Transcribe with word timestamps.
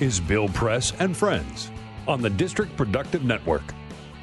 Is 0.00 0.18
Bill 0.18 0.48
Press 0.48 0.94
and 0.98 1.14
Friends 1.14 1.70
on 2.08 2.22
the 2.22 2.30
District 2.30 2.74
Productive 2.74 3.22
Network. 3.22 3.62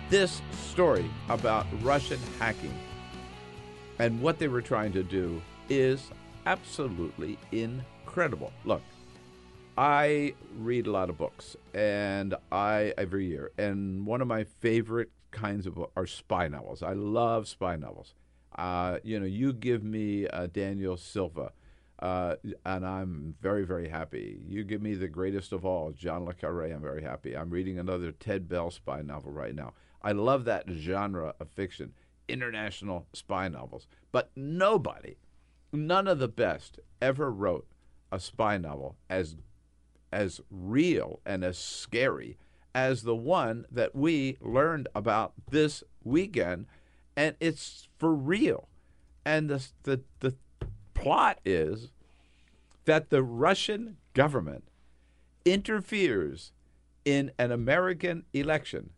This 0.10 0.42
story 0.52 1.06
about 1.30 1.68
Russian 1.84 2.20
hacking 2.40 2.74
and 4.00 4.20
what 4.20 4.40
they 4.40 4.48
were 4.48 4.64
trying 4.64 4.92
to 4.94 5.04
do 5.04 5.40
is 5.70 6.10
absolutely 6.48 7.38
incredible. 7.52 8.52
Look, 8.66 8.82
I 9.78 10.34
read 10.58 10.88
a 10.88 10.92
lot 10.92 11.12
of 11.12 11.18
books, 11.20 11.56
and 11.76 12.34
I 12.52 12.94
every 12.98 13.28
year, 13.28 13.52
and 13.60 14.06
one 14.06 14.22
of 14.22 14.28
my 14.28 14.46
favorite 14.46 15.12
kinds 15.30 15.68
of 15.68 15.78
are 15.96 16.08
spy 16.08 16.48
novels. 16.48 16.82
I 16.82 16.94
love 16.94 17.48
spy 17.48 17.76
novels. 17.76 18.16
Uh, 18.58 18.98
you 19.04 19.20
know, 19.20 19.28
you 19.28 19.54
give 19.54 19.84
me 19.84 20.28
uh, 20.28 20.48
Daniel 20.48 20.98
Silva, 20.98 21.52
uh, 22.00 22.36
and 22.66 22.86
I'm 22.86 23.36
very, 23.42 23.66
very 23.66 23.90
happy. 23.90 24.40
You 24.48 24.64
give 24.64 24.82
me 24.82 24.94
the 24.94 25.08
greatest 25.08 25.52
of 25.52 25.66
all, 25.66 25.92
John 25.92 26.26
le 26.26 26.34
Carre, 26.34 26.72
I'm 26.72 26.82
very 26.82 27.02
happy. 27.02 27.36
I'm 27.36 27.50
reading 27.50 27.80
another 27.80 28.12
Ted 28.12 28.48
Bell 28.48 28.70
spy 28.70 29.02
novel 29.02 29.32
right 29.32 29.56
now. 29.56 29.74
I 30.02 30.12
love 30.12 30.46
that 30.46 30.66
genre 30.70 31.34
of 31.40 31.50
fiction, 31.50 31.94
international 32.28 33.08
spy 33.14 33.48
novels. 33.48 33.88
But 34.12 34.32
nobody, 34.36 35.18
none 35.74 36.08
of 36.08 36.20
the 36.20 36.28
best, 36.28 36.80
ever 37.02 37.32
wrote 37.32 37.68
a 38.12 38.20
spy 38.20 38.58
novel 38.58 38.96
as 39.10 39.36
as 40.12 40.40
real 40.50 41.20
and 41.26 41.44
as 41.44 41.58
scary 41.58 42.38
as 42.74 43.04
the 43.04 43.16
one 43.16 43.66
that 43.70 43.94
we 43.94 44.38
learned 44.40 44.88
about 44.96 45.34
this 45.50 45.84
weekend, 46.04 46.66
and 47.16 47.36
it's 47.40 47.90
for 47.98 48.14
real. 48.14 48.70
And 49.26 49.50
the 49.50 49.68
the, 49.84 50.02
the 50.20 50.36
plot 51.08 51.40
is 51.46 51.88
that 52.84 53.12
the 53.12 53.24
Russian 53.24 53.96
government 54.14 54.66
interferes 55.46 56.52
in 57.06 57.32
an 57.40 57.50
American 57.50 58.26
election 58.34 58.90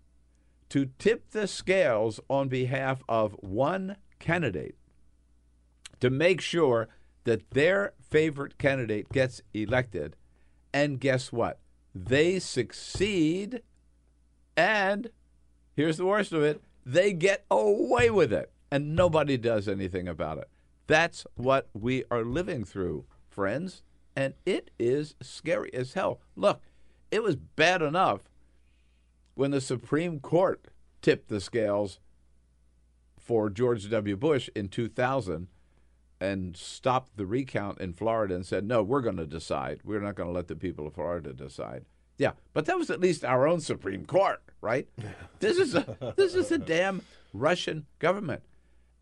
to 0.69 0.89
tip 0.97 1.30
the 1.30 1.45
scales 1.45 2.19
on 2.27 2.47
behalf 2.47 3.03
of 3.07 3.33
one 3.41 3.95
candidate 4.17 4.75
to 5.99 6.09
make 6.09 6.41
sure 6.41 6.87
that 7.25 7.52
their 7.52 7.93
favorite 8.02 8.57
candidate 8.57 9.09
gets 9.09 9.43
elected. 9.53 10.15
And 10.73 10.99
guess 10.99 11.31
what? 11.31 11.59
They 11.93 12.39
succeed, 12.39 13.61
and 14.57 15.11
here's 15.75 15.97
the 15.97 16.07
worst 16.07 16.33
of 16.33 16.41
it 16.41 16.63
they 16.83 17.13
get 17.13 17.45
away 17.52 18.09
with 18.09 18.33
it, 18.33 18.52
and 18.71 18.95
nobody 18.95 19.37
does 19.37 19.67
anything 19.67 20.07
about 20.07 20.39
it. 20.39 20.49
That's 20.90 21.28
what 21.36 21.70
we 21.76 22.04
are 22.09 22.23
living 22.23 22.64
through, 22.64 23.06
friends, 23.30 23.84
and 24.16 24.34
it 24.44 24.72
is 24.80 25.14
scary 25.22 25.72
as 25.72 25.94
hell. 25.94 26.20
Look, 26.36 26.64
it 27.11 27.22
was 27.22 27.36
bad 27.36 27.83
enough 27.83 28.22
when 29.36 29.52
the 29.52 29.61
Supreme 29.61 30.20
Court 30.20 30.67
tipped 31.04 31.30
the 31.30 31.39
scales 31.39 31.99
for 33.20 33.52
George 33.52 33.88
W. 33.88 34.17
Bush 34.17 34.49
in 34.55 34.67
2000 34.67 35.48
and 36.20 36.58
stopped 36.58 37.17
the 37.17 37.28
recount 37.28 37.80
in 37.80 37.94
Florida 37.94 38.33
and 38.33 38.44
said, 38.44 38.66
no, 38.66 38.82
we're 38.82 39.02
going 39.02 39.17
to 39.17 39.28
decide. 39.28 39.82
We're 39.83 40.02
not 40.02 40.16
going 40.16 40.30
to 40.30 40.33
let 40.33 40.48
the 40.48 40.55
people 40.55 40.88
of 40.88 40.95
Florida 40.95 41.33
decide. 41.33 41.86
Yeah, 42.17 42.32
but 42.52 42.66
that 42.66 42.80
was 42.80 42.89
at 42.89 42.99
least 42.99 43.23
our 43.23 43.48
own 43.48 43.61
Supreme 43.61 44.08
Court, 44.08 44.42
right? 44.60 44.89
this 45.39 45.60
is 45.60 45.76
a, 45.76 46.14
this 46.17 46.33
is 46.33 46.52
a 46.52 46.58
damn 46.58 47.04
Russian 47.32 47.86
government. 47.99 48.42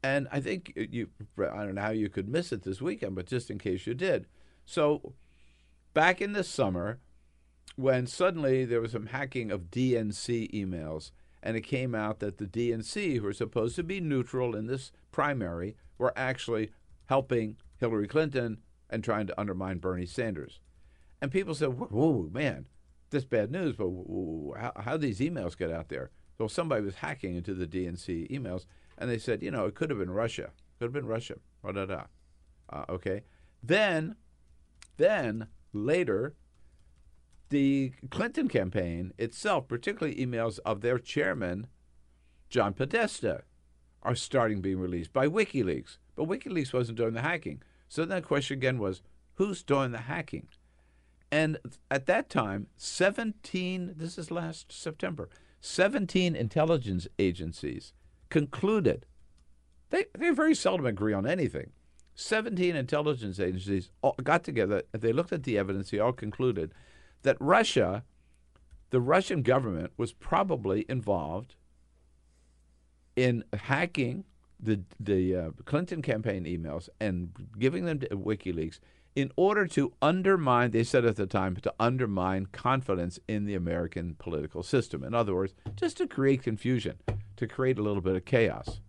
And 0.07 0.29
I 0.31 0.40
think 0.40 0.72
you, 0.75 1.09
I 1.38 1.66
don't 1.66 1.75
know 1.75 1.81
how 1.81 1.90
you 1.90 2.07
could 2.07 2.29
miss 2.29 2.53
it 2.53 2.63
this 2.63 2.81
weekend, 2.81 3.16
but 3.16 3.25
just 3.25 3.51
in 3.51 3.57
case 3.57 3.85
you 3.85 3.94
did. 3.94 4.25
So 4.66 5.13
back 5.94 6.22
in 6.22 6.31
the 6.31 6.45
summer, 6.45 7.00
when 7.75 8.07
suddenly 8.07 8.63
there 8.63 8.79
was 8.79 8.94
some 8.94 9.07
hacking 9.07 9.51
of 9.51 9.69
DNC 9.69 10.50
emails, 10.53 11.12
and 11.44 11.57
it 11.57 11.62
came 11.62 11.94
out 11.94 12.19
that 12.19 12.38
the 12.38 12.46
DNC, 12.46 13.19
who 13.19 13.28
are 13.28 13.34
supposed 13.34 13.75
to 13.75 13.84
be 13.84 14.00
neutral 14.00 14.56
in 14.56 14.67
this 14.67 14.94
primary, 15.12 15.75
were 15.97 16.13
actually 16.16 16.72
helping 17.07 17.57
Hillary 17.78 18.07
Clinton 18.07 18.59
and 18.90 19.03
trying 19.03 19.28
to 19.28 19.38
undermine 19.38 19.79
Bernie 19.79 20.06
Sanders. 20.06 20.62
And 21.22 21.34
people 21.34 21.53
said, 21.53 21.78
whoa, 21.78 22.29
man, 22.31 22.66
this 23.09 23.25
bad 23.25 23.51
news, 23.51 23.75
but 23.75 23.90
how, 24.57 24.72
how 24.78 24.96
these 24.96 25.19
emails 25.19 25.57
get 25.57 25.69
out 25.69 25.90
there? 25.90 26.12
Well, 26.38 26.47
somebody 26.47 26.81
was 26.81 26.96
hacking 26.96 27.35
into 27.35 27.53
the 27.53 27.67
DNC 27.67 28.31
emails, 28.31 28.66
and 28.97 29.09
they 29.09 29.18
said, 29.18 29.44
you 29.44 29.52
know, 29.52 29.66
it 29.66 29.75
could 29.75 29.90
have 29.90 30.00
been 30.00 30.12
Russia. 30.12 30.52
Could 30.80 30.85
have 30.85 30.94
been 30.94 31.06
Russia. 31.06 31.35
Da, 31.63 31.72
da, 31.72 31.85
da. 31.85 32.03
Uh, 32.69 32.85
okay. 32.90 33.22
Then, 33.62 34.16
then 34.97 35.47
later, 35.74 36.35
the 37.50 37.94
Clinton 38.09 38.47
campaign 38.47 39.13
itself, 39.18 39.68
particularly 39.68 40.18
emails 40.18 40.59
of 40.66 40.81
their 40.81 40.97
chairman, 40.97 41.68
John 42.50 42.74
Podesta, 42.74 43.44
are 44.03 44.16
starting 44.16 44.62
being 44.62 44.80
released 44.80 45.14
by 45.14 45.28
WikiLeaks. 45.28 45.97
But 46.16 46.28
WikiLeaks 46.28 46.74
wasn't 46.74 46.97
doing 46.97 47.14
the 47.14 47.22
hacking. 47.22 47.62
So 47.88 48.06
then 48.06 48.22
the 48.22 48.28
question 48.28 48.58
again 48.58 48.79
was, 48.79 49.02
who's 49.35 49.64
doing 49.64 49.91
the 49.91 50.00
hacking? 50.00 50.47
And 51.31 51.58
at 51.91 52.06
that 52.06 52.29
time, 52.29 52.68
17, 52.78 53.94
this 53.97 54.18
is 54.18 54.31
last 54.31 54.72
September, 54.72 55.29
17 55.62 56.35
intelligence 56.35 57.08
agencies 57.19 57.94
concluded, 58.30 59.06
they, 59.90 60.06
they 60.18 60.32
very 60.32 60.56
seldom 60.56 60.86
agree 60.86 61.14
on 61.14 61.26
anything. 61.26 61.72
17 62.16 62.76
intelligence 62.76 63.40
agencies 63.40 63.92
got 64.24 64.44
together, 64.44 64.82
and 64.92 65.02
they 65.02 65.14
looked 65.14 65.32
at 65.32 65.44
the 65.44 65.58
evidence, 65.58 65.92
they 65.92 66.00
all 66.00 66.12
concluded 66.12 66.74
that 67.22 67.38
Russia, 67.40 68.04
the 68.90 69.00
Russian 69.00 69.44
government, 69.44 69.92
was 69.98 70.14
probably 70.14 70.86
involved 70.90 71.56
in 73.16 73.44
hacking 73.54 74.24
the 74.59 74.82
the 75.00 75.36
uh, 75.36 75.52
Clinton 75.66 76.02
campaign 76.02 76.46
emails 76.46 76.90
and 77.00 77.32
giving 77.59 77.86
them 77.86 78.00
to 78.00 78.08
WikiLeaks 78.09 78.80
in 79.16 79.32
order 79.36 79.68
to 79.68 79.94
undermine. 80.02 80.72
They 80.72 80.84
said 80.84 81.06
at 81.06 81.16
the 81.16 81.28
time 81.28 81.56
to 81.58 81.74
undermine 81.80 82.48
confidence 82.48 83.20
in 83.28 83.46
the 83.46 83.56
American 83.56 84.16
political 84.18 84.64
system. 84.64 85.04
In 85.04 85.14
other 85.14 85.36
words, 85.36 85.54
just 85.76 85.98
to 85.98 86.08
create 86.08 86.42
confusion, 86.42 86.98
to 87.38 87.48
create 87.48 87.80
a 87.80 87.84
little 87.84 88.02
bit 88.02 88.16
of 88.16 88.25
chaos. 88.25 88.81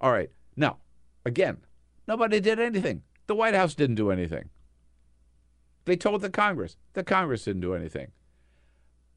All 0.00 0.12
right. 0.12 0.30
Now, 0.56 0.78
again, 1.24 1.58
nobody 2.06 2.40
did 2.40 2.58
anything. 2.58 3.02
The 3.26 3.34
White 3.34 3.54
House 3.54 3.74
didn't 3.74 3.96
do 3.96 4.10
anything. 4.10 4.48
They 5.84 5.96
told 5.96 6.20
the 6.20 6.30
Congress. 6.30 6.76
The 6.94 7.04
Congress 7.04 7.44
didn't 7.44 7.62
do 7.62 7.74
anything. 7.74 8.12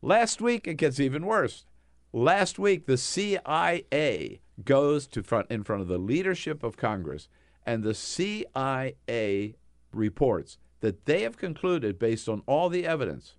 Last 0.02 0.42
week, 0.42 0.68
it 0.68 0.76
gets 0.76 1.00
even 1.00 1.26
worse. 1.26 1.66
Last 2.14 2.60
week, 2.60 2.86
the 2.86 2.98
CIA 2.98 4.42
goes 4.64 5.08
to 5.08 5.24
front 5.24 5.50
in 5.50 5.64
front 5.64 5.82
of 5.82 5.88
the 5.88 5.98
leadership 5.98 6.64
of 6.64 6.78
Congress, 6.78 7.28
and 7.66 7.84
the 7.84 7.94
CIA 7.94 9.56
reports 9.94 10.58
that 10.80 11.06
they 11.06 11.22
have 11.22 11.38
concluded, 11.38 12.00
based 12.00 12.28
on 12.28 12.42
all 12.46 12.70
the 12.70 12.86
evidence, 12.86 13.36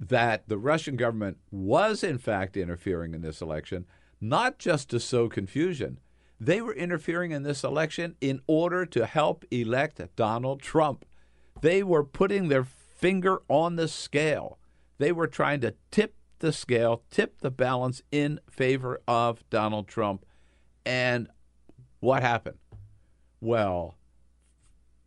that 0.00 0.48
the 0.48 0.58
Russian 0.58 0.96
government 0.96 1.36
was 1.50 2.02
in 2.02 2.16
fact 2.16 2.56
interfering 2.56 3.12
in 3.12 3.20
this 3.20 3.42
election, 3.42 3.84
not 4.20 4.58
just 4.58 4.88
to 4.90 4.98
sow 4.98 5.28
confusion. 5.28 6.00
They 6.40 6.62
were 6.62 6.72
interfering 6.72 7.32
in 7.32 7.42
this 7.42 7.62
election 7.62 8.16
in 8.20 8.40
order 8.46 8.86
to 8.86 9.04
help 9.04 9.44
elect 9.50 10.00
Donald 10.16 10.62
Trump. 10.62 11.04
They 11.60 11.82
were 11.82 12.02
putting 12.02 12.48
their 12.48 12.64
finger 12.64 13.42
on 13.48 13.76
the 13.76 13.88
scale. 13.88 14.58
They 14.96 15.12
were 15.12 15.26
trying 15.26 15.60
to 15.60 15.74
tip 15.90 16.14
the 16.38 16.52
scale, 16.52 17.02
tip 17.10 17.40
the 17.40 17.50
balance 17.50 18.00
in 18.10 18.40
favor 18.50 19.02
of 19.06 19.48
Donald 19.50 19.86
Trump. 19.86 20.24
And 20.86 21.28
what 22.00 22.22
happened? 22.22 22.56
Well, 23.42 23.98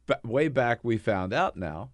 b- 0.05 0.13
way 0.23 0.49
back 0.49 0.79
we 0.83 0.97
found 0.97 1.33
out 1.33 1.57
now 1.57 1.89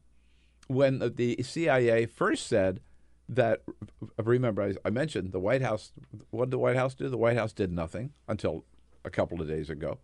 when 0.68 1.00
the 1.16 1.42
CIA 1.42 2.06
first 2.06 2.46
said 2.46 2.82
that 3.30 3.62
uh, 4.02 4.24
remember 4.24 4.64
I, 4.64 4.74
I, 4.84 4.90
mentioned 4.90 5.32
the 5.32 5.40
White 5.40 5.62
House 5.62 5.92
what 6.32 6.46
did 6.46 6.52
the 6.52 6.58
White 6.58 6.76
House 6.76 6.96
do? 6.96 7.08
The 7.08 7.18
White 7.18 7.38
House 7.38 7.54
did 7.54 7.72
nothing 7.72 8.12
until 8.28 8.66
a 9.06 9.10
couple 9.10 9.40
of 9.40 9.48
days 9.48 9.70
ago. 9.70 10.00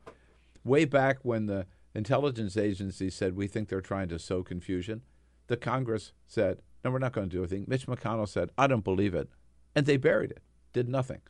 Way 0.64 0.86
back 0.86 1.20
when 1.24 1.48
the 1.48 1.66
intelligence 1.94 2.56
agency 2.56 3.10
said 3.10 3.36
we 3.36 3.48
think 3.48 3.70
they're 3.70 3.82
trying 3.82 4.10
to 4.10 4.20
sow 4.20 4.44
confusion, 4.44 5.02
the 5.48 5.58
Congress 5.58 6.12
said, 6.28 6.62
no, 6.84 6.92
we're 6.92 7.00
not 7.00 7.14
going 7.14 7.30
to 7.30 7.36
do 7.36 7.42
anything. 7.42 7.66
Mitch 7.68 7.88
McConnell 7.88 8.28
said, 8.28 8.50
I 8.58 8.68
don't 8.68 8.84
believe 8.84 9.16
it. 9.16 9.30
And 9.76 9.86
they 9.86 9.98
buried 9.98 10.32
it, 10.32 10.44
did 10.74 10.88
nothing. 10.88 11.22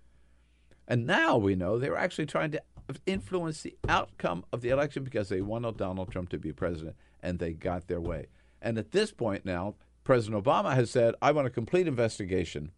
And 0.88 1.06
now 1.06 1.38
we 1.38 1.56
know 1.56 1.80
they 1.80 1.89
were 1.89 1.97
actually 1.97 2.27
trying 2.27 2.51
to 2.51 2.62
influence 3.06 3.62
the 3.62 3.75
outcome 3.88 4.45
of 4.51 4.62
the 4.62 4.69
election 4.69 5.03
because 5.03 5.30
they 5.30 5.42
wanted 5.42 5.77
Donald 5.77 6.12
Trump 6.12 6.30
to 6.30 6.38
be 6.38 6.51
president 6.51 6.95
and 7.24 7.39
they 7.39 7.53
got 7.53 7.88
their 7.88 8.01
way. 8.01 8.27
And 8.62 8.77
at 8.77 8.92
this 8.92 9.12
point 9.12 9.45
now, 9.45 9.75
President 10.06 10.42
Obama 10.42 10.75
has 10.75 10.92
said, 10.92 11.16
I 11.19 11.31
want 11.31 11.48
a 11.48 11.50
complete 11.52 11.88
investigation, 11.88 12.72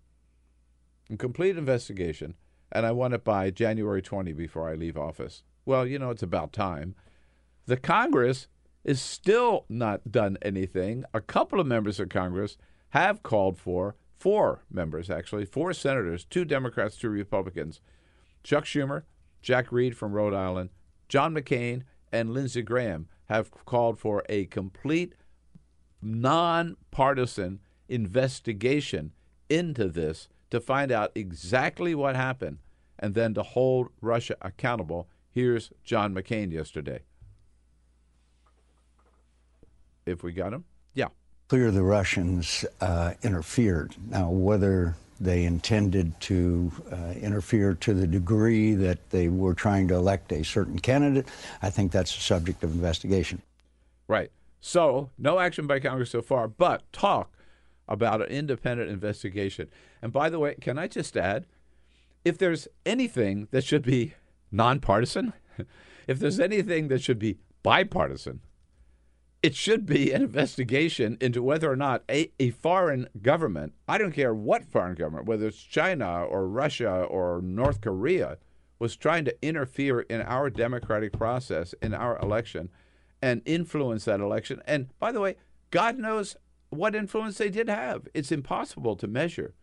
a 1.12 1.18
complete 1.18 1.58
investigation, 1.58 2.36
and 2.72 2.86
I 2.86 2.94
want 2.94 3.14
it 3.14 3.26
by 3.26 3.52
January 3.52 4.02
20 4.02 4.32
before 4.32 4.70
I 4.70 4.76
leave 4.76 4.98
office. 4.98 5.44
Well, 5.66 5.86
you 5.86 6.00
know, 6.00 6.10
it's 6.10 6.24
about 6.24 6.54
time. 6.54 6.96
The 7.66 7.76
Congress 7.76 8.48
is 8.86 9.02
still 9.02 9.66
not 9.68 10.10
done 10.10 10.38
anything. 10.42 11.04
A 11.14 11.20
couple 11.20 11.60
of 11.60 11.68
members 11.68 12.00
of 12.00 12.08
Congress 12.08 12.58
have 12.92 13.24
called 13.24 13.58
for, 13.58 13.98
four 14.18 14.64
members 14.72 15.10
actually, 15.10 15.44
four 15.44 15.74
senators, 15.74 16.24
two 16.24 16.46
Democrats, 16.46 16.96
two 16.96 17.10
Republicans, 17.10 17.82
Chuck 18.42 18.64
Schumer, 18.64 19.04
Jack 19.42 19.70
Reed 19.74 19.98
from 19.98 20.14
Rhode 20.14 20.34
Island, 20.34 20.70
John 21.10 21.36
McCain, 21.36 21.84
and 22.10 22.34
Lindsey 22.34 22.62
Graham 22.62 23.10
have 23.26 23.52
called 23.52 24.00
for 24.00 24.24
a 24.30 24.46
complete 24.46 25.14
nonpartisan 26.02 27.60
investigation 27.90 29.12
into 29.50 29.88
this 29.88 30.28
to 30.50 30.60
find 30.60 30.92
out 30.92 31.12
exactly 31.16 31.96
what 31.96 32.16
happened 32.16 32.60
and 33.00 33.14
then 33.14 33.34
to 33.34 33.44
hold 33.44 33.90
Russia 34.02 34.36
accountable. 34.42 35.08
Here's 35.32 35.72
John 35.84 36.14
McCain 36.14 36.52
yesterday. 36.52 37.02
If 40.06 40.24
we 40.24 40.32
got 40.32 40.54
him? 40.54 40.66
Yeah. 40.94 41.10
Clear 41.50 41.70
the 41.72 41.84
Russians 41.84 42.66
uh, 42.82 43.14
interfered. 43.22 43.96
Now, 44.10 44.30
whether 44.30 44.96
they 45.20 45.46
intended 45.46 46.20
to 46.22 46.72
uh, 46.92 47.14
interfere 47.20 47.74
to 47.74 47.94
the 47.94 48.08
degree 48.08 48.74
that 48.76 49.10
they 49.10 49.28
were 49.28 49.54
trying 49.54 49.88
to 49.90 49.96
elect 49.96 50.32
a 50.32 50.44
certain 50.44 50.80
candidate, 50.80 51.28
I 51.62 51.70
think 51.70 51.92
that's 51.92 52.16
a 52.16 52.22
subject 52.22 52.64
of 52.64 52.72
investigation. 52.72 53.42
Right. 54.08 54.32
So, 54.59 55.12
no 55.18 55.39
action 55.39 55.68
by 55.68 55.80
Congress 55.80 56.12
so 56.12 56.21
far, 56.21 56.48
but 56.48 56.92
talk 56.92 57.31
about 57.88 58.21
an 58.21 58.27
independent 58.27 58.89
investigation. 58.89 59.69
And 60.01 60.12
by 60.12 60.30
the 60.30 60.39
way, 60.39 60.56
can 60.59 60.77
I 60.77 60.88
just 60.88 61.15
add 61.15 61.45
if 62.25 62.38
there's 62.38 62.68
anything 62.86 63.48
that 63.51 63.63
should 63.63 63.83
be 63.83 64.15
nonpartisan, 64.51 65.33
if 66.07 66.19
there's 66.19 66.39
anything 66.39 66.89
that 66.89 67.01
should 67.01 67.19
be 67.19 67.38
bipartisan, 67.63 68.42
it 69.44 69.56
should 69.56 69.86
be 69.86 70.12
an 70.12 70.24
investigation 70.24 71.18
into 71.21 71.44
whether 71.44 71.71
or 71.71 71.75
not 71.75 72.04
a, 72.09 72.31
a 72.39 72.50
foreign 72.50 73.07
government, 73.21 73.74
I 73.88 73.98
don't 73.98 74.12
care 74.12 74.33
what 74.33 74.65
foreign 74.65 74.95
government, 74.95 75.27
whether 75.27 75.48
it's 75.48 75.62
China 75.62 76.24
or 76.24 76.48
Russia 76.48 77.04
or 77.04 77.42
North 77.42 77.80
Korea, 77.81 78.39
was 78.80 78.95
trying 78.95 79.25
to 79.25 79.36
interfere 79.42 80.01
in 80.01 80.21
our 80.21 80.50
democratic 80.50 81.13
process, 81.13 81.74
in 81.81 81.94
our 81.94 82.19
election, 82.19 82.69
and 83.22 83.42
influence 83.46 84.06
that 84.06 84.19
election. 84.19 84.62
And 84.66 84.88
by 85.00 85.12
the 85.12 85.19
way, 85.19 85.36
God 85.72 85.98
knows 85.98 86.36
what 86.69 86.96
influence 86.96 87.38
they 87.38 87.50
did 87.50 87.69
have. 87.69 88.08
It's 88.14 88.31
impossible 88.31 88.96
to 88.98 89.08
measure. 89.08 89.54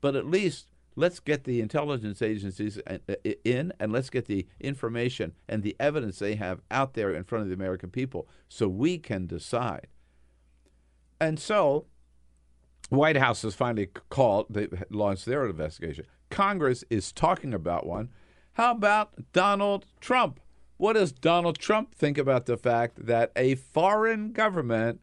But 0.00 0.16
at 0.16 0.26
least 0.26 0.68
let's 0.96 1.20
get 1.20 1.44
the 1.44 1.60
intelligence 1.60 2.22
agencies 2.22 2.78
uh, 2.86 2.98
uh, 3.08 3.14
in 3.44 3.72
and 3.78 3.92
let's 3.92 4.10
get 4.10 4.26
the 4.26 4.46
information 4.60 5.32
and 5.48 5.62
the 5.62 5.76
evidence 5.78 6.18
they 6.18 6.34
have 6.34 6.60
out 6.70 6.94
there 6.94 7.12
in 7.12 7.24
front 7.24 7.42
of 7.42 7.48
the 7.48 7.54
American 7.54 7.90
people 7.90 8.28
so 8.48 8.68
we 8.68 8.98
can 8.98 9.26
decide. 9.26 9.86
And 11.20 11.38
so, 11.38 11.86
White 12.90 13.16
House 13.16 13.42
has 13.42 13.54
finally 13.54 13.88
called, 14.08 14.46
they 14.50 14.68
launched 14.90 15.26
their 15.26 15.46
investigation. 15.46 16.06
Congress 16.30 16.84
is 16.90 17.12
talking 17.12 17.54
about 17.54 17.86
one. 17.86 18.10
How 18.54 18.72
about 18.72 19.32
Donald 19.32 19.86
Trump? 20.00 20.40
What 20.78 20.94
does 20.94 21.12
Donald 21.12 21.58
Trump 21.58 21.94
think 21.94 22.16
about 22.18 22.46
the 22.46 22.56
fact 22.56 23.06
that 23.06 23.30
a 23.36 23.56
foreign 23.56 24.32
government 24.32 25.00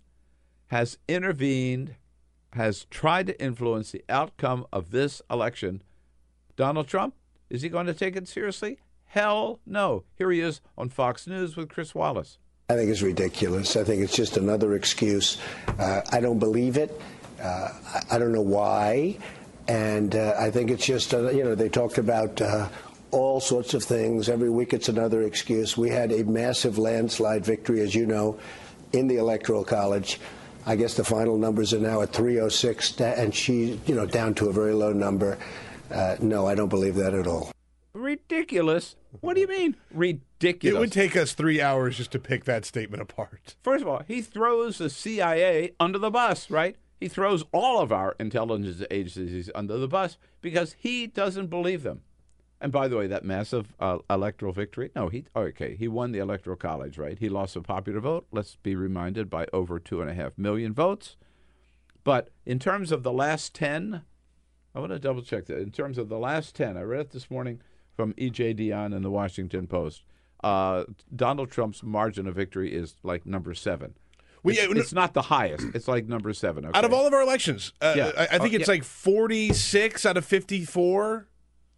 has 0.67 0.97
intervened 1.07 1.95
has 2.55 2.85
tried 2.85 3.27
to 3.27 3.41
influence 3.41 3.91
the 3.91 4.03
outcome 4.07 4.65
of 4.71 4.91
this 4.91 5.21
election. 5.29 5.81
Donald 6.55 6.87
Trump, 6.87 7.13
is 7.49 7.61
he 7.61 7.69
going 7.69 7.85
to 7.85 7.93
take 7.93 8.15
it 8.15 8.27
seriously? 8.27 8.79
Hell 9.05 9.59
no. 9.65 10.03
Here 10.17 10.31
he 10.31 10.39
is 10.39 10.61
on 10.77 10.89
Fox 10.89 11.27
News 11.27 11.55
with 11.55 11.69
Chris 11.69 11.93
Wallace. 11.93 12.37
I 12.69 12.75
think 12.75 12.89
it's 12.89 13.01
ridiculous. 13.01 13.75
I 13.75 13.83
think 13.83 14.01
it's 14.01 14.15
just 14.15 14.37
another 14.37 14.73
excuse. 14.73 15.37
Uh, 15.77 16.01
I 16.11 16.19
don't 16.19 16.39
believe 16.39 16.77
it. 16.77 16.99
Uh, 17.41 17.69
I 18.09 18.17
don't 18.17 18.31
know 18.31 18.41
why. 18.41 19.17
And 19.67 20.15
uh, 20.15 20.35
I 20.39 20.49
think 20.49 20.71
it's 20.71 20.85
just, 20.85 21.13
uh, 21.13 21.29
you 21.29 21.43
know, 21.43 21.55
they 21.55 21.69
talked 21.69 21.97
about 21.97 22.41
uh, 22.41 22.69
all 23.15 23.39
sorts 23.39 23.73
of 23.73 23.81
things. 23.81 24.27
Every 24.27 24.49
week 24.49 24.73
it's 24.73 24.89
another 24.89 25.21
excuse. 25.21 25.77
We 25.77 25.89
had 25.89 26.11
a 26.11 26.25
massive 26.25 26.77
landslide 26.77 27.45
victory, 27.45 27.79
as 27.79 27.95
you 27.95 28.05
know, 28.05 28.37
in 28.91 29.07
the 29.07 29.15
Electoral 29.15 29.63
College. 29.63 30.19
I 30.65 30.75
guess 30.75 30.95
the 30.95 31.05
final 31.05 31.37
numbers 31.37 31.73
are 31.73 31.79
now 31.79 32.01
at 32.01 32.11
306, 32.11 32.99
and 32.99 33.33
she, 33.33 33.79
you 33.85 33.95
know, 33.95 34.05
down 34.05 34.33
to 34.35 34.49
a 34.49 34.53
very 34.53 34.73
low 34.73 34.91
number. 34.91 35.37
Uh, 35.89 36.17
no, 36.19 36.45
I 36.45 36.55
don't 36.55 36.67
believe 36.67 36.95
that 36.95 37.13
at 37.13 37.25
all. 37.25 37.51
Ridiculous. 37.93 38.97
What 39.21 39.35
do 39.35 39.41
you 39.41 39.47
mean? 39.47 39.77
Ridiculous. 39.93 40.75
It 40.75 40.79
would 40.79 40.91
take 40.91 41.15
us 41.15 41.33
three 41.33 41.61
hours 41.61 41.95
just 41.95 42.11
to 42.11 42.19
pick 42.19 42.43
that 42.45 42.65
statement 42.65 43.01
apart. 43.01 43.55
First 43.63 43.83
of 43.83 43.87
all, 43.87 44.03
he 44.05 44.21
throws 44.21 44.79
the 44.79 44.89
CIA 44.89 45.71
under 45.79 45.97
the 45.97 46.11
bus, 46.11 46.49
right? 46.49 46.75
He 46.99 47.07
throws 47.07 47.45
all 47.53 47.79
of 47.79 47.93
our 47.93 48.15
intelligence 48.19 48.83
agencies 48.91 49.49
under 49.55 49.77
the 49.77 49.87
bus 49.87 50.17
because 50.41 50.75
he 50.79 51.07
doesn't 51.07 51.47
believe 51.47 51.83
them. 51.83 52.01
And 52.65 52.71
by 52.71 52.87
the 52.87 52.97
way, 52.97 53.05
that 53.05 53.23
massive 53.23 53.75
uh, 53.79 53.99
electoral 54.09 54.51
victory, 54.51 54.89
no, 54.95 55.07
he, 55.07 55.25
okay, 55.35 55.75
he 55.75 55.87
won 55.87 56.11
the 56.13 56.17
electoral 56.17 56.57
college, 56.57 56.97
right? 56.97 57.15
He 57.19 57.29
lost 57.29 57.53
the 57.53 57.61
popular 57.61 57.99
vote, 57.99 58.25
let's 58.31 58.55
be 58.55 58.75
reminded, 58.75 59.29
by 59.29 59.45
over 59.53 59.77
two 59.77 60.01
and 60.01 60.09
a 60.09 60.15
half 60.15 60.35
million 60.35 60.73
votes. 60.73 61.15
But 62.03 62.31
in 62.43 62.57
terms 62.57 62.91
of 62.91 63.03
the 63.03 63.13
last 63.13 63.53
10, 63.53 64.01
I 64.73 64.79
want 64.79 64.91
to 64.91 64.97
double 64.97 65.21
check 65.21 65.45
that. 65.45 65.59
In 65.59 65.69
terms 65.69 65.99
of 65.99 66.09
the 66.09 66.17
last 66.17 66.55
10, 66.55 66.75
I 66.75 66.81
read 66.81 67.01
it 67.01 67.11
this 67.11 67.29
morning 67.29 67.61
from 67.95 68.15
E.J. 68.17 68.55
Dionne 68.55 68.95
in 68.95 69.03
the 69.03 69.11
Washington 69.11 69.67
Post. 69.67 70.01
Uh, 70.43 70.85
Donald 71.15 71.51
Trump's 71.51 71.83
margin 71.83 72.25
of 72.25 72.33
victory 72.33 72.73
is 72.73 72.95
like 73.03 73.27
number 73.27 73.53
seven. 73.53 73.93
We, 74.41 74.57
it's, 74.57 74.73
it's, 74.73 74.93
not 74.93 75.13
the 75.13 75.21
highest. 75.21 75.67
It's 75.75 75.87
like 75.87 76.07
number 76.07 76.33
seven. 76.33 76.65
Okay? 76.65 76.75
Out 76.75 76.83
of 76.83 76.93
all 76.93 77.05
of 77.05 77.13
our 77.13 77.21
elections, 77.21 77.73
uh, 77.79 77.93
yeah. 77.95 78.11
I, 78.17 78.23
I, 78.23 78.39
think 78.39 78.55
uh, 78.55 78.57
it's 78.57 78.67
yeah. 78.67 78.73
like 78.73 78.83
46 78.83 80.03
out 80.03 80.17
of 80.17 80.25
54 80.25 81.27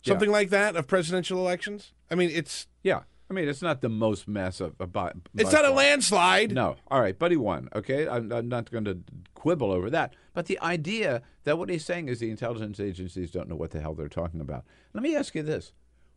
something 0.04 0.30
yeah. 0.30 0.36
like 0.36 0.50
that 0.50 0.76
of 0.76 0.88
presidential 0.88 1.40
elections. 1.40 1.94
I 2.10 2.16
mean, 2.16 2.30
it's 2.32 2.68
yeah. 2.84 3.02
I 3.30 3.34
mean, 3.34 3.50
it's 3.50 3.62
not 3.62 3.82
the 3.82 3.90
most 3.90 4.28
massive. 4.28 4.78
By 4.78 5.12
it's 5.36 5.52
not 5.52 5.64
far. 5.64 5.72
a 5.72 5.74
landslide. 5.74 6.54
No. 6.54 6.78
All 6.90 7.02
right, 7.02 7.18
but 7.18 7.32
he 7.32 7.38
won. 7.38 7.68
Okay, 7.76 8.08
I'm, 8.08 8.32
I'm 8.32 8.48
not 8.48 8.72
going 8.72 8.86
to 8.86 9.00
quibble 9.36 9.72
over 9.72 9.90
that. 9.90 10.14
But 10.34 10.46
the 10.46 10.60
idea 10.62 11.22
that 11.44 11.58
what 11.58 11.70
he's 11.70 11.84
saying 11.84 12.08
is 12.08 12.20
the 12.20 12.30
intelligence 12.30 12.80
agencies 12.80 13.32
don't 13.32 13.50
know 13.50 13.56
what 13.56 13.72
the 13.72 13.82
hell 13.82 13.94
they're 13.94 14.08
talking 14.08 14.40
about. 14.40 14.64
Let 14.94 15.04
me 15.04 15.16
ask 15.16 15.36
you 15.36 15.44
this: 15.44 15.74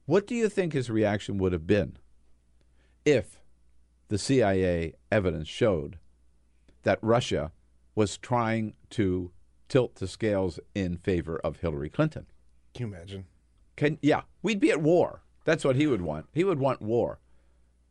What 0.06 0.26
do 0.26 0.36
you 0.36 0.48
think 0.48 0.72
his 0.72 0.88
reaction 0.88 1.38
would 1.38 1.52
have 1.52 1.66
been 1.66 1.96
if 3.04 3.40
the 4.08 4.18
CIA 4.18 4.94
evidence 5.10 5.48
showed 5.48 5.98
that 6.82 6.98
Russia 7.02 7.50
was 7.96 8.18
trying 8.18 8.74
to 8.90 9.32
tilt 9.68 9.96
the 9.96 10.08
scales 10.08 10.60
in 10.74 10.96
favor 10.96 11.38
of 11.38 11.58
Hillary 11.58 11.90
Clinton? 11.90 12.26
Can 12.74 12.88
you 12.88 12.94
imagine? 12.94 13.24
Can 13.80 13.96
yeah, 14.02 14.24
we'd 14.42 14.60
be 14.60 14.70
at 14.70 14.82
war. 14.82 15.22
That's 15.46 15.64
what 15.64 15.76
he 15.76 15.86
would 15.86 16.02
want. 16.02 16.26
He 16.34 16.44
would 16.44 16.58
want 16.58 16.82
war. 16.82 17.18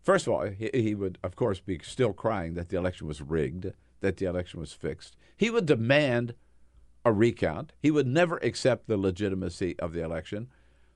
First 0.03 0.27
of 0.27 0.33
all, 0.33 0.45
he, 0.45 0.69
he 0.71 0.93
would, 0.93 1.17
of 1.23 1.35
course, 1.35 1.59
be 1.59 1.79
still 1.81 2.13
crying 2.13 2.53
that 2.53 2.69
the 2.69 2.77
election 2.77 3.07
was 3.07 3.23
rigged, 3.23 3.73
that 4.01 4.17
the 4.17 4.27
election 4.27 4.59
was 4.59 4.71
fixed. 4.71 5.17
He 5.35 5.49
would 5.49 5.65
demand 5.65 6.35
a 7.03 7.11
recount. 7.11 7.73
He 7.79 7.89
would 7.89 8.05
never 8.05 8.37
accept 8.37 8.87
the 8.87 8.97
legitimacy 8.97 9.79
of 9.79 9.93
the 9.93 10.03
election. 10.03 10.49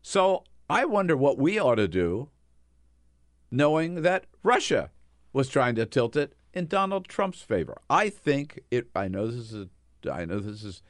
So 0.03 0.43
I 0.69 0.85
wonder 0.85 1.17
what 1.17 1.39
we 1.39 1.57
ought 1.57 1.75
to 1.75 1.87
do, 1.87 2.29
knowing 3.49 4.03
that 4.03 4.27
Russia 4.43 4.91
was 5.33 5.49
trying 5.49 5.73
to 5.73 5.87
tilt 5.87 6.15
it 6.15 6.35
in 6.53 6.67
Donald 6.67 7.07
Trump's 7.07 7.41
favor. 7.41 7.81
I 7.89 8.09
think 8.09 8.59
it. 8.69 8.89
I 8.95 9.07
know 9.07 9.25
this 9.25 9.51
is. 9.53 9.67
A, 10.05 10.11
I 10.11 10.25
know 10.25 10.37
this 10.37 10.63
is 10.63 10.83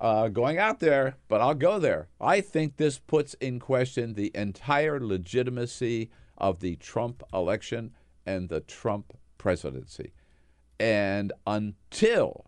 uh, 0.00 0.28
going 0.28 0.58
out 0.58 0.80
there, 0.80 1.16
but 1.28 1.40
I'll 1.40 1.54
go 1.54 1.78
there. 1.78 2.08
I 2.20 2.40
think 2.40 2.76
this 2.76 2.98
puts 2.98 3.34
in 3.34 3.58
question 3.58 4.14
the 4.14 4.30
entire 4.34 5.00
legitimacy 5.00 6.10
of 6.36 6.60
the 6.60 6.76
Trump 6.76 7.22
election 7.32 7.92
and 8.24 8.48
the 8.48 8.60
Trump 8.60 9.16
presidency. 9.38 10.12
And 10.78 11.32
until 11.46 12.46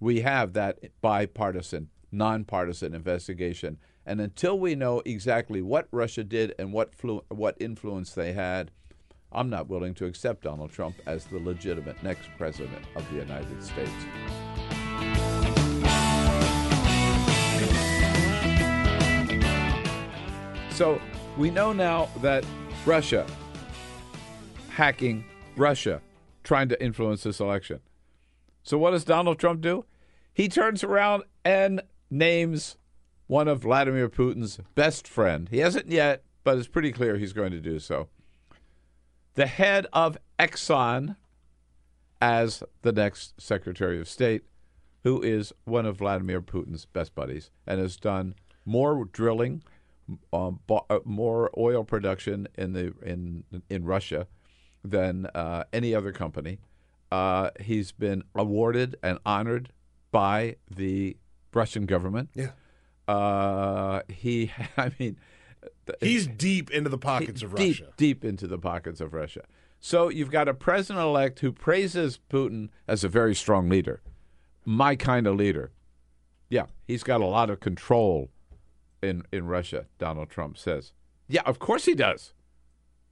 we 0.00 0.20
have 0.20 0.52
that 0.52 0.78
bipartisan, 1.00 1.88
nonpartisan 2.12 2.94
investigation 2.94 3.78
And 4.06 4.20
until 4.20 4.58
we 4.58 4.74
know 4.74 5.02
exactly 5.04 5.62
what 5.62 5.88
Russia 5.90 6.24
did 6.24 6.54
and 6.58 6.72
what 6.72 6.94
flu- 6.94 7.24
what 7.28 7.56
influence 7.58 8.12
they 8.12 8.32
had, 8.32 8.70
I'm 9.32 9.50
not 9.50 9.68
willing 9.68 9.94
to 9.94 10.06
accept 10.06 10.42
Donald 10.42 10.70
Trump 10.70 10.96
as 11.06 11.24
the 11.24 11.38
legitimate 11.38 12.02
next 12.02 12.28
president 12.36 12.84
of 12.94 13.08
the 13.10 13.16
United 13.16 13.62
States. 13.64 14.53
So 20.74 21.00
we 21.38 21.52
know 21.52 21.72
now 21.72 22.08
that 22.20 22.44
Russia 22.84 23.24
hacking 24.70 25.24
Russia, 25.56 26.00
trying 26.42 26.68
to 26.68 26.82
influence 26.82 27.22
this 27.22 27.38
election. 27.38 27.78
So 28.64 28.76
what 28.76 28.90
does 28.90 29.04
Donald 29.04 29.38
Trump 29.38 29.60
do? 29.60 29.84
He 30.32 30.48
turns 30.48 30.82
around 30.82 31.22
and 31.44 31.80
names 32.10 32.76
one 33.28 33.46
of 33.46 33.60
Vladimir 33.60 34.08
Putin's 34.08 34.58
best 34.74 35.06
friend. 35.06 35.48
He 35.48 35.58
hasn't 35.58 35.92
yet, 35.92 36.24
but 36.42 36.58
it's 36.58 36.66
pretty 36.66 36.90
clear 36.90 37.18
he's 37.18 37.32
going 37.32 37.52
to 37.52 37.60
do 37.60 37.78
so. 37.78 38.08
The 39.34 39.46
head 39.46 39.86
of 39.92 40.18
Exxon 40.40 41.14
as 42.20 42.64
the 42.82 42.90
next 42.90 43.40
Secretary 43.40 44.00
of 44.00 44.08
State, 44.08 44.42
who 45.04 45.22
is 45.22 45.52
one 45.66 45.86
of 45.86 45.98
Vladimir 45.98 46.42
Putin's 46.42 46.84
best 46.84 47.14
buddies 47.14 47.50
and 47.64 47.80
has 47.80 47.96
done 47.96 48.34
more 48.64 49.04
drilling, 49.04 49.62
um, 50.32 50.60
uh, 50.68 50.98
more 51.04 51.50
oil 51.56 51.84
production 51.84 52.48
in 52.56 52.72
the 52.72 52.92
in 53.02 53.44
in 53.70 53.84
Russia 53.84 54.26
than 54.84 55.26
uh, 55.34 55.64
any 55.72 55.94
other 55.94 56.12
company. 56.12 56.58
Uh, 57.10 57.50
he's 57.60 57.92
been 57.92 58.22
awarded 58.34 58.96
and 59.02 59.18
honored 59.24 59.70
by 60.10 60.56
the 60.70 61.16
Russian 61.52 61.86
government. 61.86 62.30
Yeah. 62.34 62.50
Uh, 63.06 64.02
he, 64.08 64.52
I 64.76 64.90
mean, 64.98 65.18
he's 66.00 66.26
deep 66.26 66.70
into 66.70 66.90
the 66.90 66.98
pockets 66.98 67.42
of 67.42 67.54
deep, 67.54 67.80
Russia. 67.80 67.92
Deep 67.96 68.24
into 68.24 68.46
the 68.46 68.58
pockets 68.58 69.00
of 69.00 69.14
Russia. 69.14 69.42
So 69.80 70.08
you've 70.08 70.30
got 70.30 70.48
a 70.48 70.54
president 70.54 71.04
elect 71.04 71.40
who 71.40 71.52
praises 71.52 72.18
Putin 72.30 72.70
as 72.88 73.04
a 73.04 73.08
very 73.08 73.34
strong 73.34 73.68
leader, 73.68 74.00
my 74.64 74.96
kind 74.96 75.26
of 75.26 75.36
leader. 75.36 75.72
Yeah, 76.48 76.66
he's 76.86 77.02
got 77.02 77.20
a 77.20 77.26
lot 77.26 77.50
of 77.50 77.60
control 77.60 78.30
in 79.04 79.22
in 79.32 79.46
Russia. 79.46 79.86
Donald 79.98 80.30
Trump 80.30 80.58
says. 80.58 80.92
Yeah, 81.28 81.42
of 81.46 81.58
course 81.58 81.84
he 81.84 81.94
does. 81.94 82.32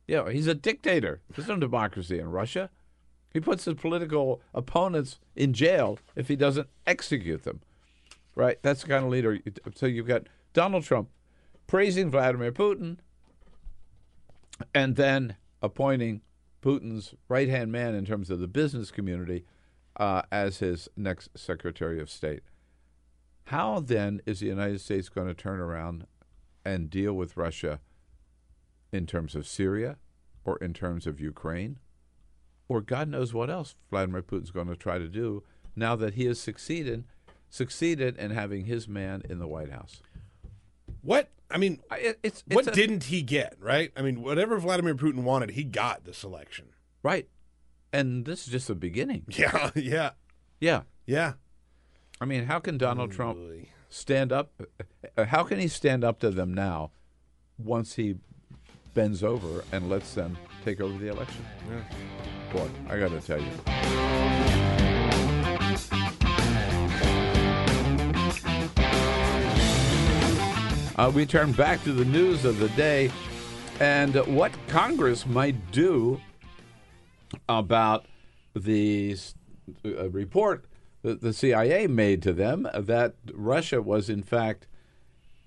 Yeah, 0.06 0.30
he's 0.30 0.46
a 0.46 0.54
dictator. 0.54 1.20
There's 1.30 1.48
no 1.48 1.56
democracy 1.56 2.18
in 2.18 2.30
Russia. 2.30 2.70
He 3.32 3.40
puts 3.40 3.64
his 3.64 3.74
political 3.74 4.42
opponents 4.52 5.18
in 5.34 5.54
jail 5.54 5.98
if 6.16 6.28
he 6.28 6.36
doesn't 6.36 6.68
execute 6.86 7.44
them. 7.44 7.60
Right? 8.34 8.58
That's 8.62 8.82
the 8.82 8.88
kind 8.88 9.04
of 9.04 9.10
leader. 9.10 9.38
So 9.74 9.86
you've 9.86 10.06
got 10.06 10.26
Donald 10.52 10.84
Trump 10.84 11.08
praising 11.66 12.10
Vladimir 12.10 12.52
Putin 12.52 12.98
and 14.74 14.96
then 14.96 15.36
appointing 15.62 16.20
Putin's 16.62 17.14
right 17.28 17.48
hand 17.48 17.72
man 17.72 17.94
in 17.94 18.04
terms 18.04 18.30
of 18.30 18.38
the 18.38 18.46
business 18.46 18.90
community 18.90 19.44
uh, 19.96 20.22
as 20.30 20.58
his 20.58 20.88
next 20.96 21.30
Secretary 21.36 22.00
of 22.00 22.10
State. 22.10 22.42
How 23.52 23.80
then 23.80 24.22
is 24.24 24.40
the 24.40 24.46
United 24.46 24.80
States 24.80 25.10
going 25.10 25.26
to 25.26 25.34
turn 25.34 25.60
around 25.60 26.06
and 26.64 26.88
deal 26.88 27.12
with 27.12 27.36
Russia 27.36 27.80
in 28.90 29.04
terms 29.04 29.34
of 29.34 29.46
Syria 29.46 29.98
or 30.42 30.56
in 30.62 30.72
terms 30.72 31.06
of 31.06 31.20
Ukraine? 31.20 31.78
Or 32.66 32.80
God 32.80 33.08
knows 33.08 33.34
what 33.34 33.50
else 33.50 33.74
Vladimir 33.90 34.22
Putin's 34.22 34.50
going 34.50 34.68
to 34.68 34.74
try 34.74 34.96
to 34.96 35.06
do 35.06 35.42
now 35.76 35.94
that 35.96 36.14
he 36.14 36.24
has 36.24 36.40
succeeded 36.40 37.04
succeeded 37.50 38.16
in 38.16 38.30
having 38.30 38.64
his 38.64 38.88
man 38.88 39.20
in 39.28 39.38
the 39.38 39.46
White 39.46 39.70
House. 39.70 40.00
What 41.02 41.28
I 41.50 41.58
mean, 41.58 41.80
it, 41.90 42.18
it's, 42.22 42.42
it's 42.46 42.56
what 42.56 42.68
a, 42.68 42.70
didn't 42.70 43.04
he 43.04 43.20
get? 43.20 43.56
Right? 43.60 43.92
I 43.94 44.00
mean, 44.00 44.22
whatever 44.22 44.58
Vladimir 44.58 44.94
Putin 44.94 45.24
wanted, 45.24 45.50
he 45.50 45.64
got 45.64 46.06
this 46.06 46.24
election. 46.24 46.68
Right, 47.02 47.28
and 47.92 48.24
this 48.24 48.46
is 48.46 48.52
just 48.52 48.68
the 48.68 48.74
beginning. 48.74 49.26
Yeah, 49.36 49.72
yeah, 49.74 50.10
yeah, 50.58 50.82
yeah. 51.04 51.34
I 52.22 52.24
mean, 52.24 52.44
how 52.44 52.60
can 52.60 52.78
Donald 52.78 53.10
Trump 53.10 53.36
stand 53.88 54.30
up? 54.30 54.52
Uh, 55.16 55.24
how 55.24 55.42
can 55.42 55.58
he 55.58 55.66
stand 55.66 56.04
up 56.04 56.20
to 56.20 56.30
them 56.30 56.54
now 56.54 56.92
once 57.58 57.96
he 57.96 58.14
bends 58.94 59.24
over 59.24 59.64
and 59.72 59.90
lets 59.90 60.14
them 60.14 60.38
take 60.64 60.80
over 60.80 60.96
the 60.96 61.08
election? 61.08 61.44
Yeah. 61.68 61.82
Boy, 62.52 62.68
I 62.88 63.00
got 63.00 63.10
to 63.10 63.20
tell 63.20 63.40
you. 63.40 63.50
Uh, 70.96 71.10
we 71.12 71.26
turn 71.26 71.50
back 71.50 71.82
to 71.82 71.92
the 71.92 72.04
news 72.04 72.44
of 72.44 72.60
the 72.60 72.68
day 72.68 73.10
and 73.80 74.14
what 74.32 74.52
Congress 74.68 75.26
might 75.26 75.72
do 75.72 76.20
about 77.48 78.06
the 78.54 79.16
uh, 79.84 80.08
report 80.10 80.66
that 81.02 81.20
the 81.20 81.32
CIA 81.32 81.86
made 81.86 82.22
to 82.22 82.32
them 82.32 82.68
that 82.74 83.14
Russia 83.32 83.82
was, 83.82 84.08
in 84.08 84.22
fact, 84.22 84.66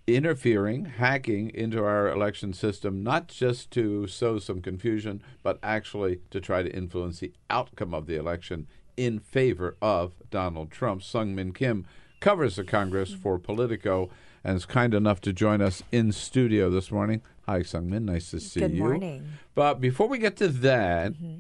interfering, 0.08 0.86
hacking 0.86 1.50
into 1.50 1.84
our 1.84 2.08
election 2.10 2.54
system, 2.54 3.04
not 3.04 3.28
just 3.28 3.72
to 3.72 4.06
sow 4.08 4.38
some 4.38 4.62
confusion, 4.62 5.22
but 5.42 5.58
actually 5.64 6.20
to 6.30 6.40
try 6.40 6.62
to 6.62 6.76
influence 6.76 7.20
the 7.20 7.34
outcome 7.50 7.94
of 7.94 8.06
the 8.06 8.16
election 8.16 8.68
in 8.98 9.20
favor 9.20 9.76
of 9.82 10.14
Donald 10.30 10.72
Trump. 10.72 11.02
Seung 11.02 11.34
Min 11.34 11.54
Kim 11.54 11.86
covers 12.20 12.56
the 12.56 12.64
Congress 12.64 13.12
mm-hmm. 13.12 13.22
for 13.22 13.40
Politico 13.40 14.10
and 14.44 14.56
is 14.56 14.66
kind 14.66 14.94
enough 14.94 15.22
to 15.22 15.34
join 15.34 15.62
us 15.62 15.84
in 15.92 16.12
studio 16.12 16.70
this 16.70 16.92
morning. 16.92 17.22
Hi, 17.48 17.62
Seung 17.62 17.86
Min. 17.86 18.06
Nice 18.06 18.32
to 18.32 18.40
see 18.40 18.60
Good 18.60 18.74
you. 18.74 18.84
morning. 18.84 19.28
But 19.56 19.82
before 19.82 20.08
we 20.08 20.20
get 20.20 20.38
to 20.38 20.48
that, 20.48 21.14
mm-hmm. 21.14 21.40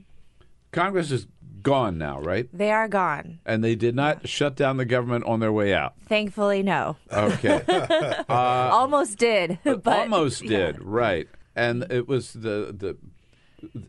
Congress 0.71 1.11
is 1.11 1.27
gone 1.65 1.97
now, 1.97 2.21
right? 2.21 2.47
They 2.53 2.71
are 2.71 2.87
gone. 2.87 3.39
And 3.45 3.61
they 3.63 3.75
did 3.75 3.95
not 3.95 4.29
shut 4.29 4.55
down 4.55 4.77
the 4.77 4.85
government 4.85 5.25
on 5.25 5.39
their 5.41 5.51
way 5.51 5.73
out. 5.73 5.95
Thankfully, 6.07 6.63
no. 6.63 6.95
Okay. 7.11 7.61
Uh, 8.29 8.69
almost 8.71 9.17
did, 9.17 9.59
but 9.63 9.87
Almost 9.87 10.43
yeah. 10.43 10.49
did, 10.71 10.81
right. 10.81 11.27
And 11.55 11.85
it 11.91 12.07
was 12.07 12.33
the 12.33 12.73
the 12.77 12.97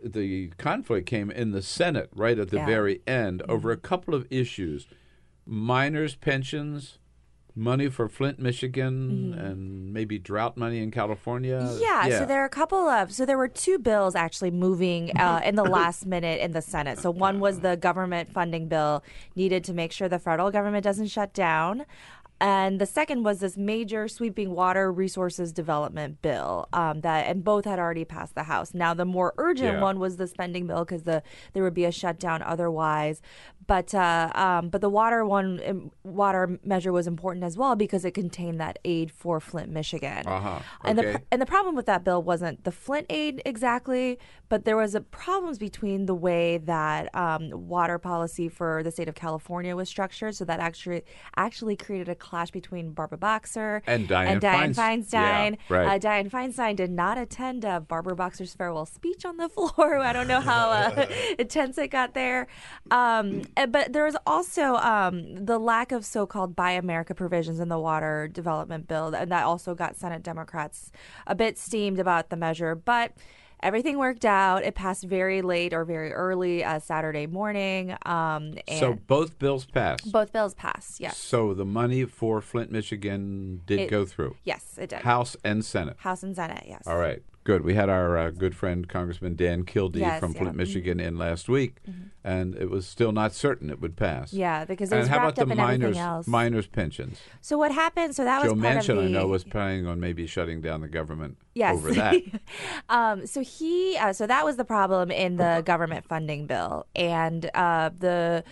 the 0.03 0.49
conflict 0.59 1.07
came 1.07 1.31
in 1.31 1.53
the 1.53 1.63
Senate 1.63 2.11
right 2.15 2.39
at 2.39 2.49
the 2.51 2.57
Yeah. 2.59 2.67
Very 2.67 3.01
end 3.07 3.43
over 3.49 3.71
a 3.71 3.77
couple 3.77 4.15
of 4.15 4.27
issues. 4.31 4.87
Miners' 5.47 6.15
pensions, 6.17 6.99
money 7.57 7.89
for 7.89 8.07
Flint, 8.07 8.39
Michigan, 8.39 9.35
and 9.35 9.93
maybe 9.93 10.19
drought 10.19 10.59
money 10.59 10.79
in 10.81 10.91
California. 10.91 11.59
Mm-hmm. 11.59 11.81
Yeah, 11.81 12.19
so 12.19 12.27
there 12.27 12.43
are 12.43 12.45
a 12.45 12.51
couple 12.51 12.87
of 12.87 13.13
so 13.13 13.25
there 13.25 13.39
were 13.39 13.49
two 13.49 13.79
bills 13.79 14.15
actually 14.15 14.51
moving 14.51 15.17
uh, 15.17 15.41
in 15.43 15.57
the 15.57 15.65
last 15.65 16.05
minute 16.15 16.41
in 16.41 16.53
the 16.53 16.61
Senate. 16.61 16.99
So 16.99 17.11
one 17.11 17.41
was 17.41 17.61
the 17.61 17.77
government 17.77 18.31
funding 18.31 18.69
bill 18.69 19.03
needed 19.35 19.65
to 19.65 19.73
make 19.73 19.91
sure 19.91 20.09
the 20.09 20.19
federal 20.19 20.51
government 20.51 20.85
doesn't 20.85 21.09
shut 21.09 21.33
down. 21.33 21.87
And 22.41 22.79
the 22.81 22.87
second 22.87 23.23
was 23.23 23.41
this 23.41 23.57
major 23.57 24.09
sweeping 24.09 24.51
water 24.51 24.93
resources 24.93 25.53
development 25.53 26.21
bill 26.21 26.69
um, 26.73 27.01
that, 27.01 27.27
and 27.27 27.43
both 27.43 27.65
had 27.65 27.79
already 27.79 28.05
passed 28.05 28.35
the 28.35 28.43
House. 28.43 28.75
Now 28.75 28.93
the 28.93 29.07
more 29.07 29.33
urgent 29.39 29.75
Yeah. 29.75 29.81
one 29.81 29.99
was 29.99 30.17
the 30.19 30.27
spending 30.27 30.67
bill 30.67 30.85
because 30.85 31.05
the 31.05 31.23
there 31.55 31.63
would 31.63 31.75
be 31.75 31.87
a 31.87 31.93
shutdown 31.93 32.43
otherwise. 32.43 33.23
But 33.67 33.95
uh, 33.95 34.31
um, 34.35 34.69
but 34.69 34.81
the 34.81 34.91
water 34.91 35.25
one 35.25 35.61
um, 35.67 35.91
water 36.05 36.61
measure 36.63 36.93
was 36.93 37.07
important 37.07 37.45
as 37.45 37.57
well 37.57 37.75
because 37.75 38.05
it 38.05 38.13
contained 38.13 38.61
that 38.61 38.79
aid 38.85 39.11
for 39.11 39.41
Flint, 39.41 39.71
Michigan. 39.71 40.27
Uh-huh. 40.27 40.61
And 40.85 40.99
the 40.99 41.23
and 41.33 41.41
the 41.41 41.47
problem 41.47 41.75
with 41.75 41.87
that 41.87 42.05
bill 42.05 42.23
wasn't 42.23 42.65
the 42.65 42.71
Flint 42.71 43.07
aid 43.11 43.43
exactly, 43.47 44.19
but 44.49 44.65
there 44.65 44.77
was 44.77 44.95
a 44.95 45.01
problems 45.01 45.59
between 45.59 46.07
the 46.07 46.15
way 46.15 46.59
that 46.59 47.13
um, 47.15 47.51
water 47.69 47.99
policy 47.99 48.49
for 48.49 48.83
the 48.83 48.91
state 48.91 49.09
of 49.09 49.15
California 49.15 49.75
was 49.75 49.89
structured. 49.89 50.35
So 50.37 50.45
that 50.45 50.61
actually 50.61 51.03
actually 51.37 51.77
created 51.77 52.09
a 52.09 52.15
clash 52.27 52.51
between 52.51 52.91
Barbara 52.93 53.19
Boxer 53.19 53.83
And 53.87 54.09
Diane, 54.09 54.41
Dianne 54.41 54.75
Feinst- 54.75 55.11
Feinstein. 55.11 55.51
yeah, 55.53 55.77
right. 55.77 55.87
Uh, 55.87 55.99
Dianne 55.99 56.31
Feinstein 56.31 56.75
did 56.77 56.91
not 56.91 57.19
attend 57.19 57.65
uh, 57.65 57.81
Barbara 57.81 58.17
Boxer's 58.17 58.53
farewell 58.55 58.87
speech 58.87 59.25
on 59.25 59.37
the 59.37 59.49
floor. 59.57 59.99
I 59.99 60.13
don't 60.13 60.29
know 60.29 60.41
how 60.41 60.71
uh, 60.71 61.07
intense 61.39 61.79
it 61.79 61.89
got 61.89 62.15
there. 62.15 62.49
Um, 62.91 63.43
uh, 63.57 63.67
but 63.67 63.93
there 63.93 64.05
was 64.05 64.17
also 64.27 64.75
um, 64.77 65.45
the 65.45 65.59
lack 65.59 65.93
of 65.93 66.05
so-called 66.05 66.57
Buy 66.57 66.73
America 66.73 67.15
provisions 67.15 67.61
in 67.61 67.69
the 67.69 67.79
water 67.79 68.29
development 68.29 68.89
bill, 68.89 69.15
and 69.15 69.31
that 69.31 69.45
also 69.45 69.75
got 69.75 69.97
Senate 69.97 70.23
Democrats 70.23 70.91
a 71.27 71.35
bit 71.35 71.59
steamed 71.59 71.99
about 71.99 72.31
the 72.31 72.37
measure. 72.37 72.75
But 72.75 73.13
everything 73.63 73.99
worked 73.99 74.25
out. 74.25 74.65
It 74.65 74.75
passed 74.75 75.05
very 75.05 75.43
late 75.43 75.73
or 75.73 75.85
very 75.85 76.13
early 76.13 76.63
uh, 76.65 76.79
Saturday 76.79 77.27
morning. 77.27 77.93
Um, 78.05 78.55
and 78.69 78.79
So 78.81 78.95
both 79.07 79.39
bills 79.39 79.65
passed. 79.67 80.11
both 80.13 80.33
bills 80.33 80.55
passed. 80.55 81.01
Yes. 81.01 81.17
So 81.19 81.55
the 81.55 81.65
money 81.65 82.05
for 82.05 82.41
Flint, 82.41 82.71
Michigan 82.71 83.63
did 83.67 83.81
It- 83.81 83.91
go 83.91 84.05
through. 84.05 84.37
Yes, 84.45 84.79
it 84.81 84.91
did. 84.91 85.01
House 85.01 85.37
and 85.45 85.65
Senate. 85.65 85.97
House 85.99 86.23
and 86.23 86.35
Senate. 86.37 86.65
Yes. 86.67 86.83
All 86.87 86.99
right. 86.99 87.23
Good. 87.47 87.63
We 87.63 87.75
had 87.75 87.89
our 87.89 88.19
uh, 88.19 88.31
good 88.31 88.57
friend 88.57 88.89
Congressman 88.89 89.37
Dan 89.37 89.63
Kildee 89.63 90.01
Yes, 90.01 90.19
from 90.19 90.33
yeah. 90.33 90.41
Flint, 90.41 90.57
Michigan, 90.57 90.99
in 90.99 91.17
last 91.17 91.49
week, 91.49 91.77
and 92.25 92.57
it 92.57 92.69
was 92.71 92.89
still 92.89 93.13
not 93.13 93.33
certain 93.33 93.71
it 93.71 93.81
would 93.81 93.95
pass. 93.95 94.33
Yeah, 94.33 94.65
because 94.65 94.91
it 94.91 94.99
and 94.99 95.09
how 95.09 95.19
about 95.19 95.37
the 95.37 95.47
miners 95.47 96.27
miners 96.27 96.67
pensions? 96.67 97.21
So 97.41 97.57
what 97.57 97.71
happened? 97.71 98.17
So 98.17 98.25
that 98.25 98.43
Joe 98.43 98.53
was 98.55 98.61
part 98.61 98.77
Manchin, 98.79 98.89
of 98.89 98.97
the. 98.97 99.03
I 99.05 99.09
know, 99.09 99.29
was 99.29 99.45
planning 99.45 99.87
on 99.87 100.01
maybe 100.01 100.27
shutting 100.27 100.61
down 100.61 100.81
the 100.81 100.89
government 100.89 101.37
Yes. 101.55 101.77
over 101.77 101.93
that. 101.93 102.21
um, 102.89 103.27
so 103.29 103.43
he, 103.43 103.97
uh, 103.97 104.13
so 104.13 104.27
that 104.27 104.45
was 104.45 104.57
the 104.57 104.65
problem 104.65 105.13
in 105.13 105.37
the 105.37 105.63
government 105.65 106.05
funding 106.05 106.47
bill, 106.47 106.87
and 106.97 107.49
uh, 107.55 107.91
the 107.97 108.43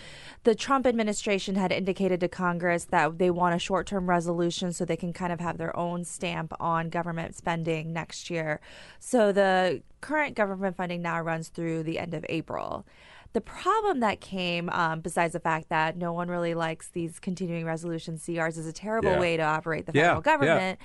the 0.45 0.55
Trump 0.55 0.87
administration 0.87 1.57
had 1.57 1.73
indicated 1.73 2.21
to 2.21 2.29
Congress 2.29 2.85
that 2.85 3.19
they 3.19 3.31
want 3.31 3.57
a 3.57 3.59
short 3.59 3.89
term 3.89 4.09
resolution 4.09 4.73
so 4.73 4.85
they 4.85 4.97
can 4.97 5.13
kind 5.13 5.33
of 5.33 5.41
have 5.41 5.59
their 5.59 5.77
own 5.77 6.05
stamp 6.05 6.53
on 6.61 6.91
government 6.91 7.35
spending 7.35 7.93
next 7.93 8.31
year. 8.31 8.61
So 8.99 9.33
the 9.33 9.83
current 10.01 10.35
government 10.35 10.77
funding 10.77 11.03
now 11.03 11.21
runs 11.21 11.49
through 11.49 11.83
the 11.85 11.99
end 11.99 12.15
of 12.15 12.25
April. 12.29 12.85
The 13.35 13.41
problem 13.41 13.99
that 13.99 14.21
came, 14.21 14.71
um, 14.71 15.01
besides 15.01 15.33
the 15.33 15.41
fact 15.41 15.69
that 15.69 15.97
no 15.97 16.13
one 16.13 16.29
really 16.29 16.55
likes 16.55 16.89
these 16.89 17.19
continuing 17.19 17.65
resolution 17.65 18.17
CRs, 18.17 18.57
is 18.57 18.67
a 18.69 18.73
terrible 18.73 19.11
Yeah. 19.11 19.21
way 19.21 19.37
to 19.37 19.43
operate 19.43 19.87
the 19.87 19.93
federal 19.93 20.19
yeah. 20.19 20.21
government. 20.21 20.79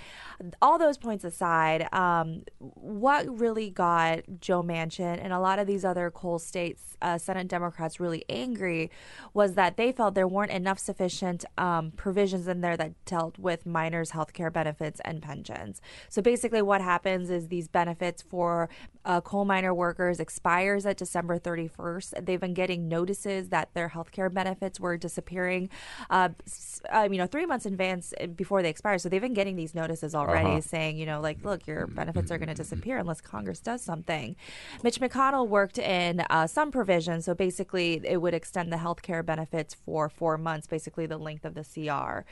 All 0.60 0.80
those 0.80 0.98
points 0.98 1.24
aside, 1.24 1.88
um, 1.94 2.42
what 2.58 3.28
really 3.40 3.70
got 3.70 4.22
Joe 4.42 4.64
Manchin 4.64 5.24
and 5.24 5.32
a 5.32 5.40
lot 5.40 5.60
of 5.60 5.68
these 5.68 5.86
other 5.86 6.10
coal 6.10 6.40
states 6.40 6.90
uh, 7.02 7.18
Senate 7.18 7.48
Democrats 7.48 8.00
really 8.00 8.26
angry 8.30 8.92
was 9.34 9.54
that 9.54 9.78
they 9.78 9.92
felt 9.92 10.16
there 10.16 10.28
weren't 10.28 10.52
enough 10.52 10.80
sufficient 10.80 11.46
um, 11.58 11.92
provisions 11.92 12.48
in 12.48 12.62
there 12.62 12.76
that 12.76 12.94
dealt 13.06 13.38
with 13.38 13.66
miners' 13.66 14.12
health 14.12 14.34
care 14.34 14.50
benefits 14.50 15.00
and 15.06 15.22
pensions. 15.22 15.82
So 16.10 16.22
basically, 16.22 16.62
what 16.62 16.82
happens 16.82 17.30
is 17.30 17.48
these 17.48 17.68
benefits 17.68 18.22
for 18.22 18.70
uh, 19.10 19.20
coal 19.22 19.44
miner 19.44 19.74
workers 19.74 20.20
expires 20.20 20.86
at 20.86 20.96
December 20.98 21.40
31st. 21.40 22.26
They've 22.26 22.40
been 22.40 22.54
getting 22.54 22.88
notices 22.88 23.50
that 23.50 23.74
their 23.74 23.88
health 23.96 24.12
care 24.12 24.30
benefits 24.30 24.80
were 24.80 24.98
disappearing, 24.98 25.70
uh, 26.12 26.30
s- 26.46 26.80
uh, 26.94 27.08
you 27.12 27.18
know, 27.18 27.26
three 27.26 27.48
months 27.48 27.66
in 27.66 27.74
advance 27.74 28.14
uh, 28.22 28.28
before 28.28 28.62
they 28.62 28.70
expire. 28.70 29.00
So 29.00 29.10
they've 29.10 29.20
been 29.30 29.34
getting 29.34 29.56
these 29.56 29.74
notices 29.74 30.14
already 30.14 30.50
Uh-huh. 30.50 30.62
saying, 30.62 30.98
you 30.98 31.08
know, 31.08 31.20
like, 31.22 31.44
look, 31.44 31.66
your 31.66 31.88
benefits 31.88 32.30
are 32.32 32.38
going 32.38 32.50
to 32.50 32.54
disappear 32.54 32.98
unless 33.00 33.20
Congress 33.20 33.60
does 33.60 33.82
something. 33.82 34.36
Mitch 34.84 35.00
McConnell 35.02 35.48
worked 35.48 35.80
in 35.80 36.20
uh, 36.30 36.46
some 36.46 36.70
provisions. 36.72 37.26
So 37.26 37.34
basically, 37.34 38.00
it 38.04 38.22
would 38.22 38.36
extend 38.36 38.72
the 38.72 38.78
health 38.78 39.02
care 39.02 39.24
benefits 39.24 39.74
for 39.74 40.08
four 40.08 40.38
months, 40.38 40.68
basically 40.68 41.08
the 41.08 41.18
length 41.18 41.46
of 41.46 41.56
the 41.56 41.64
CR. 41.64 42.26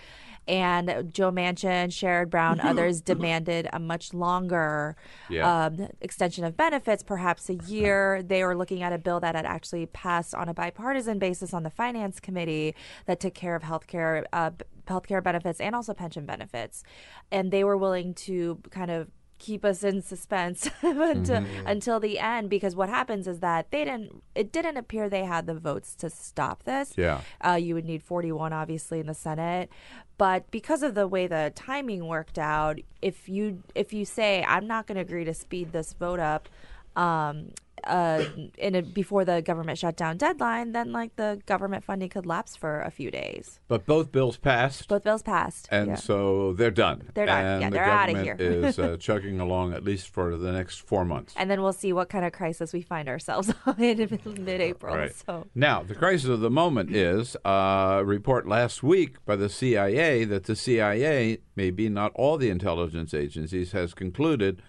And 0.47 1.11
Joe 1.11 1.31
Manchin, 1.31 1.87
Sherrod 1.89 2.29
Brown, 2.29 2.59
others 2.71 3.01
demanded 3.01 3.67
a 3.73 3.79
much 3.79 4.13
longer 4.13 4.95
Yeah. 5.29 5.65
um, 5.65 5.87
extension 6.01 6.43
of 6.45 6.55
benefits, 6.55 6.66
perhaps 7.05 7.49
a 7.49 7.55
year. 7.55 8.23
They 8.23 8.43
were 8.43 8.55
looking 8.55 8.83
at 8.83 8.93
a 8.93 8.97
bill 8.97 9.19
that 9.19 9.35
had 9.35 9.45
actually 9.45 9.85
passed 9.87 10.35
on 10.35 10.49
a 10.49 10.53
bipartisan 10.53 11.19
basis 11.19 11.53
on 11.53 11.63
the 11.63 11.69
Finance 11.69 12.19
Committee 12.19 12.75
that 13.05 13.19
took 13.19 13.33
care 13.33 13.55
of 13.55 13.63
healthcare, 13.63 14.25
uh, 14.33 14.51
healthcare 14.85 15.23
benefits 15.23 15.59
and 15.59 15.75
also 15.75 15.93
pension 15.93 16.25
benefits, 16.25 16.83
and 17.31 17.51
they 17.51 17.63
were 17.63 17.77
willing 17.77 18.13
to 18.13 18.59
kind 18.69 18.91
of 18.91 19.09
keep 19.39 19.63
us 19.63 19.83
in 19.83 20.01
suspense 20.01 20.69
until, 20.81 21.45
until 21.65 21.99
the 21.99 22.19
end 22.19 22.49
because 22.49 22.75
what 22.75 22.89
happens 22.89 23.27
is 23.27 23.39
that 23.39 23.71
they 23.71 23.85
didn't 23.85 24.23
it 24.35 24.51
didn't 24.51 24.77
appear 24.77 25.09
they 25.09 25.25
had 25.25 25.45
the 25.45 25.53
votes 25.53 25.95
to 25.95 26.09
stop 26.09 26.63
this. 26.63 26.93
Yeah. 26.97 27.21
uh, 27.45 27.53
you 27.53 27.75
would 27.75 27.85
need 27.85 28.03
41 28.03 28.53
obviously 28.53 28.99
in 28.99 29.07
the 29.07 29.13
senate. 29.13 29.69
But 30.17 30.49
because 30.49 30.81
of 30.81 30.95
the 30.95 31.07
way 31.07 31.27
the 31.27 31.51
timing 31.55 32.07
worked 32.07 32.39
out 32.39 32.79
if 33.01 33.29
you 33.29 33.61
if 33.75 33.93
you 33.93 34.03
say 34.05 34.43
i'm 34.47 34.65
not 34.65 34.87
going 34.87 34.95
to 34.95 35.01
agree 35.01 35.23
to 35.23 35.33
speed 35.33 35.71
this 35.71 35.93
vote 35.93 36.19
up 36.19 36.49
um, 36.95 37.49
uh, 37.83 38.23
in 38.57 38.75
a, 38.75 38.81
before 38.81 39.25
the 39.25 39.41
government 39.41 39.77
shutdown 39.77 40.17
deadline, 40.17 40.71
then 40.71 40.91
like 40.91 41.15
the 41.15 41.41
government 41.45 41.83
funding 41.83 42.09
could 42.09 42.25
lapse 42.25 42.55
for 42.55 42.81
a 42.81 42.91
few 42.91 43.11
days. 43.11 43.59
But 43.67 43.85
both 43.85 44.11
bills 44.11 44.37
passed. 44.37 44.87
Both 44.87 45.03
bills 45.03 45.21
passed, 45.21 45.67
and 45.71 45.87
yeah. 45.87 45.95
so 45.95 46.53
they're 46.53 46.71
done. 46.71 47.09
They're 47.13 47.25
done. 47.25 47.45
And 47.45 47.61
Yeah, 47.61 47.69
they're 47.69 47.85
out 47.85 48.09
of 48.09 48.21
here. 48.21 48.35
is 48.39 48.79
uh, 48.79 48.97
chugging 48.99 49.39
along 49.39 49.73
at 49.73 49.83
least 49.83 50.09
for 50.09 50.37
the 50.37 50.51
next 50.51 50.81
four 50.81 51.05
months. 51.05 51.33
and 51.37 51.49
then 51.49 51.61
we'll 51.61 51.73
see 51.73 51.93
what 51.93 52.09
kind 52.09 52.25
of 52.25 52.31
crisis 52.31 52.73
we 52.73 52.81
find 52.81 53.07
ourselves 53.09 53.53
in 53.77 54.19
mid-April. 54.39 54.95
Right. 54.95 55.13
So 55.25 55.47
Now, 55.55 55.83
the 55.83 55.95
crisis 55.95 56.29
of 56.29 56.39
the 56.41 56.49
moment 56.49 56.95
is 56.95 57.35
uh, 57.45 57.97
a 57.99 58.05
report 58.05 58.47
last 58.47 58.83
week 58.83 59.23
by 59.25 59.35
the 59.35 59.49
CIA 59.49 60.25
that 60.25 60.45
the 60.45 60.55
CIA, 60.55 61.39
maybe 61.55 61.89
not 61.89 62.11
all 62.15 62.37
the 62.37 62.49
intelligence 62.49 63.13
agencies, 63.13 63.71
has 63.71 63.93
concluded 63.93 64.61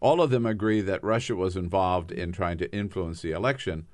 all 0.00 0.20
of 0.20 0.30
them 0.30 0.46
agree 0.46 0.80
that 0.80 1.04
Russia 1.04 1.36
was 1.36 1.56
involved 1.56 2.10
in 2.10 2.32
trying 2.32 2.58
to 2.58 2.72
influence 2.74 3.22
the 3.22 3.32
election, 3.32 3.86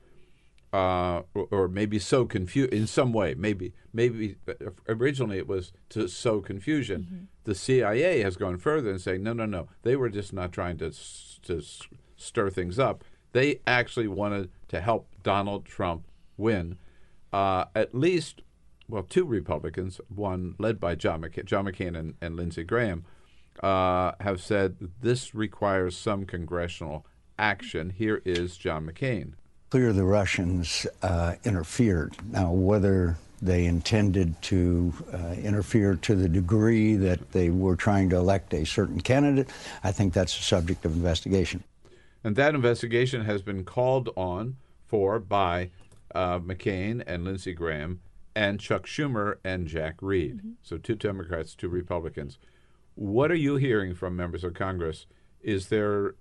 uh, 0.73 1.23
or, 1.35 1.49
or 1.51 1.69
maybe 1.69 1.99
sow 1.99 2.25
confusion 2.27 2.73
in 2.73 2.87
some 2.87 3.13
way. 3.13 3.35
Maybe, 3.35 3.73
maybe 3.93 4.37
uh, 4.49 4.71
originally 4.89 5.39
it 5.39 5.49
was 5.49 5.73
to 5.91 6.09
sow 6.09 6.41
confusion. 6.41 7.29
The 7.45 7.55
CIA 7.55 8.21
has 8.21 8.37
gone 8.37 8.59
further 8.59 8.91
and 8.91 9.01
saying, 9.01 9.23
no, 9.23 9.33
no, 9.33 9.47
no, 9.47 9.69
they 9.83 9.97
were 9.97 10.09
just 10.09 10.33
not 10.33 10.53
trying 10.53 10.79
to 10.79 10.93
to 11.43 11.63
stir 12.17 12.51
things 12.51 12.79
up. 12.79 13.05
They 13.33 13.61
actually 13.67 14.09
wanted 14.09 14.51
to 14.69 14.81
help 14.81 15.09
Donald 15.23 15.65
Trump 15.65 16.07
win. 16.37 16.79
Uh, 17.33 17.67
at 17.75 17.95
least, 17.95 18.43
well, 18.89 19.03
two 19.03 19.25
Republicans, 19.25 20.01
one 20.09 20.55
led 20.59 20.81
by 20.81 20.95
John 20.95 21.23
McCain, 21.23 21.45
John 21.45 21.67
McCain 21.67 21.97
and, 21.97 22.15
and 22.21 22.37
Lindsey 22.37 22.65
Graham, 22.65 23.05
uh, 23.63 24.13
have 24.21 24.41
said 24.41 24.77
this 25.01 25.35
requires 25.35 25.97
some 25.97 26.25
congressional 26.25 27.07
action. 27.39 27.91
Here 27.91 28.23
is 28.25 28.57
John 28.57 28.87
McCain. 28.87 29.33
Clear 29.71 29.93
the 29.93 30.05
Russians 30.05 30.87
uh, 31.03 31.35
interfered. 31.45 32.15
Now, 32.31 32.53
whether 32.53 33.17
they 33.43 33.67
intended 33.67 34.41
to 34.43 34.93
uh, 35.13 35.35
interfere 35.43 35.97
to 35.97 36.15
the 36.15 36.29
degree 36.29 36.97
that 36.97 37.33
they 37.33 37.51
were 37.51 37.77
trying 37.77 38.09
to 38.11 38.17
elect 38.17 38.55
a 38.55 38.65
certain 38.65 39.01
candidate, 39.01 39.51
I 39.85 39.93
think 39.93 40.13
that's 40.13 40.39
a 40.39 40.43
subject 40.43 40.85
of 40.85 40.93
investigation. 40.95 41.63
And 42.25 42.37
that 42.37 42.55
investigation 42.55 43.25
has 43.25 43.43
been 43.43 43.65
called 43.65 44.11
on 44.17 44.57
for 44.87 45.19
by 45.19 45.71
uh, 46.15 46.39
McCain 46.39 47.03
and 47.07 47.25
Lindsey 47.25 47.53
Graham 47.53 48.01
and 48.35 48.61
Chuck 48.61 48.87
Schumer 48.87 49.37
and 49.45 49.67
Jack 49.67 49.97
Reed. 50.01 50.41
So 50.63 50.79
two 50.79 50.95
Democrats, 50.95 51.55
two 51.55 51.69
Republicans. 51.69 52.39
What 52.97 53.31
are 53.31 53.35
you 53.37 53.57
hearing 53.57 53.95
from 53.95 54.17
members 54.17 54.43
of 54.43 54.55
Congress? 54.55 55.07
Is 55.43 55.69
there 55.69 56.15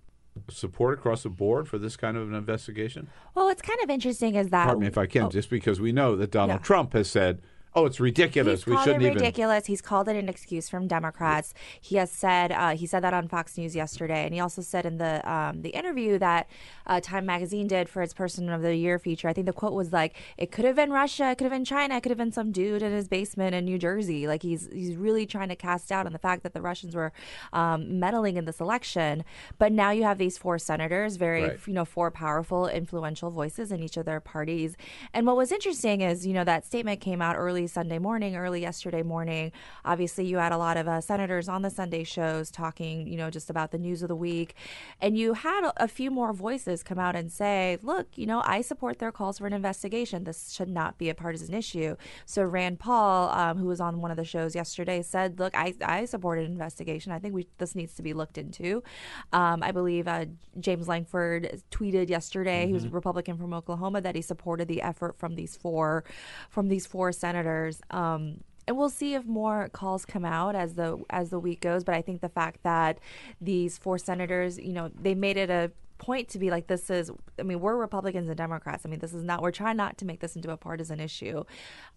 support 0.50 0.94
across 1.00 1.24
the 1.24 1.30
board 1.30 1.68
for 1.68 1.78
this 1.78 1.96
kind 1.96 2.18
of 2.18 2.28
an 2.30 2.36
investigation? 2.36 3.08
well, 3.34 3.46
what's 3.46 3.62
kind 3.62 3.80
of 3.84 3.90
interesting 3.90 4.36
is 4.36 4.50
that 4.50 4.66
Pardon 4.66 4.82
me 4.82 4.88
if 4.88 4.98
I 4.98 5.06
can, 5.08 5.24
Oh. 5.24 5.30
just 5.30 5.50
because 5.50 5.80
we 5.80 5.92
know 5.94 6.16
that 6.18 6.32
Donald 6.32 6.60
Yeah. 6.60 6.64
Trump 6.66 6.92
has 6.94 7.10
said, 7.10 7.42
"Oh, 7.76 7.86
it's 7.86 8.00
ridiculous. 8.00 8.62
He's 8.62 8.68
we 8.68 8.74
called 8.74 8.86
shouldn't 8.86 9.04
it 9.04 9.08
even." 9.08 9.18
ridiculous. 9.18 9.66
He's 9.66 9.82
called 9.82 10.08
it 10.08 10.16
an 10.16 10.30
excuse 10.30 10.70
from 10.70 10.88
Democrats. 10.88 11.54
He 11.80 11.98
has 11.98 12.12
said 12.12 12.52
uh, 12.52 12.76
he 12.76 12.86
said 12.86 13.02
that 13.04 13.14
on 13.14 13.28
Fox 13.28 13.58
News 13.58 13.76
yesterday, 13.76 14.26
and 14.26 14.34
he 14.34 14.40
also 14.40 14.62
said 14.62 14.86
in 14.86 14.98
the 14.98 15.30
um, 15.32 15.62
the 15.62 15.70
interview 15.70 16.18
that 16.20 16.48
uh, 16.88 17.00
Time 17.02 17.26
Magazine 17.26 17.68
did 17.68 17.90
for 17.90 18.02
its 18.02 18.14
Person 18.14 18.50
of 18.50 18.62
the 18.62 18.76
Year 18.76 18.98
feature. 19.00 19.28
I 19.28 19.34
think 19.34 19.48
the 19.48 19.54
quote 19.54 19.74
was 19.74 19.92
like, 19.92 20.16
"It 20.38 20.52
could 20.52 20.66
have 20.66 20.76
been 20.76 20.92
Russia. 20.92 21.32
It 21.32 21.38
could 21.38 21.46
have 21.46 21.52
been 21.52 21.66
China. 21.66 21.98
It 21.98 22.02
could 22.02 22.12
have 22.12 22.18
been 22.18 22.32
some 22.32 22.52
dude 22.52 22.82
in 22.82 22.92
his 22.92 23.08
basement 23.08 23.54
in 23.56 23.66
New 23.66 23.78
Jersey." 23.78 24.28
Like 24.28 24.42
he's 24.44 24.70
he's 24.72 24.96
really 24.96 25.26
trying 25.26 25.50
to 25.50 25.56
cast 25.56 25.90
doubt 25.90 26.06
on 26.06 26.14
the 26.14 26.20
fact 26.20 26.44
that 26.44 26.54
the 26.54 26.62
Russians 26.62 26.96
were 26.96 27.12
um, 27.54 28.00
meddling 28.00 28.38
in 28.38 28.46
this 28.46 28.60
election. 28.60 29.24
But 29.58 29.72
now 29.72 29.92
you 29.92 30.04
have 30.04 30.18
these 30.18 30.38
four 30.38 30.58
senators, 30.60 31.18
very 31.18 31.44
Right. 31.44 31.60
you 31.68 31.74
know 31.74 31.86
four 31.86 32.12
powerful, 32.12 32.68
influential 32.68 33.32
voices 33.32 33.72
in 33.72 33.82
each 33.84 33.98
of 33.98 34.06
their 34.06 34.20
parties. 34.20 34.78
And 35.14 35.28
what 35.28 35.36
was 35.36 35.52
interesting 35.52 36.02
is 36.02 36.26
you 36.26 36.34
know 36.34 36.44
that 36.44 36.66
statement 36.66 37.02
came 37.02 37.22
out 37.22 37.36
early 37.36 37.65
Sunday 37.68 38.00
morning, 38.00 38.36
early 38.36 38.62
yesterday 38.62 39.04
morning. 39.04 39.52
Obviously, 39.84 40.26
you 40.26 40.38
had 40.38 40.52
a 40.52 40.58
lot 40.58 40.78
of 40.78 40.88
uh, 40.88 41.02
senators 41.02 41.48
on 41.50 41.62
the 41.62 41.70
Sunday 41.70 42.04
shows 42.04 42.52
talking, 42.52 43.08
you 43.08 43.18
know, 43.18 43.30
just 43.30 43.50
about 43.50 43.72
the 43.72 43.78
news 43.78 44.02
of 44.02 44.08
the 44.08 44.16
week, 44.16 44.56
and 45.02 45.18
you 45.18 45.34
had 45.34 45.72
a, 45.78 45.88
few 45.88 46.12
more 46.12 46.34
voices 46.34 46.84
come 46.84 47.00
out 47.00 47.16
and 47.16 47.32
say, 47.32 47.78
"Look, 47.82 48.18
you 48.18 48.26
know, 48.26 48.42
I 48.46 48.62
support 48.62 49.00
their 49.00 49.12
calls 49.12 49.38
for 49.38 49.48
an 49.48 49.54
investigation. 49.54 50.24
This 50.24 50.52
should 50.52 50.70
not 50.70 50.98
be 50.98 51.10
a 51.10 51.16
partisan 51.16 51.54
issue." 51.54 51.96
So 52.26 52.44
Rand 52.44 52.80
Paul, 52.80 53.30
um, 53.30 53.58
who 53.58 53.68
was 53.68 53.80
on 53.80 54.02
one 54.02 54.12
of 54.12 54.18
the 54.18 54.26
shows 54.26 54.56
yesterday, 54.56 55.02
said, 55.02 55.40
"Look, 55.40 55.56
I 55.56 55.74
I 55.86 56.06
support 56.06 56.40
an 56.40 56.46
investigation. 56.46 57.12
I 57.12 57.20
think 57.20 57.34
we 57.34 57.48
this 57.58 57.76
needs 57.76 57.94
to 57.96 58.02
be 58.02 58.14
looked 58.14 58.38
into." 58.38 58.84
Um, 59.32 59.64
I 59.64 59.72
believe 59.72 60.08
uh, 60.08 60.26
James 60.60 60.88
Lankford 60.88 61.62
tweeted 61.72 62.10
yesterday, 62.10 62.68
he 62.68 62.74
was 62.74 62.86
a 62.86 62.90
Republican 62.90 63.38
from 63.38 63.54
Oklahoma, 63.54 64.02
that 64.02 64.16
he 64.16 64.22
supported 64.22 64.68
the 64.68 64.82
effort 64.82 65.18
from 65.18 65.36
these 65.36 65.56
four 65.56 66.04
from 66.50 66.68
these 66.68 66.86
four 66.86 67.12
senators. 67.12 67.55
Um, 67.92 68.42
and 68.68 68.78
we'll 68.78 68.90
see 68.90 69.14
if 69.14 69.26
more 69.26 69.70
calls 69.70 70.06
come 70.06 70.26
out 70.26 70.56
as 70.56 70.74
the 70.74 71.04
as 71.10 71.30
the 71.30 71.40
week 71.40 71.62
goes. 71.62 71.84
But 71.84 71.96
I 71.96 72.02
think 72.02 72.22
the 72.22 72.30
fact 72.30 72.64
that 72.64 73.00
these 73.40 73.78
four 73.78 73.98
senators, 73.98 74.58
you 74.58 74.74
know, 74.74 74.90
they 74.90 75.14
made 75.14 75.38
it 75.38 75.50
a 75.50 75.72
point 76.06 76.30
to 76.30 76.38
be 76.38 76.52
like 76.52 76.68
this 76.68 76.92
is 76.92 77.10
i 77.40 77.42
mean 77.42 77.60
we're 77.60 77.76
republicans 77.76 78.28
and 78.28 78.38
democrats 78.38 78.86
i 78.86 78.90
mean 78.90 79.00
this 79.00 79.12
is 79.12 79.24
not 79.24 79.42
we're 79.42 79.50
trying 79.50 79.76
not 79.76 79.98
to 79.98 80.06
make 80.06 80.20
this 80.20 80.36
into 80.36 80.52
a 80.52 80.58
partisan 80.58 81.00
issue 81.00 81.44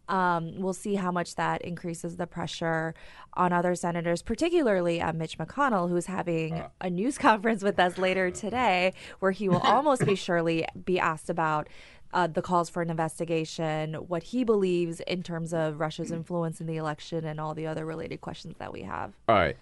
um, 0.08 0.58
we'll 0.58 0.72
see 0.72 0.94
how 0.94 1.12
much 1.12 1.34
that 1.34 1.60
increases 1.60 2.16
the 2.16 2.26
pressure 2.26 2.94
on 3.34 3.52
other 3.52 3.74
senators 3.74 4.22
particularly 4.22 4.98
uh, 5.02 5.12
mitch 5.12 5.36
mcconnell 5.36 5.90
who's 5.90 6.06
having 6.06 6.54
uh. 6.54 6.68
a 6.80 6.88
news 6.88 7.18
conference 7.28 7.62
with 7.62 7.78
us 7.78 7.98
later 7.98 8.30
today 8.44 8.94
where 9.18 9.30
he 9.30 9.46
will 9.46 9.58
almost 9.58 10.06
be 10.06 10.14
surely 10.14 10.64
be 10.86 10.98
asked 10.98 11.28
about 11.28 11.68
uh, 12.14 12.26
the 12.26 12.40
calls 12.40 12.70
for 12.70 12.80
an 12.80 12.88
investigation, 12.88 13.92
what 13.92 14.22
he 14.22 14.42
believes 14.42 15.00
in 15.00 15.22
terms 15.22 15.52
of 15.52 15.78
Russia's 15.78 16.10
influence 16.10 16.58
in 16.58 16.66
the 16.66 16.78
election, 16.78 17.26
and 17.26 17.38
all 17.38 17.52
the 17.52 17.66
other 17.66 17.84
related 17.84 18.22
questions 18.22 18.56
that 18.58 18.72
we 18.72 18.80
have. 18.80 19.12
All 19.28 19.34
right. 19.34 19.58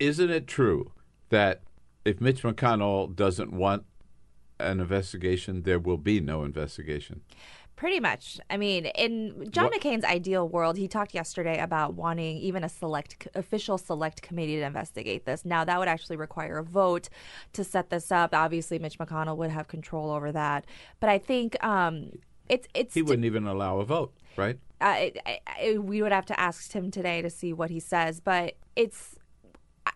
Isn't 0.00 0.30
it 0.30 0.48
true 0.48 0.90
that 1.28 1.60
if 2.04 2.20
Mitch 2.20 2.42
McConnell 2.42 3.14
doesn't 3.14 3.52
want 3.52 3.84
an 4.58 4.80
investigation, 4.80 5.62
there 5.62 5.78
will 5.78 5.96
be 5.96 6.20
no 6.20 6.44
investigation. 6.44 7.22
Pretty 7.74 8.00
much. 8.00 8.38
I 8.48 8.58
mean, 8.58 8.86
in 8.86 9.48
John 9.50 9.64
what? 9.64 9.80
McCain's 9.80 10.04
ideal 10.04 10.48
world, 10.48 10.76
he 10.76 10.86
talked 10.86 11.14
yesterday 11.14 11.58
about 11.58 11.94
wanting 11.94 12.36
even 12.36 12.62
a 12.62 12.68
select 12.68 13.26
official 13.34 13.78
select 13.78 14.22
committee 14.22 14.56
to 14.56 14.62
investigate 14.62 15.24
this. 15.24 15.44
Now, 15.44 15.64
that 15.64 15.78
would 15.78 15.88
actually 15.88 16.16
require 16.16 16.58
a 16.58 16.62
vote 16.62 17.08
to 17.54 17.64
set 17.64 17.90
this 17.90 18.12
up. 18.12 18.34
Obviously, 18.34 18.78
Mitch 18.78 18.98
McConnell 18.98 19.36
would 19.36 19.50
have 19.50 19.68
control 19.68 20.10
over 20.10 20.30
that. 20.30 20.64
But 21.00 21.08
I 21.08 21.18
think 21.18 21.62
um, 21.64 22.10
it's 22.48 22.68
it's 22.74 22.94
he 22.94 23.02
wouldn't 23.02 23.24
even 23.24 23.46
allow 23.46 23.80
a 23.80 23.84
vote, 23.84 24.12
right? 24.36 24.58
Uh, 24.80 25.06
we 25.78 26.02
would 26.02 26.12
have 26.12 26.26
to 26.26 26.38
ask 26.38 26.70
him 26.72 26.90
today 26.90 27.22
to 27.22 27.30
see 27.30 27.52
what 27.52 27.70
he 27.70 27.80
says. 27.80 28.20
But 28.20 28.54
it's 28.76 29.16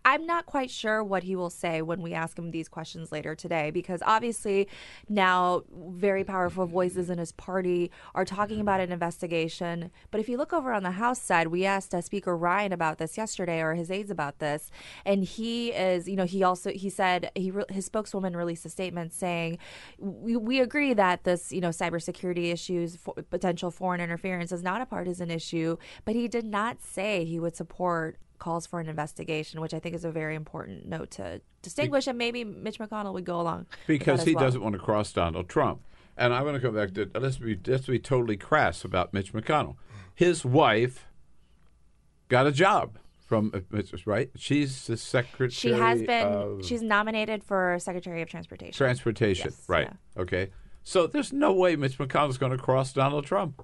I'm 0.05 0.25
not 0.25 0.46
quite 0.46 0.70
sure 0.70 1.03
what 1.03 1.25
he 1.25 1.35
will 1.35 1.51
say 1.51 1.83
when 1.83 2.01
we 2.01 2.14
ask 2.14 2.38
him 2.38 2.53
these 2.53 2.68
questions 2.68 3.11
later 3.11 3.35
today, 3.35 3.72
because 3.72 4.01
obviously 4.07 4.68
now 5.09 5.64
very 5.72 6.22
powerful 6.22 6.64
voices 6.66 7.11
in 7.11 7.18
his 7.18 7.33
party 7.33 7.90
are 8.14 8.25
talking 8.25 8.61
about 8.61 8.81
an 8.81 8.92
investigation. 8.92 9.90
But 10.12 10.20
if 10.20 10.29
you 10.29 10.37
look 10.37 10.53
over 10.53 10.72
on 10.72 10.85
the 10.85 10.92
House 10.92 11.20
side, 11.20 11.49
we 11.49 11.64
asked 11.64 11.92
uh, 11.92 12.01
Speaker 12.01 12.37
Ryan 12.37 12.72
about 12.72 12.99
this 12.99 13.16
yesterday, 13.16 13.61
or 13.61 13.75
his 13.75 13.90
aides 13.90 14.11
about 14.11 14.38
this, 14.38 14.70
and 15.05 15.25
he 15.25 15.72
is, 15.72 16.09
you 16.09 16.14
know, 16.14 16.25
he 16.25 16.44
also 16.44 16.70
he 16.70 16.88
said 16.88 17.31
he 17.35 17.53
his 17.68 17.87
spokeswoman 17.87 18.37
released 18.37 18.64
a 18.64 18.70
statement 18.70 19.12
saying 19.12 19.59
we, 19.99 20.37
we 20.37 20.61
agree 20.61 20.94
that 20.94 21.25
this, 21.25 21.51
you 21.51 21.61
know, 21.61 21.70
cybersecurity 21.70 22.53
issues, 22.53 22.96
for, 22.96 23.14
potential 23.29 23.72
foreign 23.72 24.01
interference 24.01 24.53
is 24.53 24.62
not 24.62 24.81
a 24.81 24.87
partisan 24.87 25.33
issue, 25.33 25.77
but 26.05 26.14
he 26.14 26.29
did 26.29 26.44
not 26.44 26.81
say 26.81 27.25
he 27.25 27.40
would 27.40 27.57
support 27.57 28.18
calls 28.38 28.66
for 28.66 28.81
an 28.81 28.88
investigation, 28.88 29.61
which 29.61 29.75
I 29.75 29.79
think 29.79 29.94
is 29.94 30.05
a 30.05 30.11
very 30.11 30.35
important 30.35 30.87
note 30.87 31.11
to 31.12 31.40
distinguish. 31.62 32.07
and 32.07 32.18
maybe 32.18 32.44
Mitch 32.44 32.79
McConnell 32.79 33.12
would 33.12 33.25
go 33.25 33.40
along 33.40 33.66
because 33.87 34.25
he 34.25 34.35
well. 34.35 34.44
doesn't 34.44 34.62
want 34.62 34.75
to 34.75 34.79
cross 34.79 35.12
Donald 35.12 35.49
Trump. 35.49 35.81
And 36.16 36.33
I 36.33 36.42
want 36.42 36.55
to 36.55 36.61
come 36.61 36.75
back 36.75 36.94
to 36.94 37.11
let's 37.18 37.37
be 37.37 37.59
let's 37.66 37.87
be 37.87 37.99
totally 37.99 38.37
crass 38.37 38.85
about 38.85 39.12
Mitch 39.12 39.33
McConnell. 39.33 39.77
His 40.14 40.44
wife 40.44 41.07
got 42.29 42.46
a 42.46 42.53
job 42.53 42.99
from 43.27 43.53
uh, 43.53 43.83
right. 44.07 44.31
She's 44.37 44.87
the 44.87 44.96
secretary. 44.96 45.51
She 45.51 45.72
has 45.72 46.03
been. 46.03 46.62
she's 46.62 46.83
nominated 46.83 47.44
for 47.44 47.77
Secretary 47.81 48.22
of 48.22 48.29
Transportation. 48.29 48.72
Transportation, 48.72 49.51
yes, 49.51 49.64
right? 49.68 49.88
Yeah. 49.90 50.22
Okay. 50.22 50.51
So 50.85 51.07
there's 51.09 51.33
no 51.33 51.53
way 51.53 51.75
Mitch 51.75 51.99
McConnell's 51.99 52.38
going 52.38 52.53
to 52.53 52.59
cross 52.59 52.92
Donald 52.92 53.27
Trump. 53.27 53.62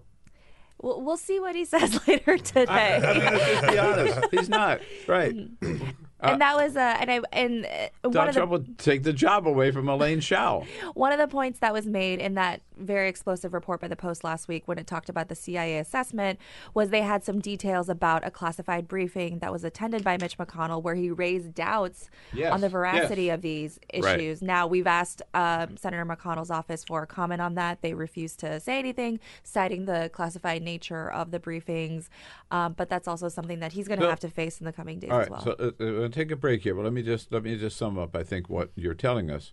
We'll, 0.83 1.01
we'll 1.01 1.17
see 1.17 1.41
what 1.41 1.55
he 1.57 1.65
says 1.75 2.07
later 2.07 2.37
today. 2.39 2.67
I, 2.69 2.97
I 2.97 3.15
mean, 3.15 3.25
let's 3.25 3.73
be 3.73 3.79
honest. 3.79 4.21
He's 4.31 4.49
not. 4.49 4.81
Right. 5.07 5.33
and 5.33 6.41
that 6.41 6.57
was 6.57 6.77
uh, 6.77 6.97
and 7.01 7.11
I 7.11 7.21
and 7.33 7.67
uh, 7.67 8.09
one 8.11 8.29
of 8.29 8.35
the, 8.35 8.41
Trump 8.41 8.51
will 8.51 8.65
take 8.79 9.03
the 9.03 9.13
job 9.13 9.47
away 9.49 9.71
from 9.71 9.89
Elaine 9.89 10.21
Chao. 10.21 10.67
One 10.95 11.13
of 11.13 11.19
the 11.19 11.29
points 11.29 11.61
that 11.61 11.73
was 11.73 11.87
made 11.87 12.21
in 12.21 12.35
that 12.35 12.61
very 12.83 13.09
explosive 13.09 13.53
report 13.53 13.81
by 13.81 13.89
the 13.89 13.97
Post 13.97 14.25
last 14.25 14.49
week, 14.49 14.63
when 14.67 14.79
it 14.79 14.87
talked 14.87 15.09
about 15.09 15.29
the 15.29 15.35
CIA 15.35 15.79
assessment, 15.79 16.39
was 16.75 16.91
they 16.91 17.03
had 17.03 17.25
some 17.25 17.41
details 17.41 17.89
about 17.89 18.27
a 18.27 18.31
classified 18.31 18.89
briefing 18.89 19.39
that 19.39 19.53
was 19.53 19.65
attended 19.65 20.05
by 20.05 20.17
Mitch 20.19 20.39
McConnell, 20.39 20.83
where 20.83 20.95
he 20.95 21.11
raised 21.11 21.55
doubts 21.55 22.11
yes. 22.33 22.53
on 22.53 22.61
the 22.61 22.69
veracity 22.69 23.25
yes. 23.25 23.35
of 23.35 23.43
these 23.43 23.79
issues. 23.93 24.41
Right. 24.41 24.47
Now 24.47 24.67
we've 24.67 24.87
asked 24.87 25.23
um, 25.35 25.77
Senator 25.77 26.05
McConnell's 26.05 26.51
office 26.51 26.85
for 26.85 27.03
a 27.03 27.07
comment 27.07 27.41
on 27.41 27.55
that. 27.55 27.83
They 27.83 27.95
refused 27.95 28.41
to 28.41 28.61
say 28.61 28.79
anything, 28.79 29.21
citing 29.43 29.85
the 29.85 30.11
classified 30.13 30.63
nature 30.63 31.11
of 31.11 31.31
the 31.31 31.41
briefings. 31.41 32.09
Um, 32.51 32.75
but 32.75 32.89
that's 32.89 33.09
also 33.09 33.29
something 33.29 33.61
that 33.61 33.73
he's 33.73 33.89
going 33.89 34.01
to 34.01 34.07
so, 34.07 34.11
have 34.11 34.21
to 34.21 34.29
face 34.29 34.59
in 34.61 34.67
the 34.67 34.73
coming 34.73 34.99
days 34.99 35.11
as 35.11 35.31
well. 35.31 35.43
So 35.43 35.57
uh, 35.59 35.85
uh, 35.85 36.09
take 36.09 36.31
a 36.31 36.37
break 36.37 36.63
here, 36.63 36.75
but 36.75 36.85
let 36.85 36.93
me 36.93 37.03
just 37.03 37.33
let 37.33 37.43
me 37.43 37.57
just 37.57 37.77
sum 37.77 37.99
up. 37.99 38.15
I 38.15 38.23
think 38.23 38.49
what 38.49 38.71
you're 38.75 38.95
telling 38.95 39.31
us 39.31 39.53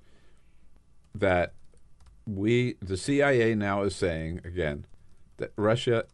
that 1.16 1.54
we 2.36 2.76
the 2.82 2.98
CIA 2.98 3.56
now 3.56 3.84
is 3.84 3.96
saying 3.96 4.42
again 4.44 4.86
that 5.38 5.52
Russia 5.56 6.06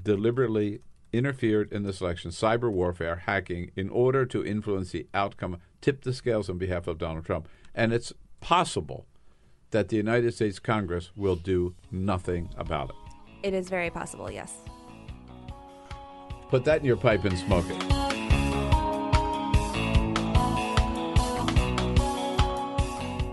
deliberately 0.00 0.80
interfered 1.12 1.72
in 1.72 1.82
this 1.82 2.00
election, 2.00 2.30
cyber 2.30 2.70
warfare, 2.70 3.22
hacking, 3.26 3.70
in 3.76 3.88
order 3.90 4.24
to 4.24 4.44
influence 4.44 4.92
the 4.92 5.06
outcome, 5.12 5.58
tip 5.80 6.02
the 6.02 6.12
scales 6.12 6.48
on 6.48 6.56
behalf 6.56 6.86
of 6.86 6.98
Donald 6.98 7.24
Trump. 7.24 7.48
And 7.74 7.92
it's 7.92 8.12
possible 8.40 9.06
that 9.70 9.88
the 9.88 9.96
United 9.96 10.32
States 10.34 10.58
Congress 10.58 11.10
will 11.16 11.36
do 11.36 11.74
nothing 11.90 12.48
about 12.56 12.90
it. 12.90 12.96
It 13.42 13.54
is 13.54 13.68
very 13.68 13.90
possible, 13.90 14.30
yes. 14.30 14.52
Put 16.48 16.64
that 16.64 16.80
in 16.80 16.84
your 16.84 16.96
pipe 16.96 17.24
and 17.24 17.38
smoke 17.38 17.66
it. 17.68 18.09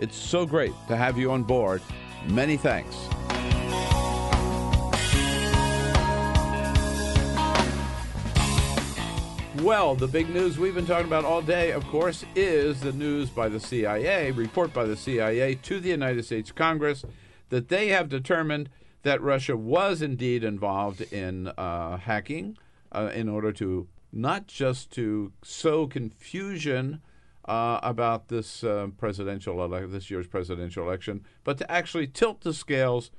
It's 0.00 0.16
so 0.16 0.46
great 0.46 0.72
to 0.88 0.96
have 0.96 1.18
you 1.18 1.30
on 1.30 1.42
board. 1.42 1.82
Many 2.26 2.56
thanks. 2.56 2.96
Well, 9.62 9.94
the 9.94 10.08
big 10.10 10.30
news 10.30 10.58
we've 10.58 10.74
been 10.74 10.86
talking 10.86 11.06
about 11.06 11.26
all 11.26 11.42
day, 11.42 11.72
of 11.72 11.86
course, 11.88 12.24
is 12.34 12.80
the 12.80 12.92
news 12.92 13.28
by 13.28 13.50
the 13.50 13.60
CIA, 13.60 14.30
report 14.30 14.72
by 14.72 14.86
the 14.86 14.96
CIA 14.96 15.56
to 15.56 15.78
the 15.78 15.90
United 15.90 16.24
States 16.24 16.50
Congress 16.50 17.04
that 17.50 17.68
they 17.68 17.88
have 17.88 18.08
determined 18.08 18.70
that 19.02 19.20
Russia 19.20 19.54
was 19.54 20.00
indeed 20.00 20.42
involved 20.42 21.02
in 21.12 21.48
uh, 21.48 21.98
hacking 21.98 22.56
uh, 22.90 23.10
in 23.14 23.28
order 23.28 23.52
to 23.52 23.86
not 24.10 24.46
just 24.46 24.90
to 24.92 25.32
sow 25.42 25.86
confusion 25.86 27.02
uh, 27.50 27.80
about 27.82 28.28
this 28.28 28.62
uh, 28.62 28.86
presidential 28.96 29.60
ele- 29.60 29.88
this 29.88 30.08
year's 30.08 30.28
presidential 30.28 30.84
election, 30.84 31.24
but 31.42 31.58
to 31.58 31.70
actually 31.70 32.06
tilt 32.06 32.42
the 32.42 32.54
scales 32.54 33.10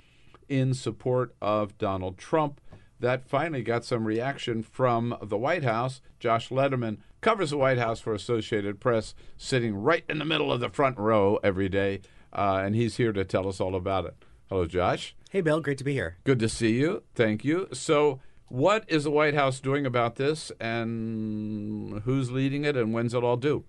in 0.48 0.74
support 0.74 1.36
of 1.42 1.78
Donald 1.78 2.18
Trump. 2.18 2.62
That 2.98 3.28
finally 3.28 3.62
got 3.62 3.84
some 3.84 4.06
reaction 4.06 4.64
from 4.64 5.18
the 5.22 5.38
White 5.38 5.64
House. 5.64 6.02
Josh 6.20 6.50
Lederman 6.50 7.00
covers 7.20 7.50
the 7.50 7.58
White 7.58 7.80
House 7.80 8.00
for 8.00 8.14
Associated 8.14 8.80
Press, 8.80 9.16
sitting 9.38 9.76
right 9.76 10.06
in 10.08 10.20
the 10.20 10.26
middle 10.26 10.52
of 10.52 10.62
the 10.62 10.70
front 10.70 10.98
row 10.98 11.38
every 11.44 11.68
day, 11.68 12.00
uh, 12.32 12.62
and 12.64 12.74
he's 12.74 12.96
here 12.98 13.12
to 13.12 13.26
tell 13.26 13.50
us 13.50 13.60
all 13.60 13.76
about 13.76 14.06
it. 14.06 14.16
Hello, 14.48 14.66
Josh. 14.66 15.14
Hey, 15.30 15.42
Bill. 15.42 15.60
Great 15.60 15.80
to 15.80 15.84
be 15.84 15.94
here. 15.94 16.18
Good 16.24 16.40
to 16.40 16.48
see 16.48 16.80
you. 16.80 17.04
Thank 17.16 17.44
you. 17.44 17.68
So, 17.74 18.22
what 18.48 18.86
is 18.88 19.04
the 19.04 19.12
White 19.12 19.34
House 19.34 19.60
doing 19.60 19.86
about 19.86 20.16
this, 20.16 20.52
and 20.60 22.02
who's 22.04 22.32
leading 22.32 22.64
it, 22.64 22.78
and 22.78 22.94
when's 22.94 23.14
it 23.14 23.24
all 23.24 23.38
due? 23.38 23.66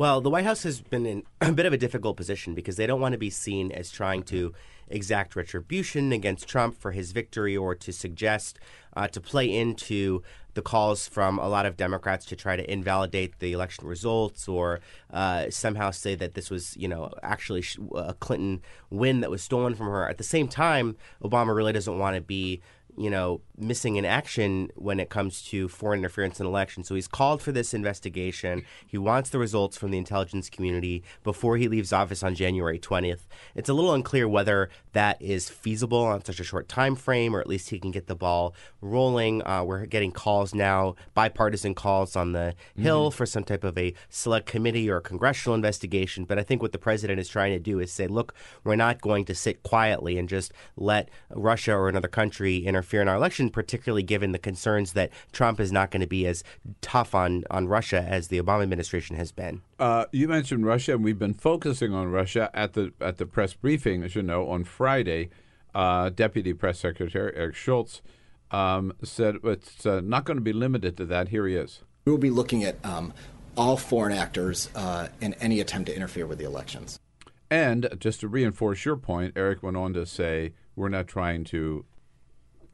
Well, 0.00 0.22
the 0.22 0.30
White 0.30 0.46
House 0.46 0.62
has 0.62 0.80
been 0.80 1.04
in 1.04 1.24
a 1.42 1.52
bit 1.52 1.66
of 1.66 1.74
a 1.74 1.76
difficult 1.76 2.16
position 2.16 2.54
because 2.54 2.76
they 2.76 2.86
don't 2.86 3.02
want 3.02 3.12
to 3.12 3.18
be 3.18 3.28
seen 3.28 3.70
as 3.70 3.90
trying 3.90 4.22
to 4.22 4.54
exact 4.88 5.36
retribution 5.36 6.10
against 6.10 6.48
Trump 6.48 6.80
for 6.80 6.92
his 6.92 7.12
victory 7.12 7.54
or 7.54 7.74
to 7.74 7.92
suggest 7.92 8.58
uh, 8.96 9.08
to 9.08 9.20
play 9.20 9.54
into 9.54 10.22
the 10.54 10.62
calls 10.62 11.06
from 11.06 11.38
a 11.38 11.50
lot 11.50 11.66
of 11.66 11.76
Democrats 11.76 12.24
to 12.24 12.34
try 12.34 12.56
to 12.56 12.72
invalidate 12.72 13.40
the 13.40 13.52
election 13.52 13.86
results 13.86 14.48
or 14.48 14.80
uh, 15.12 15.50
somehow 15.50 15.90
say 15.90 16.14
that 16.14 16.32
this 16.32 16.48
was, 16.48 16.74
you 16.78 16.88
know, 16.88 17.12
actually 17.22 17.62
a 17.94 18.14
Clinton 18.14 18.62
win 18.88 19.20
that 19.20 19.30
was 19.30 19.42
stolen 19.42 19.74
from 19.74 19.88
her. 19.88 20.08
At 20.08 20.16
the 20.16 20.24
same 20.24 20.48
time, 20.48 20.96
Obama 21.22 21.54
really 21.54 21.74
doesn't 21.74 21.98
want 21.98 22.14
to 22.16 22.22
be 22.22 22.62
you 22.96 23.10
know, 23.10 23.40
missing 23.60 23.96
in 23.96 24.04
action 24.04 24.70
when 24.74 25.00
it 25.00 25.10
comes 25.10 25.42
to 25.42 25.68
foreign 25.68 26.00
interference 26.00 26.40
in 26.40 26.46
elections. 26.46 26.88
So 26.88 26.94
he's 26.94 27.08
called 27.08 27.42
for 27.42 27.52
this 27.52 27.74
investigation. 27.74 28.64
He 28.86 28.98
wants 28.98 29.30
the 29.30 29.38
results 29.38 29.76
from 29.76 29.90
the 29.90 29.98
intelligence 29.98 30.48
community 30.50 31.02
before 31.22 31.56
he 31.56 31.68
leaves 31.68 31.92
office 31.92 32.22
on 32.22 32.34
January 32.34 32.78
20th. 32.78 33.26
It's 33.54 33.68
a 33.68 33.74
little 33.74 33.94
unclear 33.94 34.28
whether 34.28 34.70
that 34.92 35.20
is 35.20 35.48
feasible 35.48 36.04
on 36.04 36.24
such 36.24 36.40
a 36.40 36.44
short 36.44 36.68
time 36.68 36.96
frame, 36.96 37.34
or 37.34 37.40
at 37.40 37.46
least 37.46 37.70
he 37.70 37.78
can 37.78 37.90
get 37.90 38.06
the 38.06 38.16
ball 38.16 38.54
rolling. 38.80 39.46
Uh, 39.46 39.62
we're 39.64 39.86
getting 39.86 40.12
calls 40.12 40.54
now, 40.54 40.94
bipartisan 41.14 41.74
calls 41.74 42.16
on 42.16 42.32
the 42.32 42.38
mm-hmm. 42.72 42.82
Hill 42.82 43.10
for 43.10 43.26
some 43.26 43.44
type 43.44 43.64
of 43.64 43.76
a 43.78 43.94
select 44.08 44.46
committee 44.46 44.90
or 44.90 44.98
a 44.98 45.02
congressional 45.02 45.54
investigation. 45.54 46.24
But 46.24 46.38
I 46.38 46.42
think 46.42 46.62
what 46.62 46.72
the 46.72 46.78
president 46.78 47.20
is 47.20 47.28
trying 47.28 47.52
to 47.52 47.58
do 47.58 47.78
is 47.78 47.92
say, 47.92 48.06
look, 48.06 48.34
we're 48.64 48.76
not 48.76 49.00
going 49.00 49.24
to 49.26 49.34
sit 49.34 49.62
quietly 49.62 50.18
and 50.18 50.28
just 50.28 50.52
let 50.76 51.08
Russia 51.30 51.72
or 51.72 51.88
another 51.88 52.08
country 52.08 52.58
interfere 52.58 53.02
in 53.02 53.08
our 53.08 53.18
election, 53.50 53.62
particularly 53.62 54.02
given 54.02 54.32
the 54.32 54.38
concerns 54.38 54.92
that 54.92 55.10
Trump 55.32 55.60
is 55.60 55.72
not 55.72 55.90
going 55.90 56.00
to 56.00 56.06
be 56.06 56.26
as 56.26 56.42
tough 56.80 57.14
on, 57.14 57.44
on 57.50 57.68
Russia 57.68 58.04
as 58.08 58.28
the 58.28 58.40
Obama 58.40 58.62
administration 58.62 59.16
has 59.16 59.32
been. 59.32 59.62
Uh, 59.78 60.06
you 60.12 60.28
mentioned 60.28 60.66
Russia, 60.66 60.92
and 60.92 61.04
we've 61.04 61.18
been 61.18 61.34
focusing 61.34 61.92
on 61.94 62.08
Russia 62.08 62.50
at 62.54 62.72
the 62.74 62.92
at 63.00 63.18
the 63.18 63.26
press 63.26 63.54
briefing, 63.54 64.02
as 64.02 64.14
you 64.14 64.22
know, 64.22 64.48
on 64.48 64.64
Friday. 64.64 65.30
Uh, 65.72 66.10
Deputy 66.10 66.52
Press 66.52 66.80
Secretary 66.80 67.32
Eric 67.36 67.54
Schultz 67.54 68.02
um, 68.50 68.92
said 69.04 69.36
it's 69.44 69.86
uh, 69.86 70.00
not 70.00 70.24
going 70.24 70.36
to 70.36 70.42
be 70.42 70.52
limited 70.52 70.96
to 70.96 71.04
that. 71.06 71.28
Here 71.28 71.46
he 71.46 71.54
is. 71.54 71.82
We 72.04 72.12
will 72.12 72.18
be 72.18 72.30
looking 72.30 72.64
at 72.64 72.84
um, 72.84 73.12
all 73.56 73.76
foreign 73.76 74.12
actors 74.12 74.68
uh, 74.74 75.08
in 75.20 75.34
any 75.34 75.60
attempt 75.60 75.86
to 75.88 75.94
interfere 75.94 76.26
with 76.26 76.38
the 76.38 76.44
elections. 76.44 76.98
And 77.52 77.88
just 77.98 78.20
to 78.20 78.28
reinforce 78.28 78.84
your 78.84 78.96
point, 78.96 79.34
Eric 79.36 79.62
went 79.62 79.76
on 79.76 79.92
to 79.94 80.06
say 80.06 80.54
we're 80.74 80.88
not 80.88 81.06
trying 81.06 81.44
to 81.44 81.84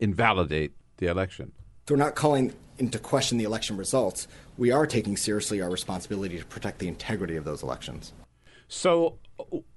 invalidate 0.01 0.73
the 0.99 1.07
election. 1.07 1.53
So 1.89 1.95
we're 1.95 1.99
not 1.99 2.15
calling 2.15 2.53
into 2.79 2.99
question 2.99 3.39
the 3.39 3.45
election 3.45 3.77
results. 3.77 4.29
We 4.59 4.71
are 4.71 4.87
taking 4.87 5.17
seriously 5.17 5.61
our 5.61 5.71
responsibility 5.71 6.39
to 6.39 6.45
protect 6.45 6.79
the 6.79 6.89
integrity 6.89 7.37
of 7.37 7.45
those 7.45 7.63
elections. 7.63 8.13
So, 8.69 9.19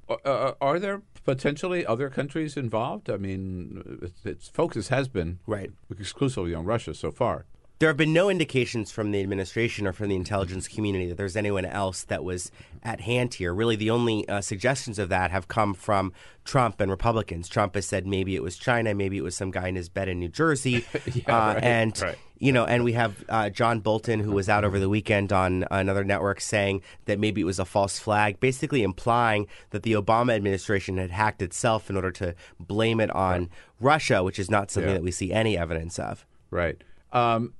uh, 0.09 0.13
uh 0.25 0.53
are 0.59 0.79
there 0.79 1.03
potentially 1.23 1.85
other 1.85 2.09
countries 2.09 2.57
involved? 2.57 3.09
I 3.09 3.17
mean, 3.17 3.99
its, 4.01 4.25
its 4.25 4.49
focus 4.49 4.87
has 4.87 5.07
been 5.07 5.39
right 5.45 5.71
exclusively 5.89 6.53
on 6.53 6.65
Russia 6.65 6.93
so 6.93 7.11
far. 7.11 7.45
There 7.79 7.87
have 7.87 7.95
been 7.95 8.11
no 8.11 8.29
indications 8.29 8.91
from 8.91 9.11
the 9.11 9.21
administration 9.21 9.87
or 9.87 9.93
from 9.93 10.09
the 10.09 10.17
intelligence 10.17 10.67
community 10.67 11.07
that 11.07 11.15
there's 11.15 11.37
anyone 11.37 11.63
else 11.63 12.03
that 12.03 12.25
was 12.25 12.51
at 12.83 12.99
hand 12.99 13.35
here. 13.35 13.53
Really, 13.53 13.77
the 13.77 13.89
only 13.89 14.27
uh, 14.27 14.41
suggestions 14.41 14.99
of 14.99 15.07
that 15.07 15.31
have 15.31 15.47
come 15.47 15.73
from 15.73 16.11
Trump 16.43 16.81
and 16.81 16.91
Republicans. 16.91 17.47
Trump 17.47 17.75
has 17.75 17.85
said 17.85 18.05
maybe 18.05 18.35
it 18.35 18.43
was 18.43 18.57
China, 18.57 18.93
maybe 18.93 19.17
it 19.17 19.21
was 19.21 19.33
some 19.33 19.49
guy 19.49 19.69
in 19.69 19.75
his 19.75 19.87
bed 19.87 20.09
in 20.09 20.19
New 20.19 20.27
Jersey, 20.27 20.85
yeah, 21.13 21.23
uh, 21.27 21.53
right, 21.53 21.63
and 21.63 22.01
right. 22.01 22.17
you 22.37 22.51
know, 22.51 22.65
and 22.65 22.83
we 22.83 22.91
have 22.93 23.23
uh, 23.29 23.49
John 23.49 23.79
Bolton 23.79 24.19
who 24.19 24.31
was 24.31 24.49
out 24.49 24.65
over 24.65 24.77
the 24.77 24.89
weekend 24.89 25.31
on 25.31 25.63
another 25.71 26.03
network 26.03 26.41
saying 26.41 26.81
that 27.05 27.17
maybe 27.17 27.39
it 27.39 27.45
was 27.45 27.59
a 27.59 27.65
false 27.65 27.97
flag, 27.97 28.41
basically 28.41 28.83
implying 28.83 29.47
that 29.69 29.83
the 29.83 29.93
Obama 29.93 30.35
administration 30.35 30.97
had 30.97 31.11
hacked 31.11 31.41
itself 31.41 31.89
in 31.89 31.95
order 31.95 32.11
to 32.11 32.35
blame 32.59 32.99
it 32.99 33.09
on 33.11 33.39
right. 33.39 33.49
Russia, 33.79 34.21
which 34.21 34.37
is 34.37 34.51
not 34.51 34.69
something 34.69 34.89
yeah. 34.89 34.95
that 34.95 35.03
we 35.03 35.11
see 35.11 35.31
any 35.31 35.57
evidence 35.57 35.97
of. 35.97 36.25
Right. 36.51 36.83
Um, 37.13 37.53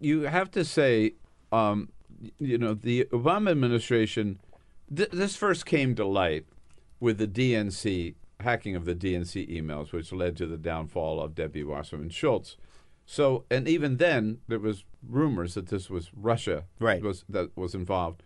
you 0.00 0.22
have 0.22 0.50
to 0.52 0.64
say, 0.64 1.14
um, 1.52 1.88
you 2.38 2.58
know, 2.58 2.74
the 2.74 3.04
Obama 3.12 3.50
administration. 3.50 4.38
Th- 4.94 5.10
this 5.10 5.36
first 5.36 5.66
came 5.66 5.94
to 5.96 6.04
light 6.06 6.46
with 7.00 7.18
the 7.18 7.26
DNC 7.26 8.14
hacking 8.40 8.76
of 8.76 8.84
the 8.84 8.94
DNC 8.94 9.50
emails, 9.50 9.92
which 9.92 10.12
led 10.12 10.36
to 10.36 10.46
the 10.46 10.56
downfall 10.56 11.20
of 11.20 11.34
Debbie 11.34 11.64
Wasserman 11.64 12.10
Schultz. 12.10 12.56
So, 13.04 13.44
and 13.50 13.66
even 13.66 13.96
then, 13.96 14.38
there 14.48 14.58
was 14.58 14.84
rumors 15.06 15.54
that 15.54 15.68
this 15.68 15.88
was 15.88 16.10
Russia 16.14 16.64
right. 16.78 17.02
was 17.02 17.24
that 17.28 17.56
was 17.56 17.74
involved. 17.74 18.22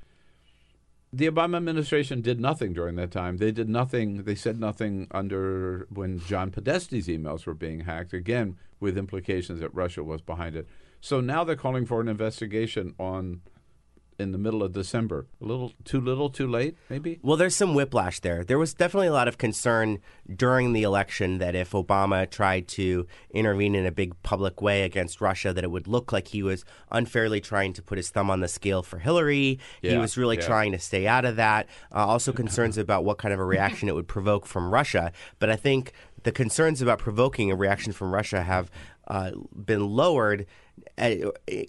The 1.14 1.30
Obama 1.30 1.58
administration 1.58 2.22
did 2.22 2.40
nothing 2.40 2.72
during 2.72 2.96
that 2.96 3.10
time. 3.10 3.36
They 3.36 3.52
did 3.52 3.68
nothing. 3.68 4.24
They 4.24 4.34
said 4.34 4.58
nothing 4.58 5.08
under 5.10 5.86
when 5.90 6.20
John 6.20 6.50
Podesta's 6.50 7.06
emails 7.06 7.44
were 7.44 7.54
being 7.54 7.80
hacked. 7.80 8.14
Again, 8.14 8.56
with 8.80 8.98
implications 8.98 9.60
that 9.60 9.74
Russia 9.74 10.02
was 10.02 10.20
behind 10.20 10.56
it. 10.56 10.66
So 11.02 11.20
now 11.20 11.42
they're 11.42 11.56
calling 11.56 11.84
for 11.84 12.00
an 12.00 12.06
investigation 12.06 12.94
on 12.98 13.40
in 14.18 14.30
the 14.30 14.38
middle 14.38 14.62
of 14.62 14.72
December. 14.72 15.26
A 15.40 15.44
little 15.44 15.72
too 15.84 16.00
little, 16.00 16.30
too 16.30 16.46
late, 16.46 16.76
maybe? 16.88 17.18
Well, 17.22 17.36
there's 17.36 17.56
some 17.56 17.74
whiplash 17.74 18.20
there. 18.20 18.44
There 18.44 18.58
was 18.58 18.72
definitely 18.72 19.08
a 19.08 19.12
lot 19.12 19.26
of 19.26 19.36
concern 19.36 19.98
during 20.32 20.74
the 20.74 20.84
election 20.84 21.38
that 21.38 21.56
if 21.56 21.72
Obama 21.72 22.30
tried 22.30 22.68
to 22.68 23.08
intervene 23.32 23.74
in 23.74 23.84
a 23.84 23.90
big 23.90 24.14
public 24.22 24.62
way 24.62 24.82
against 24.82 25.20
Russia, 25.20 25.52
that 25.52 25.64
it 25.64 25.72
would 25.72 25.88
look 25.88 26.12
like 26.12 26.28
he 26.28 26.42
was 26.44 26.64
unfairly 26.92 27.40
trying 27.40 27.72
to 27.72 27.82
put 27.82 27.98
his 27.98 28.10
thumb 28.10 28.30
on 28.30 28.38
the 28.38 28.46
scale 28.48 28.84
for 28.84 29.00
Hillary. 29.00 29.58
Yeah, 29.82 29.92
he 29.92 29.96
was 29.98 30.16
really 30.16 30.36
yeah. 30.36 30.46
trying 30.46 30.70
to 30.70 30.78
stay 30.78 31.08
out 31.08 31.24
of 31.24 31.34
that. 31.36 31.66
Uh, 31.92 32.06
also, 32.06 32.32
concerns 32.42 32.78
about 32.78 33.04
what 33.04 33.18
kind 33.18 33.34
of 33.34 33.40
a 33.40 33.44
reaction 33.44 33.88
it 33.88 33.96
would 33.96 34.08
provoke 34.08 34.46
from 34.46 34.72
Russia. 34.72 35.10
But 35.40 35.50
I 35.50 35.56
think 35.56 35.92
the 36.22 36.32
concerns 36.32 36.80
about 36.80 37.00
provoking 37.00 37.50
a 37.50 37.56
reaction 37.56 37.92
from 37.92 38.14
Russia 38.14 38.42
have 38.42 38.70
uh, 39.08 39.32
been 39.52 39.88
lowered 39.88 40.46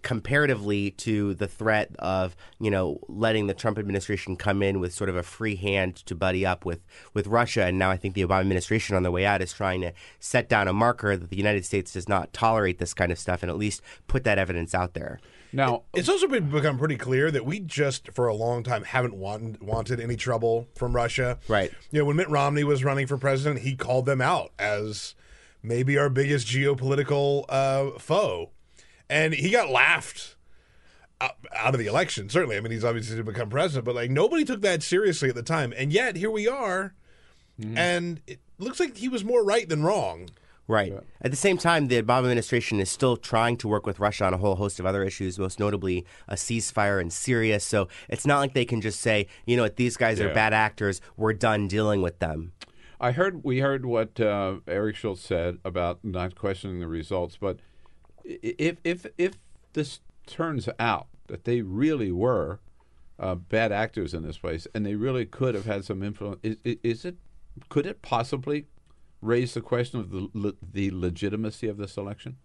comparatively 0.03 0.91
to 0.91 1.33
the 1.36 1.47
threat 1.47 1.95
of 1.99 2.36
you 2.59 2.69
know 2.69 2.99
letting 3.07 3.47
the 3.47 3.53
Trump 3.53 3.79
administration 3.79 4.36
come 4.36 4.62
in 4.62 4.79
with 4.79 4.93
sort 4.93 5.09
of 5.09 5.15
a 5.15 5.23
free 5.23 5.55
hand 5.55 5.95
to 5.95 6.15
buddy 6.15 6.45
up 6.45 6.65
with 6.65 6.81
with 7.13 7.27
Russia, 7.27 7.63
and 7.65 7.79
now 7.79 7.89
I 7.89 7.97
think 7.97 8.15
the 8.15 8.25
Obama 8.25 8.41
administration 8.41 8.95
on 8.95 9.03
the 9.03 9.12
way 9.12 9.25
out 9.25 9.41
is 9.41 9.53
trying 9.53 9.81
to 9.81 9.93
set 10.19 10.49
down 10.49 10.67
a 10.67 10.73
marker 10.73 11.15
that 11.15 11.29
the 11.29 11.38
United 11.38 11.65
States 11.65 11.93
does 11.93 12.09
not 12.09 12.33
tolerate 12.33 12.79
this 12.79 12.93
kind 12.93 13.12
of 13.12 13.19
stuff, 13.19 13.43
and 13.43 13.49
at 13.49 13.57
least 13.57 13.81
put 14.07 14.23
that 14.25 14.38
evidence 14.38 14.75
out 14.75 14.93
there. 14.93 15.19
Now, 15.53 15.83
it's 15.93 16.09
also 16.09 16.27
been 16.27 16.49
become 16.49 16.79
pretty 16.79 16.97
clear 16.97 17.29
that 17.29 17.45
we 17.45 17.59
just, 17.59 18.12
for 18.12 18.27
a 18.27 18.33
long 18.33 18.63
time, 18.63 18.83
haven't 18.83 19.13
want, 19.13 19.62
wanted 19.62 19.99
any 19.99 20.15
trouble 20.15 20.67
from 20.75 20.95
Russia. 20.95 21.38
Right. 21.47 21.71
You 21.91 21.99
know, 21.99 22.05
when 22.05 22.15
Mitt 22.15 22.29
Romney 22.29 22.63
was 22.63 22.83
running 22.83 23.05
for 23.05 23.17
president, 23.17 23.62
he 23.62 23.75
called 23.75 24.07
them 24.07 24.19
out 24.19 24.51
as 24.57 25.13
maybe 25.62 25.95
our 25.95 26.09
biggest 26.09 26.47
geopolitical 26.47 27.45
uh, 27.49 27.99
foe 27.99 28.49
and 29.10 29.34
he 29.34 29.50
got 29.50 29.70
laughed 29.70 30.36
out 31.22 31.74
of 31.74 31.80
the 31.80 31.88
election. 31.88 32.30
Certainly, 32.30 32.58
I 32.58 32.60
mean, 32.60 32.72
he's 32.72 32.84
obviously 32.84 33.16
to 33.18 33.24
become 33.24 33.50
president, 33.50 33.86
but 33.86 33.96
like 33.96 34.12
nobody 34.12 34.44
took 34.44 34.62
that 34.62 34.84
seriously 34.84 35.30
at 35.30 35.36
the 35.36 35.44
time, 35.44 35.74
and 35.78 35.92
yet 35.92 36.16
here 36.16 36.32
we 36.32 36.48
are, 36.48 36.94
mm-hmm. 37.60 37.78
and 37.78 38.22
it 38.28 38.39
looks 38.58 38.80
like 38.80 38.98
he 38.98 39.10
was 39.10 39.24
more 39.24 39.44
right 39.44 39.68
than 39.68 39.84
wrong. 39.84 40.30
Right. 40.68 40.94
At 41.22 41.32
the 41.32 41.38
same 41.38 41.58
time, 41.58 41.88
the 41.88 42.02
Obama 42.02 42.20
administration 42.20 42.80
is 42.80 42.89
still 42.89 43.18
trying 43.18 43.58
to 43.58 43.68
work 43.68 43.86
with 43.86 44.00
Russia 44.00 44.26
on 44.26 44.34
a 44.34 44.38
whole 44.38 44.56
host 44.56 44.80
of 44.80 44.86
other 44.86 45.04
issues, 45.04 45.38
most 45.38 45.60
notably 45.60 46.06
a 46.28 46.36
ceasefire 46.36 47.02
in 47.02 47.10
Syria. 47.10 47.60
So 47.60 47.89
it's 48.08 48.26
not 48.26 48.39
like 48.39 48.54
they 48.54 48.63
can 48.63 48.80
just 48.80 49.02
say, 49.02 49.28
you 49.46 49.58
know 49.58 49.63
what, 49.63 49.76
these 49.76 49.98
guys 49.98 50.20
yeah. 50.20 50.28
are 50.28 50.34
bad 50.34 50.54
actors. 50.54 51.02
We're 51.18 51.34
done 51.34 51.68
dealing 51.68 52.02
with 52.02 52.20
them. 52.20 52.54
I 53.02 53.12
heard 53.12 53.44
we 53.44 53.60
heard 53.60 53.86
what 53.86 54.18
uh, 54.22 54.60
Eric 54.66 54.96
Schultz 54.96 55.22
said 55.22 55.58
about 55.66 56.00
not 56.04 56.36
questioning 56.36 56.80
the 56.80 56.88
results, 56.88 57.36
but 57.36 57.60
if 58.23 58.77
if 58.83 59.05
if 59.17 59.33
this 59.73 59.99
turns 60.25 60.69
out 60.79 61.07
that 61.27 61.43
they 61.45 61.62
really 61.62 62.12
were 62.12 62.59
uh, 63.19 63.36
bad 63.36 63.71
actors 63.71 64.13
in 64.13 64.23
this 64.23 64.38
place 64.38 64.67
and 64.73 64.86
they 64.86 64.95
really 64.95 65.25
could 65.25 65.55
have 65.55 65.65
had 65.65 65.86
some 65.86 66.03
influence, 66.03 66.39
is, 66.43 66.57
is 66.63 67.05
it 67.05 67.17
could 67.69 67.86
it 67.86 68.01
possibly 68.01 68.65
raise 69.21 69.53
the 69.53 69.62
question 69.62 69.99
of 69.99 70.09
the 70.09 70.55
the 70.73 70.91
legitimacy 70.91 71.67
of 71.67 71.77
this 71.77 71.97
election? 71.97 72.38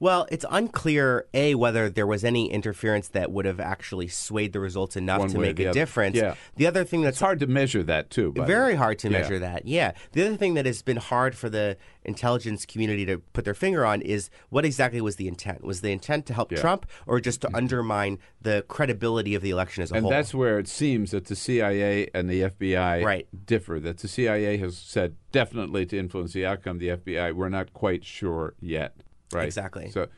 Well, 0.00 0.26
it's 0.32 0.46
unclear 0.50 1.26
a 1.34 1.54
whether 1.54 1.90
there 1.90 2.06
was 2.06 2.24
any 2.24 2.50
interference 2.50 3.08
that 3.08 3.30
would 3.30 3.44
have 3.44 3.60
actually 3.60 4.08
swayed 4.08 4.54
the 4.54 4.58
results 4.60 4.96
enough 4.96 5.20
One 5.20 5.28
to 5.28 5.38
way 5.38 5.46
make 5.48 5.56
the 5.56 5.64
a 5.66 5.68
other. 5.70 5.78
difference. 5.78 6.16
Yeah. 6.16 6.34
The 6.56 6.66
other 6.66 6.84
thing 6.84 7.02
that's 7.02 7.16
It's 7.16 7.20
hard 7.20 7.38
to 7.40 7.46
measure 7.46 7.82
that 7.82 8.08
too. 8.08 8.32
by 8.32 8.40
the 8.42 8.46
very 8.46 8.72
way. 8.72 8.76
hard 8.78 8.98
to 9.00 9.10
Yeah. 9.10 9.18
measure 9.20 9.38
that. 9.38 9.66
Yeah. 9.66 9.92
The 10.12 10.26
other 10.26 10.36
thing 10.38 10.54
that 10.54 10.64
has 10.64 10.80
been 10.80 10.96
hard 10.96 11.34
for 11.34 11.50
the 11.50 11.76
intelligence 12.02 12.64
community 12.64 13.04
to 13.04 13.18
put 13.34 13.44
their 13.44 13.52
finger 13.54 13.84
on 13.84 14.00
is 14.00 14.30
what 14.48 14.64
exactly 14.64 15.02
was 15.02 15.16
the 15.16 15.28
intent? 15.28 15.62
Was 15.62 15.82
the 15.82 15.92
intent 15.92 16.24
to 16.26 16.32
help. 16.34 16.50
Trump 16.50 16.86
or 17.06 17.20
just 17.20 17.42
to 17.42 17.50
undermine 17.54 18.18
the 18.40 18.64
credibility 18.68 19.34
of 19.34 19.42
the 19.42 19.50
election 19.50 19.82
as 19.82 19.90
a 19.90 19.94
whole? 19.94 19.98
And 19.98 20.04
whole? 20.04 20.10
that's 20.10 20.32
where 20.34 20.58
it 20.58 20.66
seems 20.66 21.10
that 21.10 21.26
the 21.26 21.36
CIA 21.36 22.08
and 22.14 22.28
the 22.30 22.40
FBI 22.44 23.02
Right. 23.04 23.28
differ. 23.46 23.78
That 23.78 23.98
the 23.98 24.08
CIA 24.08 24.56
has 24.56 24.78
said 24.78 25.14
definitely 25.30 25.84
to 25.86 25.98
influence 25.98 26.32
the 26.32 26.46
outcome. 26.46 26.78
The 26.78 26.88
FBI, 26.88 27.32
we're 27.32 27.50
not 27.50 27.74
quite 27.74 28.02
sure 28.04 28.54
yet. 28.60 28.94
Right. 29.32 29.46
Exactly. 29.46 29.90
So, 29.90 30.08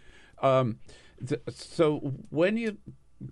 um, 0.42 0.78
th- 1.26 1.40
so 1.50 1.98
when 2.30 2.56
you 2.56 2.78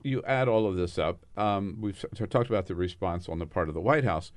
you 0.05 0.23
add 0.25 0.47
all 0.49 0.67
of 0.69 0.77
this 0.77 0.99
up, 0.99 1.27
um, 1.37 1.79
we've 1.81 1.97
s- 2.21 2.29
talked 2.29 2.49
about 2.49 2.67
the 2.67 2.75
response 2.77 3.29
on 3.29 3.39
the 3.41 3.47
part 3.47 3.69
of 3.69 3.75
the 3.75 3.81
White 3.81 4.05
House. 4.05 4.31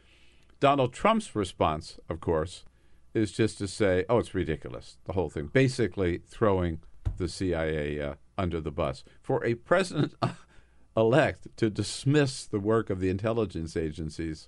Donald 0.59 0.93
Trump's 0.93 1.35
response, 1.35 1.99
of 2.09 2.19
course, 2.19 2.65
is 3.13 3.31
just 3.31 3.57
to 3.59 3.67
say, 3.67 4.05
"Oh, 4.09 4.17
it's 4.17 4.33
ridiculous." 4.33 4.97
The 5.05 5.13
whole 5.13 5.29
thing, 5.29 5.47
basically 5.47 6.19
throwing 6.25 6.79
the 7.17 7.27
CIA 7.27 7.99
uh, 8.01 8.15
under 8.37 8.59
the 8.59 8.71
bus 8.71 9.03
for 9.21 9.45
a 9.45 9.53
president 9.55 10.15
elect 10.97 11.47
to 11.57 11.69
dismiss 11.69 12.45
the 12.45 12.59
work 12.59 12.89
of 12.89 12.99
the 12.99 13.09
intelligence 13.09 13.75
agencies. 13.77 14.47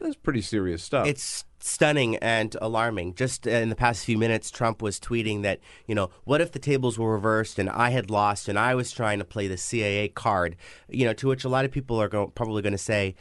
Is 0.00 0.16
pretty 0.16 0.40
serious 0.40 0.82
stuff. 0.82 1.06
It's 1.06 1.44
stunning 1.60 2.16
and 2.16 2.56
alarming. 2.60 3.14
Just 3.14 3.46
in 3.46 3.68
the 3.68 3.76
past 3.76 4.04
few 4.04 4.16
minutes, 4.16 4.50
Trump 4.50 4.80
was 4.80 5.00
tweeting 5.00 5.42
that, 5.42 5.60
you 5.86 5.94
know, 5.94 6.10
what 6.24 6.40
if 6.40 6.52
the 6.52 6.58
tables 6.58 6.98
were 6.98 7.12
reversed 7.12 7.58
and 7.58 7.68
I 7.68 7.90
had 7.90 8.10
lost 8.10 8.48
and 8.48 8.58
I 8.58 8.74
was 8.74 8.92
trying 8.92 9.18
to 9.18 9.24
play 9.24 9.48
the 9.48 9.56
CIA 9.56 10.08
card? 10.08 10.56
You 10.88 11.06
know, 11.06 11.12
to 11.14 11.28
which 11.28 11.44
a 11.44 11.48
lot 11.48 11.64
of 11.64 11.70
people 11.70 12.00
are 12.00 12.08
go- 12.08 12.28
probably 12.28 12.62
going 12.62 12.72
to 12.72 12.78
say, 12.78 13.14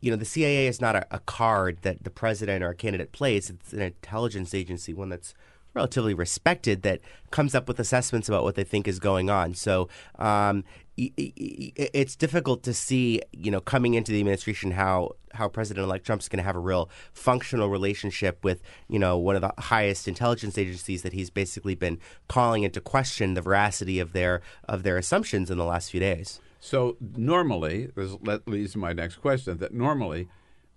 you 0.00 0.10
know, 0.10 0.16
the 0.16 0.24
CIA 0.24 0.66
is 0.66 0.80
not 0.80 0.96
a, 0.96 1.06
a 1.10 1.20
card 1.20 1.78
that 1.82 2.04
the 2.04 2.10
president 2.10 2.62
or 2.62 2.70
a 2.70 2.74
candidate 2.74 3.12
plays. 3.12 3.48
It's 3.48 3.72
an 3.72 3.80
intelligence 3.80 4.54
agency, 4.54 4.92
one 4.92 5.08
that's 5.08 5.34
relatively 5.72 6.14
respected 6.14 6.82
that 6.82 7.00
comes 7.30 7.54
up 7.54 7.68
with 7.68 7.80
assessments 7.80 8.28
about 8.28 8.44
what 8.44 8.54
they 8.54 8.64
think 8.64 8.86
is 8.86 8.98
going 8.98 9.28
on. 9.28 9.54
So 9.54 9.88
um, 10.18 10.64
it's 10.96 12.14
difficult 12.14 12.62
to 12.62 12.72
see, 12.72 13.20
you 13.32 13.50
know, 13.50 13.60
coming 13.60 13.94
into 13.94 14.12
the 14.12 14.20
administration 14.20 14.70
how 14.72 15.16
how 15.32 15.48
President-elect 15.48 16.06
Trump's 16.06 16.28
going 16.28 16.38
to 16.38 16.44
have 16.44 16.54
a 16.54 16.60
real 16.60 16.88
functional 17.12 17.68
relationship 17.68 18.44
with, 18.44 18.62
you 18.88 19.00
know, 19.00 19.18
one 19.18 19.34
of 19.34 19.42
the 19.42 19.52
highest 19.58 20.06
intelligence 20.06 20.56
agencies 20.56 21.02
that 21.02 21.12
he's 21.12 21.30
basically 21.30 21.74
been 21.74 21.98
calling 22.28 22.62
into 22.62 22.80
question 22.80 23.34
the 23.34 23.42
veracity 23.42 23.98
of 23.98 24.12
their 24.12 24.40
of 24.68 24.84
their 24.84 24.96
assumptions 24.96 25.50
in 25.50 25.58
the 25.58 25.64
last 25.64 25.90
few 25.90 26.00
days. 26.00 26.40
So 26.60 26.96
normally, 27.16 27.90
this 27.94 28.16
leads 28.46 28.72
to 28.72 28.78
my 28.78 28.92
next 28.92 29.16
question. 29.16 29.58
That 29.58 29.74
normally, 29.74 30.28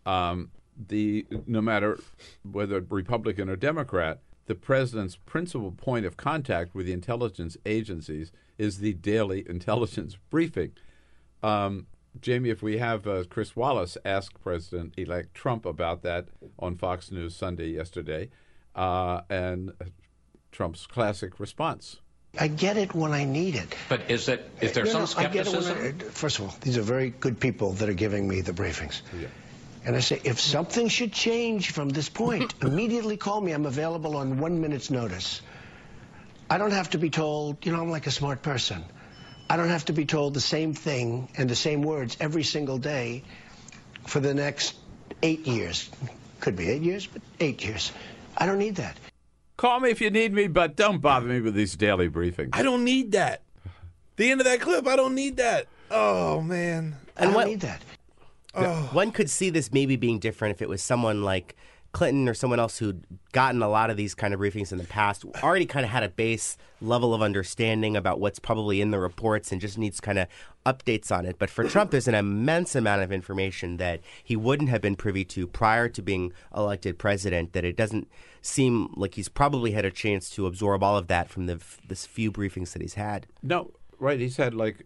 um, 0.06 0.50
the 0.88 1.26
no 1.46 1.62
matter 1.62 2.00
whether 2.44 2.82
Republican 2.82 3.50
or 3.50 3.56
Democrat, 3.56 4.20
the 4.48 4.56
president's 4.56 5.16
principal 5.16 5.72
point 5.72 6.06
of 6.06 6.18
contact 6.18 6.74
with 6.74 6.88
the 6.88 6.94
intelligence 6.94 7.56
agencies 7.66 8.32
is 8.58 8.80
the 8.80 8.94
daily 8.94 9.46
intelligence 9.48 10.18
briefing. 10.30 10.72
Um, 11.44 11.88
Jamie, 12.20 12.50
if 12.50 12.64
we 12.64 12.80
have 12.80 13.06
uh, 13.08 13.26
Chris 13.30 13.56
Wallace 13.56 13.98
ask 14.04 14.40
President 14.42 14.94
elect 14.98 15.36
Trump 15.36 15.66
about 15.66 16.02
that 16.02 16.30
on 16.58 16.76
Fox 16.76 17.12
News 17.12 17.36
Sunday 17.36 17.68
yesterday, 17.68 18.30
uh, 18.74 19.22
and 19.30 19.74
Trump's 20.52 20.88
classic 20.88 21.40
response. 21.40 21.98
I 22.40 22.48
get 22.48 22.78
it 22.78 22.94
when 22.94 23.14
I 23.14 23.26
need 23.26 23.56
it. 23.56 23.76
But 23.90 24.10
is 24.10 24.30
it 24.30 24.50
is 24.62 24.72
there 24.74 24.86
some 24.86 25.08
skepticism? 25.08 25.78
I, 25.78 25.92
first 26.04 26.40
of 26.40 26.46
all, 26.46 26.56
these 26.62 26.78
are 26.78 26.84
very 26.84 27.10
good 27.10 27.40
people 27.40 27.74
that 27.74 27.90
are 27.90 27.94
giving 27.94 28.28
me 28.28 28.42
the 28.42 28.54
briefings. 28.54 29.02
Yeah. 29.20 29.28
And 29.88 29.96
I 29.96 30.02
say, 30.02 30.20
if 30.26 30.38
something 30.38 30.90
should 30.90 31.14
change 31.14 31.72
from 31.72 31.88
this 31.88 32.10
point, 32.10 32.54
immediately 32.62 33.16
call 33.16 33.40
me. 33.40 33.54
I'm 33.54 33.66
available 33.66 34.18
on 34.18 34.38
one 34.38 34.60
minute's 34.60 34.92
notice. 34.92 35.42
I 36.50 36.58
don't 36.58 36.72
have 36.74 36.90
to 36.90 36.98
be 36.98 37.10
told, 37.10 37.66
you 37.66 37.72
know, 37.72 37.82
I'm 37.82 37.90
like 37.90 38.06
a 38.06 38.12
smart 38.12 38.42
person. 38.42 38.84
I 39.50 39.56
don't 39.56 39.70
have 39.70 39.86
to 39.86 39.94
be 39.94 40.06
told 40.06 40.34
the 40.34 40.42
same 40.42 40.74
thing 40.74 41.30
and 41.38 41.50
the 41.50 41.56
same 41.56 41.84
words 41.84 42.18
every 42.20 42.44
single 42.44 42.78
day 42.78 43.24
for 44.06 44.20
the 44.20 44.34
next 44.34 44.76
eight 45.24 45.48
years. 45.48 45.90
Could 46.42 46.58
be 46.58 46.70
eight 46.70 46.82
years, 46.82 47.08
but 47.08 47.22
eight 47.40 47.64
years. 47.64 47.94
I 48.38 48.46
don't 48.46 48.60
need 48.60 48.76
that. 48.76 48.98
Call 49.56 49.80
me 49.80 49.90
if 49.90 50.02
you 50.02 50.10
need 50.10 50.34
me, 50.34 50.48
but 50.48 50.76
don't 50.76 51.00
bother 51.00 51.28
me 51.28 51.40
with 51.40 51.56
these 51.56 51.78
daily 51.78 52.10
briefings. 52.10 52.50
I 52.52 52.62
don't 52.62 52.84
need 52.84 53.14
that. 53.14 53.42
The 54.18 54.32
end 54.32 54.42
of 54.42 54.46
that 54.48 54.60
clip, 54.60 54.86
I 54.86 54.98
don't 54.98 55.16
need 55.16 55.38
that. 55.38 55.68
Oh, 55.90 56.42
man. 56.42 56.98
I 57.16 57.24
don't 57.24 57.34
what, 57.34 57.48
need 57.48 57.62
that. 57.62 57.82
Oh. 58.58 58.90
One 58.92 59.12
could 59.12 59.30
see 59.30 59.50
this 59.50 59.72
maybe 59.72 59.96
being 59.96 60.20
different 60.20 60.56
if 60.56 60.62
it 60.62 60.70
was 60.70 60.82
someone 60.82 61.24
like 61.24 61.56
Clinton 61.94 62.28
or 62.28 62.34
someone 62.34 62.60
else 62.60 62.78
who'd 62.78 63.06
gotten 63.32 63.62
a 63.62 63.70
lot 63.70 63.90
of 63.90 63.98
these 63.98 64.14
kind 64.14 64.34
of 64.34 64.40
briefings 64.40 64.72
in 64.72 64.78
the 64.78 64.84
past, 64.84 65.26
already 65.42 65.66
kind 65.66 65.86
of 65.86 65.92
had 65.92 66.04
a 66.04 66.10
base 66.10 66.58
level 66.82 67.14
of 67.14 67.22
understanding 67.22 67.96
about 67.96 68.20
what's 68.20 68.40
probably 68.40 68.82
in 68.82 68.92
the 68.92 69.00
reports 69.00 69.52
and 69.52 69.62
just 69.62 69.78
needs 69.78 70.00
kind 70.00 70.20
of 70.20 70.28
updates 70.66 71.16
on 71.16 71.26
it. 71.26 71.40
But 71.40 71.50
for 71.50 71.64
Trump, 71.64 71.92
there's 71.92 72.08
an 72.08 72.14
immense 72.14 72.76
amount 72.76 73.02
of 73.02 73.12
information 73.12 73.78
that 73.78 74.02
he 74.24 74.36
wouldn't 74.36 74.70
have 74.70 74.82
been 74.82 74.96
privy 74.96 75.24
to 75.26 75.48
prior 75.48 75.88
to 75.90 76.02
being 76.02 76.34
elected 76.56 77.00
president. 77.00 77.54
That 77.54 77.64
it 77.64 77.78
doesn't 77.78 78.08
seem 78.42 78.94
like 78.96 79.16
he's 79.16 79.30
probably 79.30 79.72
had 79.72 79.86
a 79.86 79.92
chance 79.92 80.30
to 80.32 80.46
absorb 80.46 80.84
all 80.84 80.98
of 80.98 81.08
that 81.08 81.30
from 81.30 81.46
the 81.46 81.60
this 81.88 82.06
few 82.06 82.32
briefings 82.32 82.74
that 82.74 82.82
he's 82.82 82.96
had. 82.96 83.28
No, 83.42 83.72
right? 83.98 84.20
He's 84.20 84.38
had 84.38 84.54
like 84.54 84.86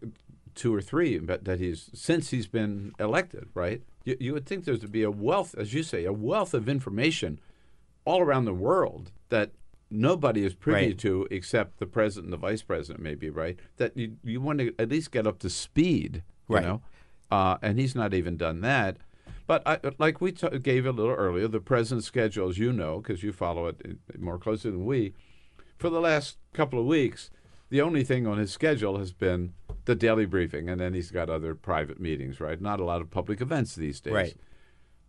two 0.55 0.73
or 0.73 0.81
three 0.81 1.17
but 1.19 1.45
that 1.45 1.59
he's 1.59 1.89
since 1.93 2.29
he's 2.29 2.47
been 2.47 2.93
elected, 2.99 3.49
right? 3.53 3.81
You, 4.03 4.17
you 4.19 4.33
would 4.33 4.45
think 4.45 4.65
there's 4.65 4.79
to 4.79 4.87
be 4.87 5.03
a 5.03 5.11
wealth, 5.11 5.55
as 5.57 5.73
you 5.73 5.83
say, 5.83 6.05
a 6.05 6.13
wealth 6.13 6.53
of 6.53 6.67
information 6.67 7.39
all 8.05 8.21
around 8.21 8.45
the 8.45 8.53
world 8.53 9.11
that 9.29 9.51
nobody 9.89 10.43
is 10.43 10.53
privy 10.55 10.87
right. 10.87 10.97
to 10.99 11.27
except 11.29 11.77
the 11.77 11.85
president 11.85 12.25
and 12.25 12.33
the 12.33 12.37
vice 12.37 12.61
president, 12.61 13.03
maybe, 13.03 13.29
right? 13.29 13.59
That 13.77 13.95
you 13.95 14.17
you 14.23 14.41
want 14.41 14.59
to 14.59 14.73
at 14.79 14.89
least 14.89 15.11
get 15.11 15.27
up 15.27 15.39
to 15.39 15.49
speed, 15.49 16.23
you 16.49 16.55
right. 16.55 16.63
know, 16.63 16.81
uh, 17.29 17.57
and 17.61 17.79
he's 17.79 17.95
not 17.95 18.13
even 18.13 18.37
done 18.37 18.61
that. 18.61 18.97
But 19.47 19.63
I, 19.65 19.79
like 19.97 20.21
we 20.21 20.31
t- 20.31 20.59
gave 20.59 20.85
a 20.85 20.91
little 20.91 21.13
earlier, 21.13 21.47
the 21.47 21.59
president's 21.59 22.07
schedule, 22.07 22.49
as 22.49 22.57
you 22.57 22.71
know, 22.71 22.99
because 22.99 23.21
you 23.21 23.33
follow 23.33 23.67
it 23.67 23.97
more 24.17 24.37
closely 24.37 24.71
than 24.71 24.85
we, 24.85 25.13
for 25.77 25.89
the 25.89 25.99
last 25.99 26.37
couple 26.53 26.79
of 26.79 26.85
weeks, 26.85 27.29
the 27.71 27.81
only 27.81 28.03
thing 28.03 28.27
on 28.27 28.38
his 28.38 28.51
schedule 28.51 28.99
has 28.99 29.13
been 29.13 29.53
the 29.86 29.95
daily 29.95 30.25
briefing, 30.25 30.69
and 30.69 30.79
then 30.79 30.93
he's 30.93 31.10
got 31.10 31.29
other 31.29 31.55
private 31.55 31.99
meetings, 31.99 32.39
right? 32.39 32.62
Not 32.62 32.79
a 32.79 32.84
lot 32.84 33.01
of 33.01 33.10
public 33.10 33.41
events 33.41 33.75
these 33.75 33.99
days. 33.99 34.13
Right. 34.13 34.36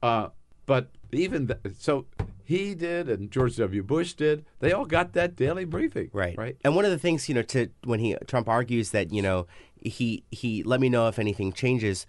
Uh, 0.03 0.29
but 0.65 0.89
even 1.11 1.49
th- 1.49 1.59
so, 1.79 2.07
he 2.45 2.75
did, 2.75 3.09
and 3.09 3.31
George 3.31 3.57
W. 3.57 3.83
Bush 3.83 4.15
did. 4.15 4.47
They 4.61 4.73
all 4.73 4.85
got 4.85 5.13
that 5.15 5.35
daily 5.35 5.65
briefing. 5.65 6.11
Right. 6.13 6.39
Right. 6.39 6.57
And 6.65 6.77
one 6.77 6.85
of 6.85 6.93
the 6.93 6.99
things, 6.99 7.29
you 7.29 7.35
know, 7.35 7.43
to 7.43 7.69
when 7.85 7.99
he 7.99 8.17
Trump 8.29 8.49
argues 8.49 8.93
that 8.93 9.13
you 9.13 9.23
know 9.23 9.49
he 9.81 10.23
he 10.31 10.63
let 10.63 10.81
me 10.81 10.89
know 10.89 11.09
if 11.09 11.19
anything 11.19 11.53
changes 11.53 12.07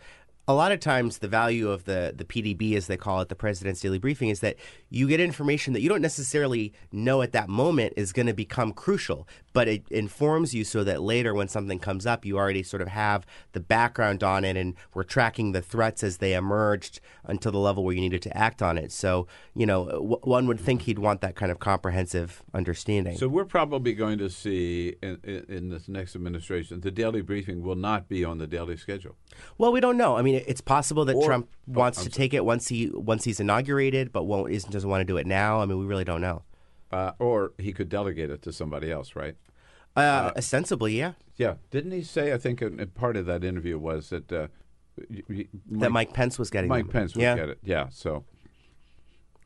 a 0.47 0.53
lot 0.53 0.71
of 0.71 0.79
times 0.79 1.19
the 1.19 1.27
value 1.27 1.69
of 1.69 1.85
the 1.85 2.13
the 2.15 2.25
PDB 2.25 2.75
as 2.75 2.87
they 2.87 2.97
call 2.97 3.21
it 3.21 3.29
the 3.29 3.35
president's 3.35 3.81
daily 3.81 3.97
briefing 3.99 4.29
is 4.29 4.41
that 4.41 4.57
you 4.89 5.07
get 5.07 5.19
information 5.19 5.73
that 5.73 5.81
you 5.81 5.89
don't 5.89 6.01
necessarily 6.01 6.73
know 6.91 7.21
at 7.21 7.31
that 7.31 7.49
moment 7.49 7.93
is 7.95 8.11
going 8.11 8.27
to 8.27 8.33
become 8.33 8.73
crucial 8.73 9.27
but 9.53 9.67
it 9.67 9.87
informs 9.89 10.53
you 10.53 10.63
so 10.63 10.83
that 10.83 11.01
later 11.01 11.33
when 11.33 11.47
something 11.47 11.79
comes 11.79 12.05
up 12.05 12.25
you 12.25 12.37
already 12.37 12.63
sort 12.63 12.81
of 12.81 12.87
have 12.87 13.25
the 13.53 13.59
background 13.59 14.23
on 14.23 14.43
it 14.43 14.57
and 14.57 14.75
we're 14.93 15.03
tracking 15.03 15.51
the 15.51 15.61
threats 15.61 16.03
as 16.03 16.17
they 16.17 16.33
emerged 16.33 16.99
until 17.23 17.51
the 17.51 17.59
level 17.59 17.83
where 17.83 17.95
you 17.95 18.01
needed 18.01 18.21
to 18.21 18.35
act 18.35 18.61
on 18.61 18.77
it. 18.77 18.91
So 18.91 19.27
you 19.55 19.65
know 19.65 19.85
w- 19.85 20.19
one 20.23 20.47
would 20.47 20.59
think 20.59 20.83
he'd 20.83 20.99
want 20.99 21.21
that 21.21 21.35
kind 21.35 21.51
of 21.51 21.59
comprehensive 21.59 22.43
understanding. 22.53 23.17
So 23.17 23.27
we're 23.27 23.45
probably 23.45 23.93
going 23.93 24.17
to 24.17 24.29
see 24.29 24.95
in, 25.01 25.19
in, 25.47 25.69
this 25.69 25.87
next 25.87 26.15
administration 26.15 26.81
the 26.81 26.91
daily 26.91 27.21
briefing 27.21 27.61
will 27.61 27.75
not 27.75 28.09
be 28.09 28.25
on 28.25 28.37
the 28.37 28.47
daily 28.47 28.77
schedule. 28.77 29.15
Well 29.57 29.71
we 29.71 29.79
don't 29.79 29.97
know. 29.97 30.17
I 30.17 30.21
mean 30.21 30.43
it's 30.47 30.61
possible 30.61 31.05
that 31.05 31.15
or, 31.15 31.25
Trump 31.25 31.49
oh, 31.51 31.79
wants 31.79 32.01
oh, 32.01 32.03
to 32.03 32.09
take 32.09 32.33
it 32.33 32.43
once 32.43 32.67
he 32.67 32.89
once 32.89 33.23
he's 33.23 33.39
inaugurated, 33.39 34.11
but 34.11 34.23
won't 34.23 34.51
isn't 34.51 34.71
doesn't 34.71 34.89
want 34.89 35.01
to 35.01 35.05
do 35.05 35.17
it 35.17 35.27
now. 35.27 35.61
I 35.61 35.65
mean, 35.65 35.79
we 35.79 35.85
really 35.85 36.03
don't 36.03 36.21
know. 36.21 36.43
Uh, 36.93 37.13
or 37.17 37.53
he 37.57 37.73
could 37.73 37.89
delegate 37.89 38.29
it 38.29 38.43
to 38.43 38.53
somebody 38.53 38.91
else, 38.91 39.15
right? 39.15 39.35
Uh, 39.97 39.99
uh, 39.99 40.33
ostensibly, 40.37 40.95
yeah. 40.97 41.13
Yeah. 41.37 41.55
Didn't 41.71 41.91
he 41.91 42.03
say? 42.03 42.33
I 42.33 42.37
think 42.37 42.61
a, 42.61 42.67
a 42.67 42.85
part 42.85 43.17
of 43.17 43.25
that 43.25 43.43
interview 43.43 43.79
was 43.79 44.09
that 44.09 44.31
uh, 44.31 44.47
Mike, 45.27 45.49
that 45.71 45.91
Mike 45.91 46.13
Pence 46.13 46.37
was 46.37 46.51
getting 46.51 46.69
Mike 46.69 46.85
them. 46.85 46.91
Pence 46.91 47.15
would 47.15 47.23
yeah. 47.23 47.35
get 47.35 47.49
it. 47.49 47.59
Yeah. 47.63 47.87
So. 47.89 48.25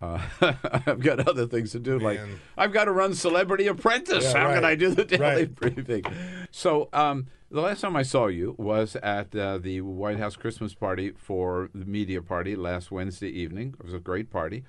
Uh, 0.02 0.20
I've 0.86 1.00
got 1.00 1.26
other 1.28 1.48
things 1.48 1.72
to 1.72 1.80
do. 1.80 2.00
Man. 2.00 2.04
Like 2.04 2.20
I've 2.58 2.74
got 2.74 2.86
to 2.86 2.92
run 2.92 3.14
Celebrity 3.14 3.68
Apprentice. 3.68 4.26
Yeah, 4.26 4.40
How 4.40 4.46
right. 4.48 4.56
can 4.56 4.66
I 4.66 4.76
do 4.76 4.90
the 4.94 5.06
daily 5.06 5.24
right. 5.24 5.56
briefing? 5.56 6.04
So 6.52 6.90
um, 6.92 7.28
the 7.50 7.62
last 7.62 7.80
time 7.80 7.96
I 7.96 8.04
saw 8.04 8.28
you 8.28 8.56
was 8.60 8.98
at 8.98 9.34
uh, 9.34 9.58
the 9.58 9.82
White 9.82 10.20
House 10.20 10.36
Christmas 10.36 10.74
party 10.76 11.14
for 11.18 11.70
the 11.74 11.86
media 11.86 12.22
party 12.22 12.58
last 12.58 12.92
Wednesday 12.92 13.30
evening. 13.30 13.74
It 13.80 13.86
was 13.86 13.94
a 13.94 14.00
great 14.00 14.30
party, 14.30 14.66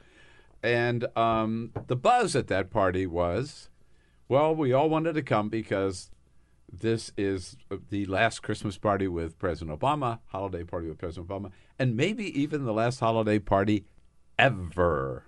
and 0.62 1.07
um, 1.16 1.73
the 1.87 1.97
buzz 1.97 2.35
at 2.35 2.49
that 2.49 2.71
party 2.71 3.07
was, 3.07 3.68
well, 4.29 4.55
we 4.55 4.73
all 4.73 4.88
wanted 4.88 5.14
to 5.14 5.23
come 5.23 5.49
because 5.49 6.11
this 6.71 7.12
is 7.16 7.57
the 7.90 8.05
last 8.07 8.42
Christmas 8.42 8.77
party 8.77 9.09
with 9.09 9.38
President 9.38 9.79
Obama, 9.79 10.18
holiday 10.27 10.64
party 10.64 10.88
with 10.88 10.99
President 10.99 11.29
Obama, 11.29 11.51
and 11.79 11.97
maybe 11.97 12.25
even 12.38 12.64
the 12.64 12.73
last 12.73 13.01
holiday 13.01 13.38
party 13.38 13.87
ever. 14.38 15.25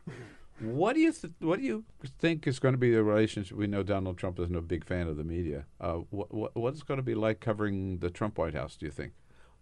What 0.61 0.95
do 0.95 1.01
you 1.01 1.13
th- 1.13 1.33
what 1.39 1.59
do 1.59 1.65
you 1.65 1.85
think 2.19 2.47
is 2.47 2.59
going 2.59 2.75
to 2.75 2.79
be 2.79 2.91
the 2.91 3.03
relationship? 3.03 3.57
We 3.57 3.67
know 3.67 3.83
Donald 3.83 4.19
Trump 4.19 4.39
isn't 4.39 4.55
a 4.55 4.61
big 4.61 4.85
fan 4.85 5.09
of 5.09 5.17
the 5.17 5.25
media. 5.25 5.65
Uh, 5.81 6.01
what, 6.11 6.35
what 6.35 6.55
what's 6.55 6.83
going 6.83 6.99
to 6.99 7.03
be 7.03 7.15
like 7.15 7.41
covering 7.41 7.99
the 7.99 8.11
Trump 8.11 8.37
White 8.37 8.55
House? 8.55 8.77
Do 8.77 8.85
you 8.85 8.93
think? 8.93 9.13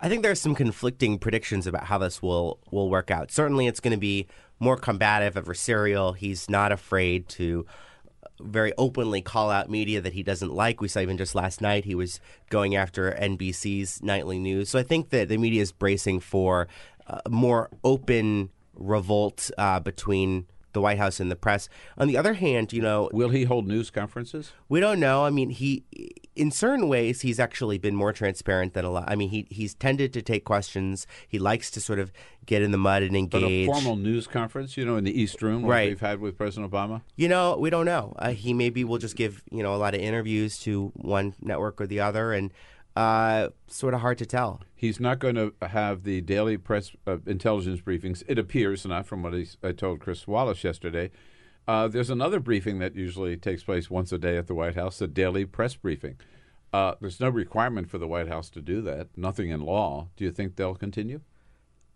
I 0.01 0.09
think 0.09 0.23
there's 0.23 0.41
some 0.41 0.55
conflicting 0.55 1.19
predictions 1.19 1.67
about 1.69 1.85
how 1.85 1.99
this 1.99 2.21
will 2.21 2.59
will 2.73 2.91
work 2.91 3.13
out. 3.13 3.31
Certainly, 3.31 3.69
it's 3.69 3.79
going 3.79 3.93
to 3.93 3.97
be 3.97 4.27
more 4.61 4.77
combative, 4.77 5.35
adversarial. 5.35 6.17
He's 6.17 6.49
not 6.49 6.73
afraid 6.73 7.29
to 7.31 7.67
very 8.41 8.73
openly 8.79 9.21
call 9.21 9.51
out 9.51 9.71
media 9.71 10.01
that 10.01 10.13
he 10.13 10.23
doesn't 10.23 10.53
like. 10.53 10.81
We 10.81 10.89
saw 10.89 11.01
even 11.01 11.19
just 11.19 11.35
last 11.35 11.61
night 11.61 11.85
he 11.85 11.95
was 11.95 12.21
going 12.51 12.77
after 12.77 13.11
NBC's 13.13 14.03
nightly 14.03 14.39
news. 14.39 14.69
So 14.71 14.79
I 14.79 14.83
think 14.83 15.11
that 15.11 15.29
the 15.29 15.39
media 15.39 15.63
is 15.63 15.73
bracing 15.73 16.21
for 16.21 16.69
uh, 17.07 17.21
more 17.29 17.71
open 17.83 18.51
revolt 18.75 19.51
uh, 19.59 19.81
between 19.81 20.47
the 20.73 20.81
White 20.81 20.99
House 20.99 21.21
and 21.21 21.31
the 21.31 21.37
press. 21.37 21.69
On 21.97 22.09
the 22.09 22.17
other 22.17 22.35
hand, 22.35 22.73
you 22.73 22.83
know, 22.83 23.09
will 23.13 23.31
he 23.31 23.45
hold 23.45 23.67
news 23.67 23.91
conferences? 23.91 24.53
We 24.69 24.81
don't 24.81 25.01
know. 25.01 25.25
I 25.25 25.31
mean, 25.31 25.51
he 25.51 25.85
in 26.37 26.51
certain 26.51 26.89
ways 26.89 27.23
he's 27.23 27.41
actually 27.41 27.79
been 27.79 27.97
more 27.97 28.13
transparent 28.13 28.75
than 28.75 28.85
a 28.85 28.91
lot. 28.91 29.05
I 29.09 29.17
mean, 29.17 29.31
he 29.31 29.47
he's 29.51 29.75
tended 29.75 30.13
to 30.13 30.23
take 30.23 30.45
questions. 30.45 31.07
He 31.27 31.39
likes 31.39 31.71
to 31.73 31.81
sort 31.81 31.99
of 31.99 32.13
get 32.47 32.63
in 32.63 32.71
the 32.71 32.79
mud 32.79 33.03
and 33.03 33.17
engage. 33.17 33.43
But 33.43 33.43
a 33.51 33.67
formal 33.67 33.97
news 33.97 34.27
conference, 34.27 34.77
you 34.77 34.85
know, 34.85 34.97
in 34.97 35.05
the 35.05 35.21
East 35.21 35.43
Room, 35.43 35.63
like 35.63 35.71
right? 35.71 35.89
We've 35.89 36.01
had 36.01 36.21
with 36.21 36.37
President 36.37 36.71
Obama. 36.71 37.03
You 37.17 37.29
know, 37.29 37.57
we 37.59 37.71
don't 37.71 37.87
know. 37.87 38.15
Uh, 38.19 38.31
he 38.31 38.55
maybe 38.55 38.85
will 38.85 38.99
just 38.99 39.17
give 39.17 39.43
you 39.51 39.63
know 39.63 39.75
a 39.75 39.77
lot 39.77 39.95
of 39.95 40.01
interviews 40.01 40.59
to 40.61 40.93
one 40.95 41.35
network 41.41 41.81
or 41.81 41.87
the 41.87 42.01
other, 42.01 42.33
and 42.33 42.53
uh, 42.99 43.51
sort 43.69 43.95
of 43.95 44.01
hard 44.01 44.19
to 44.19 44.27
tell. 44.27 44.61
He's 44.75 44.99
not 44.99 45.21
going 45.21 45.37
to 45.37 45.55
have 45.63 46.03
the 46.03 46.21
daily 46.21 46.57
press 46.57 46.91
uh, 47.07 47.19
intelligence 47.27 47.81
briefings. 47.81 48.25
It 48.27 48.41
appears, 48.41 48.85
not 48.85 49.07
from 49.07 49.23
what 49.23 49.35
I 49.63 49.71
told 49.71 50.01
Chris 50.01 50.27
Wallace 50.27 50.65
yesterday. 50.65 51.13
Uh, 51.69 51.87
there's 51.87 52.11
another 52.11 52.41
briefing 52.41 52.81
that 52.81 52.97
usually 52.97 53.37
takes 53.37 53.63
place 53.63 53.89
once 53.89 54.11
a 54.11 54.19
day 54.19 54.37
at 54.37 54.49
the 54.49 54.55
White 54.55 54.75
House, 54.75 54.99
the 54.99 55.07
daily 55.07 55.45
press 55.45 55.77
briefing. 55.77 56.17
Uh, 56.73 56.95
there's 57.01 57.21
no 57.21 57.29
requirement 57.29 57.89
for 57.89 57.99
the 57.99 58.09
White 58.09 58.27
House 58.27 58.51
to 58.51 58.61
do 58.61 58.83
that. 58.83 59.17
Nothing 59.17 59.51
in 59.51 59.61
law. 59.61 60.09
Do 60.17 60.25
you 60.25 60.33
think 60.33 60.57
they'll 60.57 60.75
continue? 60.75 61.21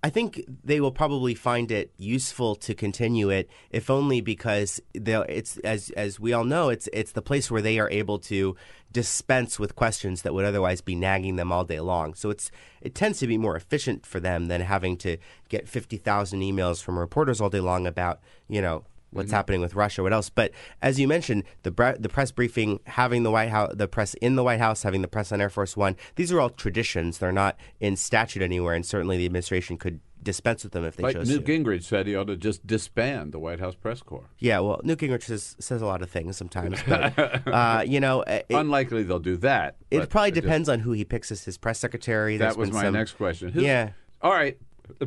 I 0.04 0.10
think 0.10 0.44
they 0.64 0.80
will 0.80 0.90
probably 0.90 1.34
find 1.34 1.70
it 1.70 1.92
useful 1.96 2.56
to 2.56 2.74
continue 2.74 3.30
it, 3.30 3.48
if 3.70 3.88
only 3.88 4.20
because 4.20 4.80
it's 4.94 5.58
as 5.58 5.90
as 5.90 6.18
we 6.18 6.32
all 6.32 6.42
know, 6.44 6.70
it's 6.70 6.88
it's 6.92 7.12
the 7.12 7.22
place 7.22 7.52
where 7.52 7.62
they 7.62 7.78
are 7.78 7.88
able 7.88 8.18
to 8.20 8.56
dispense 8.90 9.60
with 9.60 9.76
questions 9.76 10.22
that 10.22 10.34
would 10.34 10.44
otherwise 10.44 10.80
be 10.80 10.96
nagging 10.96 11.36
them 11.36 11.52
all 11.52 11.64
day 11.64 11.78
long. 11.78 12.14
So 12.14 12.30
it's 12.30 12.50
it 12.80 12.96
tends 12.96 13.20
to 13.20 13.28
be 13.28 13.38
more 13.38 13.54
efficient 13.54 14.04
for 14.04 14.18
them 14.18 14.46
than 14.46 14.60
having 14.62 14.96
to 14.98 15.18
get 15.48 15.68
fifty 15.68 15.98
thousand 15.98 16.40
emails 16.40 16.82
from 16.82 16.98
reporters 16.98 17.40
all 17.40 17.50
day 17.50 17.60
long 17.60 17.86
about 17.86 18.20
you 18.48 18.60
know 18.60 18.84
what's 19.12 19.28
mm-hmm. 19.28 19.36
happening 19.36 19.60
with 19.60 19.74
Russia, 19.74 20.02
what 20.02 20.12
else. 20.12 20.30
But 20.30 20.52
as 20.80 20.98
you 20.98 21.06
mentioned, 21.06 21.44
the 21.62 21.70
bre- 21.70 21.98
the 21.98 22.08
press 22.08 22.30
briefing, 22.30 22.80
having 22.86 23.22
the 23.22 23.30
White 23.30 23.50
House, 23.50 23.72
the 23.74 23.88
press 23.88 24.14
in 24.14 24.36
the 24.36 24.42
White 24.42 24.60
House, 24.60 24.82
having 24.82 25.02
the 25.02 25.08
press 25.08 25.32
on 25.32 25.40
Air 25.40 25.50
Force 25.50 25.76
One, 25.76 25.96
these 26.16 26.32
are 26.32 26.40
all 26.40 26.50
traditions. 26.50 27.18
They're 27.18 27.32
not 27.32 27.56
in 27.80 27.96
statute 27.96 28.42
anywhere, 28.42 28.74
and 28.74 28.84
certainly 28.84 29.16
the 29.16 29.26
administration 29.26 29.76
could 29.76 30.00
dispense 30.22 30.62
with 30.62 30.72
them 30.72 30.84
if 30.84 30.96
they 30.96 31.02
like 31.02 31.16
chose 31.16 31.28
Newt 31.28 31.44
to. 31.44 31.52
Gingrich 31.52 31.82
said 31.82 32.06
he 32.06 32.14
ought 32.14 32.28
to 32.28 32.36
just 32.36 32.66
disband 32.66 33.32
the 33.32 33.38
White 33.38 33.60
House 33.60 33.74
press 33.74 34.02
corps. 34.02 34.30
Yeah, 34.38 34.60
well, 34.60 34.80
Newt 34.84 34.98
Gingrich 34.98 35.24
says, 35.24 35.56
says 35.58 35.82
a 35.82 35.86
lot 35.86 36.02
of 36.02 36.10
things 36.10 36.36
sometimes, 36.36 36.80
but 36.86 37.46
uh, 37.46 37.82
you 37.86 38.00
know, 38.00 38.22
it, 38.22 38.46
unlikely 38.50 39.02
they'll 39.02 39.18
do 39.18 39.36
that. 39.38 39.76
It 39.90 40.08
probably 40.08 40.30
depends 40.30 40.68
just, 40.68 40.74
on 40.74 40.80
who 40.80 40.92
he 40.92 41.04
picks 41.04 41.30
as 41.32 41.44
his 41.44 41.58
press 41.58 41.78
secretary. 41.78 42.36
There's 42.36 42.54
that 42.54 42.60
was 42.60 42.70
my 42.70 42.82
some, 42.82 42.94
next 42.94 43.12
question. 43.12 43.50
Who's, 43.50 43.62
yeah. 43.62 43.90
All 44.20 44.32
right. 44.32 44.58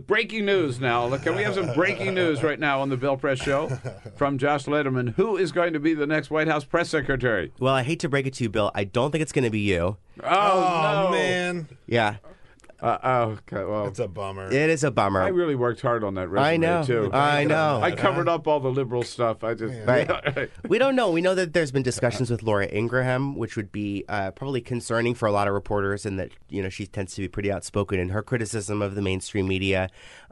Breaking 0.08 0.46
news 0.46 0.80
now. 0.80 1.06
Look, 1.06 1.24
Can 1.24 1.36
we 1.36 1.44
have 1.44 1.56
some 1.56 1.74
breaking 1.74 2.14
news 2.16 2.44
right 2.44 2.60
now 2.60 2.82
on 2.82 2.90
the 2.90 2.98
Bill 2.98 3.18
Press 3.18 3.40
Show 3.40 3.70
from 4.16 4.38
Josh 4.38 4.66
Lederman? 4.66 5.14
Who 5.16 5.38
is 5.38 5.52
going 5.52 5.74
to 5.74 5.80
be 5.80 5.94
the 5.94 6.08
next 6.08 6.30
White 6.30 6.48
House 6.48 6.64
press 6.64 6.90
secretary? 6.90 7.52
Well, 7.60 7.74
I 7.74 7.84
hate 7.84 8.00
to 8.02 8.10
break 8.10 8.26
it 8.28 8.34
to 8.36 8.44
you, 8.44 8.50
Bill. 8.50 8.72
I 8.76 8.84
don't 8.84 9.12
think 9.12 9.22
it's 9.22 9.32
going 9.32 9.44
to 9.46 9.50
be 9.50 9.60
you. 9.62 9.98
Oh, 10.24 10.26
oh 10.26 11.04
no. 11.06 11.12
man. 11.12 11.68
Yeah. 11.88 12.18
Uh, 12.82 12.98
oh, 13.04 13.22
okay. 13.24 13.64
Well, 13.64 13.88
it's 13.88 14.00
a 14.00 14.08
bummer. 14.08 14.48
It 14.52 14.70
is 14.70 14.84
a 14.84 14.92
bummer. 14.92 15.22
I 15.22 15.30
really 15.30 15.56
worked 15.56 15.82
hard 15.82 16.04
on 16.04 16.16
that 16.16 16.28
resume 16.28 16.46
I 16.46 16.58
know. 16.58 16.84
too. 16.84 17.10
I 17.14 17.44
know. 17.46 17.80
I 17.82 17.92
covered 17.92 18.28
up 18.28 18.48
all 18.48 18.60
the 18.60 18.70
liberal 18.70 19.04
stuff. 19.04 19.44
I 19.44 19.54
just 19.54 19.74
right. 19.86 20.50
we 20.68 20.78
don't 20.78 20.96
know. 20.96 21.12
We 21.12 21.22
know 21.22 21.36
that 21.36 21.54
there's 21.54 21.72
been 21.72 21.84
discussions 21.84 22.30
with 22.30 22.44
Laura 22.44 22.68
Ingraham, 22.68 23.36
which 23.36 23.56
would 23.56 23.72
be 23.72 24.04
uh, 24.10 24.32
probably 24.32 24.62
concerning 24.62 25.16
for 25.16 25.26
a 25.26 25.32
lot 25.32 25.48
of 25.48 25.54
reporters, 25.54 26.06
and 26.06 26.20
that 26.20 26.32
you 26.50 26.62
know 26.62 26.70
she 26.70 26.86
tends 26.86 27.16
to 27.16 27.22
be 27.22 27.28
pretty 27.28 27.52
outspoken 27.52 28.00
in 28.00 28.10
her 28.10 28.22
criticism 28.22 28.82
of 28.82 28.96
the 28.96 29.02
mainstream 29.02 29.48
media. 29.48 29.90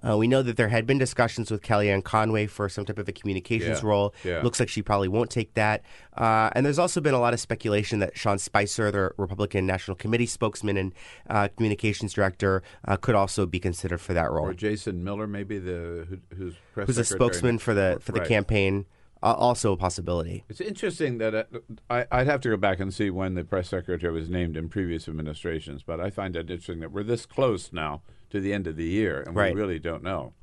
Uh, 0.07 0.17
we 0.17 0.27
know 0.27 0.41
that 0.41 0.57
there 0.57 0.67
had 0.67 0.85
been 0.85 0.97
discussions 0.97 1.49
with 1.49 1.61
Kellyanne 1.61 2.03
Conway 2.03 2.47
for 2.47 2.67
some 2.67 2.85
type 2.85 2.99
of 2.99 3.07
a 3.07 3.11
communications 3.11 3.81
yeah. 3.81 3.87
role. 3.87 4.13
Yeah. 4.23 4.41
Looks 4.41 4.59
like 4.59 4.69
she 4.69 4.81
probably 4.81 5.07
won't 5.07 5.29
take 5.29 5.53
that. 5.53 5.83
Uh, 6.17 6.49
and 6.53 6.65
there's 6.65 6.79
also 6.79 6.99
been 6.99 7.13
a 7.13 7.19
lot 7.19 7.33
of 7.33 7.39
speculation 7.39 7.99
that 7.99 8.17
Sean 8.17 8.37
Spicer, 8.37 8.91
the 8.91 9.11
Republican 9.17 9.65
National 9.65 9.95
Committee 9.95 10.25
spokesman 10.25 10.77
and 10.77 10.93
uh, 11.29 11.47
communications 11.55 12.13
director, 12.13 12.63
uh, 12.87 12.97
could 12.97 13.15
also 13.15 13.45
be 13.45 13.59
considered 13.59 14.01
for 14.01 14.13
that 14.13 14.31
role. 14.31 14.47
Or 14.47 14.53
Jason 14.53 15.03
Miller, 15.03 15.27
maybe 15.27 15.59
the 15.59 16.05
who, 16.09 16.19
who's 16.35 16.55
who's 16.73 16.97
a 16.97 17.05
spokesman 17.05 17.57
for 17.57 17.73
the 17.73 17.97
for 18.01 18.11
the 18.11 18.19
right. 18.19 18.27
campaign. 18.27 18.85
also 19.21 19.71
a 19.71 19.77
possibility. 19.77 20.43
It's 20.49 20.59
interesting 20.59 21.17
that 21.19 21.33
uh, 21.33 21.43
I, 21.89 22.05
I'd 22.11 22.27
have 22.27 22.41
to 22.41 22.49
go 22.49 22.57
back 22.57 22.81
and 22.81 22.93
see 22.93 23.09
when 23.09 23.35
the 23.35 23.45
press 23.45 23.69
secretary 23.69 24.11
was 24.11 24.29
named 24.29 24.57
in 24.57 24.67
previous 24.67 25.07
administrations, 25.07 25.81
but 25.81 26.01
I 26.01 26.09
find 26.09 26.35
it 26.35 26.51
interesting 26.51 26.81
that 26.81 26.91
we're 26.91 27.03
this 27.03 27.25
close 27.25 27.71
now 27.71 28.01
to 28.33 28.41
the 28.41 28.51
end 28.51 28.65
of 28.65 28.75
the 28.75 28.83
year, 28.83 29.21
and 29.21 29.35
right. 29.35 29.53
we 29.53 29.61
really 29.61 29.77
don't 29.77 30.01
know. 30.01 30.33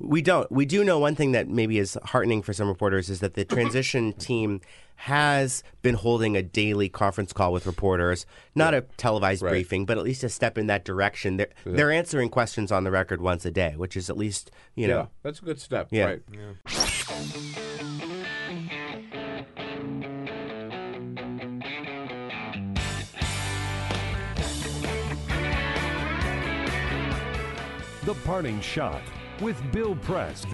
We 0.00 0.20
don't. 0.20 0.50
We 0.50 0.66
do 0.66 0.82
know 0.82 0.98
one 0.98 1.14
thing 1.14 1.30
that 1.30 1.48
maybe 1.48 1.78
is 1.78 1.96
heartening 2.04 2.42
for 2.42 2.52
some 2.52 2.66
reporters 2.66 3.08
is 3.08 3.20
that 3.20 3.34
the 3.34 3.44
transition 3.44 4.12
team 4.18 4.60
has 4.96 5.62
been 5.80 5.94
holding 5.94 6.36
a 6.36 6.42
daily 6.42 6.88
conference 6.88 7.32
call 7.32 7.52
with 7.52 7.66
reporters, 7.66 8.26
not 8.56 8.74
yeah. 8.74 8.80
a 8.80 8.82
televised 8.96 9.42
right. 9.42 9.50
briefing, 9.50 9.86
but 9.86 9.96
at 9.96 10.02
least 10.02 10.24
a 10.24 10.28
step 10.28 10.58
in 10.58 10.66
that 10.66 10.84
direction. 10.84 11.36
They're, 11.36 11.50
yeah. 11.64 11.72
they're 11.76 11.92
answering 11.92 12.30
questions 12.30 12.72
on 12.72 12.82
the 12.82 12.90
record 12.90 13.20
once 13.20 13.44
a 13.44 13.52
day, 13.52 13.74
which 13.76 13.96
is 13.96 14.10
at 14.10 14.16
least, 14.16 14.50
you 14.74 14.88
know. 14.88 14.98
Yeah, 14.98 15.06
that's 15.22 15.38
a 15.38 15.44
good 15.44 15.60
step. 15.60 15.88
Yeah. 15.92 16.16
Right. 16.16 17.63
The 28.04 28.12
Parting 28.16 28.60
Shot 28.60 29.00
with 29.40 29.56
Bill 29.72 29.96
Press 29.96 30.44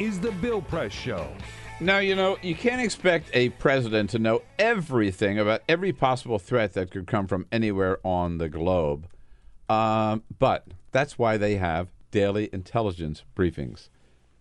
is 0.00 0.18
the 0.18 0.32
Bill 0.32 0.60
Press 0.60 0.90
Show. 0.90 1.32
Now, 1.78 1.98
you 1.98 2.16
know, 2.16 2.36
you 2.42 2.56
can't 2.56 2.82
expect 2.82 3.30
a 3.32 3.50
president 3.50 4.10
to 4.10 4.18
know 4.18 4.42
everything 4.58 5.38
about 5.38 5.62
every 5.68 5.92
possible 5.92 6.40
threat 6.40 6.72
that 6.72 6.90
could 6.90 7.06
come 7.06 7.28
from 7.28 7.46
anywhere 7.52 8.00
on 8.02 8.38
the 8.38 8.48
globe. 8.48 9.06
Um, 9.68 10.24
but 10.40 10.66
that's 10.90 11.16
why 11.16 11.36
they 11.36 11.58
have 11.58 11.92
daily 12.10 12.50
intelligence 12.52 13.22
briefings. 13.36 13.88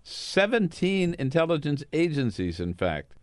17 0.01 1.15
intelligence 1.19 1.83
agencies, 1.93 2.59
in 2.59 2.73
fact, 2.73 3.13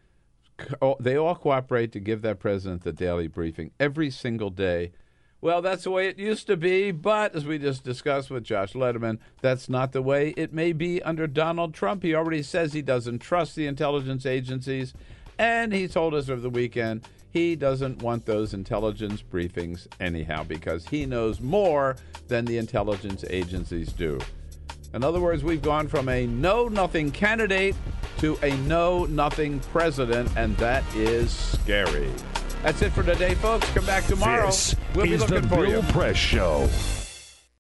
they 1.01 1.17
all 1.17 1.35
cooperate 1.35 1.91
to 1.91 1.99
give 1.99 2.23
that 2.23 2.39
president 2.39 2.85
the 2.85 2.93
daily 2.93 3.27
briefing 3.27 3.73
every 3.81 4.09
single 4.09 4.51
day 4.51 4.93
well, 5.41 5.63
that's 5.63 5.85
the 5.85 5.91
way 5.91 6.09
it 6.09 6.19
used 6.19 6.47
to 6.47 6.57
be, 6.57 6.91
but 6.91 7.35
as 7.35 7.45
we 7.45 7.59
just 7.59 7.85
discussed 7.85 8.31
with 8.31 8.45
Josh 8.45 8.73
Lederman, 8.73 9.19
that's 9.43 9.69
not 9.69 9.93
the 9.93 10.03
way 10.03 10.31
it 10.37 10.53
may 10.53 10.73
be 10.73 11.03
under 11.03 11.27
Donald 11.27 11.75
Trump. 11.75 12.03
He 12.03 12.15
already 12.15 12.43
says 12.43 12.73
he 12.73 12.83
doesn't 12.83 13.19
trust 13.19 13.55
the 13.55 13.67
intelligence 13.67 14.25
agencies, 14.25 14.95
and 15.39 15.73
he 15.73 15.89
told 15.89 16.15
us 16.15 16.29
over 16.29 16.41
the 16.41 16.51
weekend 16.51 17.07
he 17.37 17.55
doesn't 17.55 18.01
want 18.01 18.25
those 18.25 18.55
intelligence 18.55 19.23
briefings 19.23 19.87
anyhow 20.01 20.43
because 20.43 20.89
he 20.89 21.05
knows 21.05 21.39
more 21.39 21.97
than 22.29 22.47
the 22.47 22.57
intelligence 22.57 23.27
agencies 23.29 23.93
do. 23.93 24.19
In 24.95 25.05
other 25.05 25.21
words, 25.21 25.45
we've 25.45 25.61
gone 25.61 25.87
from 25.87 26.09
a 26.09 26.27
know 26.27 26.69
nothing 26.69 27.11
candidate 27.11 27.77
to 28.19 28.39
a 28.43 28.57
know 28.61 29.05
nothing 29.05 29.61
president, 29.61 30.35
and 30.35 30.57
that 30.57 30.83
is 30.95 31.31
scary. 31.31 32.11
That's 32.63 32.83
it 32.83 32.93
for 32.93 33.03
today, 33.03 33.35
folks. 33.35 33.69
Come 33.73 33.87
back 33.87 34.05
tomorrow. 34.05 34.47
This 34.47 34.75
we'll 34.95 35.07
be 35.07 35.13
is 35.13 35.21
looking 35.21 35.43
the 35.43 35.49
for 35.49 35.67
Bill 35.67 35.83
you. 35.85 35.93
Press 35.93 36.17
Show. 36.17 36.69